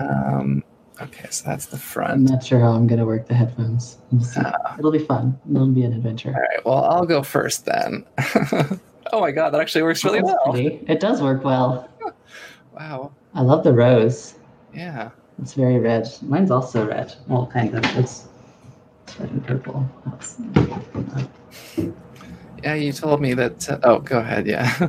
um, 0.00 0.64
Okay, 1.02 1.26
so 1.30 1.44
that's 1.48 1.66
the 1.66 1.76
front 1.76 2.12
I'm 2.12 2.24
not 2.24 2.44
sure 2.44 2.60
how 2.60 2.70
I'm 2.72 2.86
going 2.86 3.00
to 3.00 3.04
work 3.04 3.26
the 3.26 3.34
headphones. 3.34 3.98
Ah. 4.36 4.76
It'll 4.78 4.92
be 4.92 5.00
fun. 5.00 5.36
It'll 5.50 5.66
be 5.66 5.82
an 5.82 5.92
adventure. 5.92 6.28
all 6.28 6.40
right 6.40 6.64
well, 6.64 6.84
I'll 6.84 7.04
go 7.04 7.22
first 7.24 7.66
then. 7.66 8.06
oh 9.14 9.20
my 9.20 9.30
god, 9.30 9.50
that 9.50 9.60
actually 9.60 9.82
works 9.82 10.04
really 10.04 10.22
well. 10.22 10.38
pretty. 10.44 10.84
It 10.88 11.00
does 11.00 11.22
work 11.22 11.44
well. 11.44 11.88
Wow. 12.72 13.12
I 13.34 13.40
love 13.40 13.62
the 13.62 13.72
rose. 13.72 14.34
Yeah. 14.74 15.10
It's 15.40 15.54
very 15.54 15.78
red. 15.78 16.08
Mine's 16.22 16.50
also 16.50 16.84
red. 16.84 17.14
Well, 17.28 17.46
kind 17.46 17.72
of. 17.72 17.84
It's, 17.96 18.26
it's 19.06 19.20
red 19.20 19.30
and 19.30 19.46
purple. 19.46 19.88
That's, 20.04 20.40
Yeah, 22.64 22.74
you 22.74 22.92
told 22.92 23.20
me 23.20 23.32
that. 23.34 23.70
Uh, 23.70 23.78
oh, 23.84 23.98
go 24.00 24.18
ahead. 24.18 24.48
Yeah. 24.48 24.88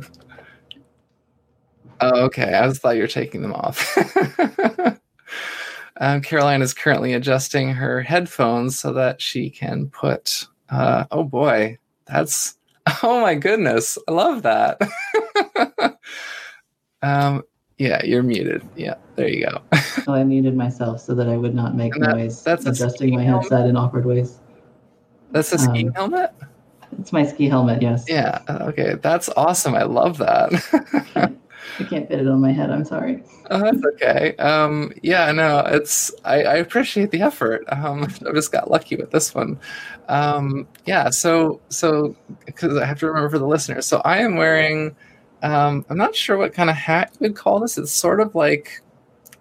oh, 2.00 2.22
okay. 2.22 2.54
I 2.54 2.66
just 2.66 2.82
thought 2.82 2.96
you 2.96 3.02
were 3.02 3.06
taking 3.06 3.40
them 3.40 3.52
off. 3.52 3.96
um, 5.98 6.20
Caroline 6.22 6.62
is 6.62 6.74
currently 6.74 7.12
adjusting 7.12 7.68
her 7.68 8.02
headphones 8.02 8.76
so 8.80 8.92
that 8.94 9.22
she 9.22 9.48
can 9.48 9.90
put. 9.90 10.44
Uh, 10.70 11.04
oh 11.12 11.22
boy, 11.22 11.78
that's. 12.06 12.55
Oh 13.02 13.20
my 13.20 13.34
goodness, 13.34 13.98
I 14.08 14.12
love 14.12 14.42
that. 14.42 14.78
um, 17.02 17.42
yeah, 17.78 18.04
you're 18.04 18.22
muted. 18.22 18.66
Yeah, 18.76 18.94
there 19.16 19.28
you 19.28 19.46
go. 19.46 19.60
so 20.04 20.12
I 20.14 20.24
muted 20.24 20.56
myself 20.56 21.00
so 21.00 21.14
that 21.14 21.28
I 21.28 21.36
would 21.36 21.54
not 21.54 21.74
make 21.74 21.92
that- 21.94 22.16
noise 22.16 22.42
that's 22.42 22.64
adjusting 22.64 23.10
my 23.14 23.18
ski 23.22 23.26
helmet? 23.26 23.42
headset 23.50 23.68
in 23.68 23.76
awkward 23.76 24.06
ways. 24.06 24.38
That's 25.32 25.52
a 25.52 25.58
ski 25.58 25.86
Um, 25.88 25.92
helmet. 25.94 26.30
It's 27.00 27.12
my 27.12 27.26
ski 27.26 27.48
helmet, 27.48 27.82
yes. 27.82 28.04
Yeah. 28.08 28.40
Okay, 28.48 28.94
that's 29.02 29.28
awesome. 29.36 29.74
I 29.74 29.82
love 29.82 30.18
that. 30.18 31.32
I 31.78 31.84
can't 31.84 32.08
fit 32.08 32.20
it 32.20 32.28
on 32.28 32.40
my 32.40 32.52
head. 32.52 32.70
I'm 32.70 32.84
sorry. 32.84 33.22
Oh, 33.50 33.60
that's 33.60 33.84
okay. 33.94 34.34
Um, 34.36 34.92
yeah, 35.02 35.30
no, 35.32 35.60
it's 35.60 36.12
I, 36.24 36.42
I 36.42 36.54
appreciate 36.56 37.10
the 37.10 37.22
effort. 37.22 37.64
Um, 37.68 38.04
I 38.28 38.32
just 38.32 38.52
got 38.52 38.70
lucky 38.70 38.96
with 38.96 39.10
this 39.10 39.34
one. 39.34 39.58
Um, 40.08 40.66
yeah, 40.86 41.10
so 41.10 41.60
so 41.68 42.16
because 42.44 42.76
I 42.76 42.84
have 42.84 42.98
to 43.00 43.06
remember 43.06 43.30
for 43.30 43.38
the 43.38 43.46
listeners. 43.46 43.86
So 43.86 44.00
I 44.04 44.18
am 44.18 44.36
wearing. 44.36 44.96
Um, 45.42 45.84
I'm 45.90 45.98
not 45.98 46.16
sure 46.16 46.38
what 46.38 46.54
kind 46.54 46.70
of 46.70 46.76
hat 46.76 47.10
you 47.14 47.28
would 47.28 47.36
call 47.36 47.60
this. 47.60 47.76
It's 47.76 47.92
sort 47.92 48.20
of 48.20 48.34
like 48.34 48.82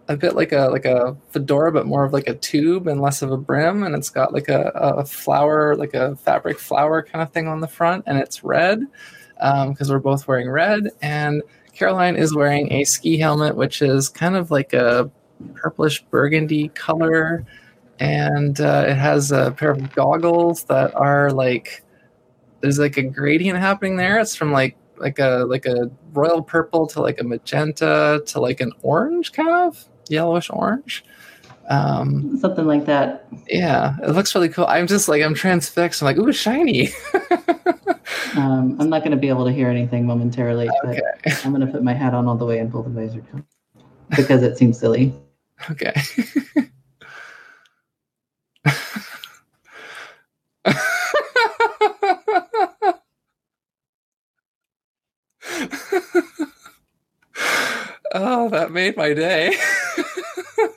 a 0.07 0.17
bit 0.17 0.35
like 0.35 0.51
a 0.51 0.67
like 0.67 0.85
a 0.85 1.15
fedora, 1.29 1.71
but 1.71 1.87
more 1.87 2.03
of 2.03 2.13
like 2.13 2.27
a 2.27 2.35
tube 2.35 2.87
and 2.87 3.01
less 3.01 3.21
of 3.21 3.31
a 3.31 3.37
brim, 3.37 3.83
and 3.83 3.95
it's 3.95 4.09
got 4.09 4.33
like 4.33 4.49
a, 4.49 4.71
a 4.75 5.05
flower, 5.05 5.75
like 5.75 5.93
a 5.93 6.15
fabric 6.17 6.59
flower 6.59 7.01
kind 7.01 7.23
of 7.23 7.31
thing 7.31 7.47
on 7.47 7.61
the 7.61 7.67
front, 7.67 8.03
and 8.07 8.17
it's 8.17 8.43
red 8.43 8.81
because 9.67 9.89
we're 9.89 9.99
both 9.99 10.27
wearing 10.27 10.49
red 10.49 10.89
and. 11.01 11.41
Caroline 11.75 12.15
is 12.15 12.33
wearing 12.33 12.71
a 12.71 12.83
ski 12.85 13.17
helmet, 13.17 13.55
which 13.55 13.81
is 13.81 14.09
kind 14.09 14.35
of 14.35 14.49
like 14.49 14.73
a 14.73 15.11
purplish 15.53 16.03
burgundy 16.05 16.69
color, 16.69 17.45
and 17.99 18.59
uh, 18.61 18.85
it 18.87 18.95
has 18.95 19.31
a 19.31 19.51
pair 19.51 19.71
of 19.71 19.93
goggles 19.93 20.63
that 20.65 20.95
are 20.95 21.31
like 21.31 21.83
there's 22.61 22.79
like 22.79 22.97
a 22.97 23.03
gradient 23.03 23.59
happening 23.59 23.97
there. 23.97 24.19
It's 24.19 24.35
from 24.35 24.51
like 24.51 24.77
like 24.97 25.19
a 25.19 25.45
like 25.47 25.65
a 25.65 25.91
royal 26.13 26.41
purple 26.41 26.87
to 26.87 27.01
like 27.01 27.19
a 27.19 27.23
magenta 27.23 28.23
to 28.25 28.39
like 28.39 28.61
an 28.61 28.71
orange 28.81 29.33
kind 29.33 29.49
of 29.49 29.85
yellowish 30.09 30.49
orange. 30.49 31.03
Um, 31.67 32.37
Something 32.37 32.67
like 32.67 32.85
that. 32.85 33.25
yeah, 33.47 33.95
it 34.03 34.11
looks 34.11 34.35
really 34.35 34.49
cool. 34.49 34.65
I'm 34.67 34.87
just 34.87 35.07
like 35.07 35.23
I'm 35.23 35.33
transfixed. 35.33 36.01
I'm 36.01 36.05
like, 36.05 36.17
ooh, 36.17 36.31
shiny. 36.31 36.89
Um, 38.35 38.75
I'm 38.79 38.89
not 38.89 38.99
going 38.99 39.11
to 39.11 39.17
be 39.17 39.29
able 39.29 39.45
to 39.45 39.51
hear 39.51 39.69
anything 39.69 40.05
momentarily, 40.05 40.69
but 40.83 40.89
okay, 40.91 41.01
I'm 41.43 41.53
going 41.53 41.65
to 41.65 41.71
put 41.71 41.83
my 41.83 41.93
hat 41.93 42.13
on 42.13 42.27
all 42.27 42.35
the 42.35 42.45
way 42.45 42.59
and 42.59 42.69
pull 42.69 42.83
the 42.83 42.89
visor 42.89 43.21
down 43.21 43.45
because 44.15 44.43
it 44.43 44.57
seems 44.57 44.77
silly. 44.77 45.13
okay. 45.71 45.93
oh, 58.13 58.49
that 58.49 58.71
made 58.71 58.97
my 58.97 59.13
day. 59.13 59.55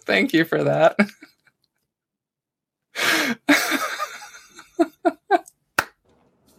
Thank 0.09 0.33
you 0.33 0.47
for 0.47 0.65
that. 0.65 0.97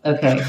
Okay. 0.05 0.43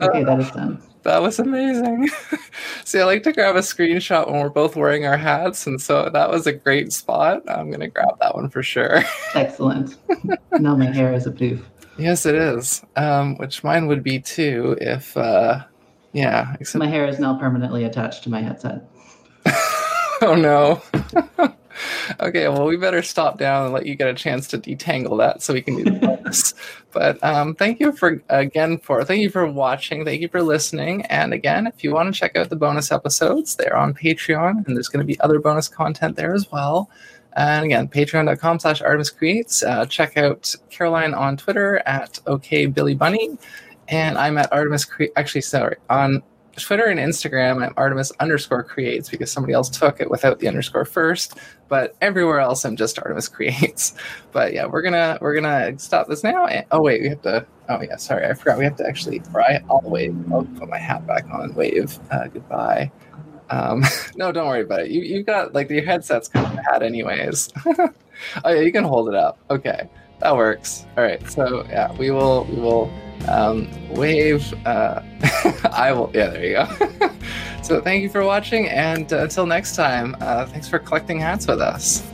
Okay, 0.00 0.22
that 0.22 0.38
is 0.38 0.50
done. 0.50 0.82
That 1.02 1.22
was 1.22 1.38
amazing. 1.38 2.08
See, 2.84 3.00
I 3.00 3.04
like 3.04 3.22
to 3.22 3.32
grab 3.32 3.56
a 3.56 3.60
screenshot 3.60 4.30
when 4.30 4.40
we're 4.40 4.50
both 4.50 4.76
wearing 4.76 5.06
our 5.06 5.16
hats, 5.16 5.66
and 5.66 5.80
so 5.80 6.10
that 6.10 6.30
was 6.30 6.46
a 6.46 6.52
great 6.52 6.92
spot. 6.92 7.42
I'm 7.48 7.70
gonna 7.70 7.88
grab 7.88 8.20
that 8.20 8.34
one 8.34 8.50
for 8.50 8.62
sure. 8.62 9.02
Excellent. 9.34 9.96
now 10.60 10.76
my 10.76 10.92
hair 10.92 11.14
is 11.14 11.26
a 11.26 11.30
poof. 11.32 11.66
yes, 11.98 12.26
it 12.26 12.34
is. 12.34 12.82
Um, 12.96 13.36
which 13.38 13.64
mine 13.64 13.86
would 13.86 14.02
be 14.02 14.20
too 14.20 14.76
if, 14.80 15.16
uh, 15.16 15.64
yeah. 16.12 16.54
Except, 16.60 16.78
My 16.80 16.86
hair 16.86 17.06
is 17.08 17.18
now 17.18 17.38
permanently 17.38 17.84
attached 17.84 18.22
to 18.24 18.30
my 18.30 18.42
headset. 18.42 18.84
oh 20.20 20.36
no. 20.36 20.82
Okay, 22.20 22.48
well, 22.48 22.66
we 22.66 22.76
better 22.76 23.02
stop 23.02 23.38
down 23.38 23.64
and 23.64 23.74
let 23.74 23.86
you 23.86 23.94
get 23.94 24.08
a 24.08 24.14
chance 24.14 24.46
to 24.48 24.58
detangle 24.58 25.18
that 25.18 25.42
so 25.42 25.52
we 25.52 25.62
can 25.62 25.76
do 25.76 25.84
the 25.84 25.92
bonus. 25.92 26.54
but 26.92 27.22
um, 27.22 27.54
thank 27.54 27.80
you 27.80 27.92
for 27.92 28.22
again 28.28 28.78
for 28.78 29.04
thank 29.04 29.22
you 29.22 29.30
for 29.30 29.46
watching, 29.46 30.04
thank 30.04 30.20
you 30.20 30.28
for 30.28 30.42
listening, 30.42 31.02
and 31.06 31.32
again, 31.32 31.66
if 31.66 31.82
you 31.84 31.92
want 31.92 32.12
to 32.12 32.18
check 32.18 32.36
out 32.36 32.50
the 32.50 32.56
bonus 32.56 32.92
episodes, 32.92 33.56
they're 33.56 33.76
on 33.76 33.94
Patreon, 33.94 34.66
and 34.66 34.76
there's 34.76 34.88
going 34.88 35.04
to 35.04 35.06
be 35.06 35.18
other 35.20 35.38
bonus 35.38 35.68
content 35.68 36.16
there 36.16 36.34
as 36.34 36.50
well. 36.50 36.90
And 37.34 37.64
again, 37.64 37.88
patreon.com 37.88 38.58
slash 38.58 38.82
Artemis 38.82 39.10
Creates. 39.10 39.62
Uh, 39.62 39.86
check 39.86 40.16
out 40.16 40.54
Caroline 40.70 41.14
on 41.14 41.36
Twitter 41.36 41.82
at 41.86 42.18
OKBillyBunny. 42.26 43.38
And 43.88 44.18
I'm 44.18 44.38
at 44.38 44.52
Artemis 44.52 44.84
Cre- 44.84 45.04
actually 45.16 45.40
sorry, 45.40 45.76
on 45.90 46.22
Twitter 46.56 46.84
and 46.84 47.00
Instagram, 47.00 47.64
I'm 47.64 47.72
Artemis 47.76 48.12
underscore 48.20 48.62
creates 48.62 49.08
because 49.08 49.30
somebody 49.30 49.54
else 49.54 49.68
took 49.68 50.00
it 50.00 50.10
without 50.10 50.38
the 50.38 50.48
underscore 50.48 50.84
first. 50.84 51.38
But 51.68 51.96
everywhere 52.00 52.40
else, 52.40 52.64
I'm 52.64 52.76
just 52.76 52.98
Artemis 52.98 53.28
creates. 53.28 53.94
But 54.32 54.54
yeah, 54.54 54.64
we're 54.64 54.80
gonna 54.80 55.18
we're 55.20 55.34
gonna 55.34 55.78
stop 55.78 56.08
this 56.08 56.24
now. 56.24 56.46
And, 56.46 56.64
oh 56.70 56.80
wait, 56.80 57.02
we 57.02 57.10
have 57.10 57.20
to. 57.22 57.46
Oh 57.68 57.82
yeah, 57.82 57.96
sorry, 57.96 58.26
I 58.26 58.32
forgot. 58.32 58.58
We 58.58 58.64
have 58.64 58.76
to 58.76 58.86
actually. 58.86 59.20
I, 59.34 59.60
I'll 59.68 59.82
wave. 59.82 60.16
I'll 60.32 60.44
put 60.44 60.70
my 60.70 60.78
hat 60.78 61.06
back 61.06 61.26
on 61.30 61.54
wave 61.54 61.98
uh, 62.10 62.28
goodbye. 62.28 62.90
Um, 63.50 63.84
no, 64.16 64.32
don't 64.32 64.48
worry 64.48 64.62
about 64.62 64.80
it. 64.80 64.90
You 64.90 65.02
you 65.02 65.22
got 65.22 65.52
like 65.54 65.68
your 65.68 65.84
headset's 65.84 66.28
kind 66.28 66.46
of 66.58 66.64
hat 66.64 66.82
anyways. 66.82 67.50
oh 67.66 67.90
yeah, 68.46 68.60
you 68.60 68.72
can 68.72 68.84
hold 68.84 69.08
it 69.08 69.14
up. 69.14 69.38
Okay, 69.50 69.88
that 70.22 70.36
works. 70.36 70.86
All 70.96 71.04
right, 71.04 71.28
so 71.30 71.64
yeah, 71.68 71.92
we 71.92 72.10
will 72.10 72.44
we 72.44 72.56
will 72.56 72.90
um, 73.28 73.68
wave. 73.90 74.52
Uh, 74.66 75.02
I 75.72 75.92
will. 75.92 76.10
Yeah, 76.14 76.28
there 76.28 76.44
you 76.44 76.54
go. 76.54 77.10
so 77.62 77.80
thank 77.80 78.02
you 78.02 78.08
for 78.08 78.24
watching, 78.24 78.68
and 78.68 79.12
uh, 79.12 79.22
until 79.22 79.46
next 79.46 79.74
time, 79.76 80.16
uh, 80.20 80.46
thanks 80.46 80.68
for 80.68 80.78
collecting 80.78 81.18
hats 81.18 81.46
with 81.46 81.60
us. 81.60 82.11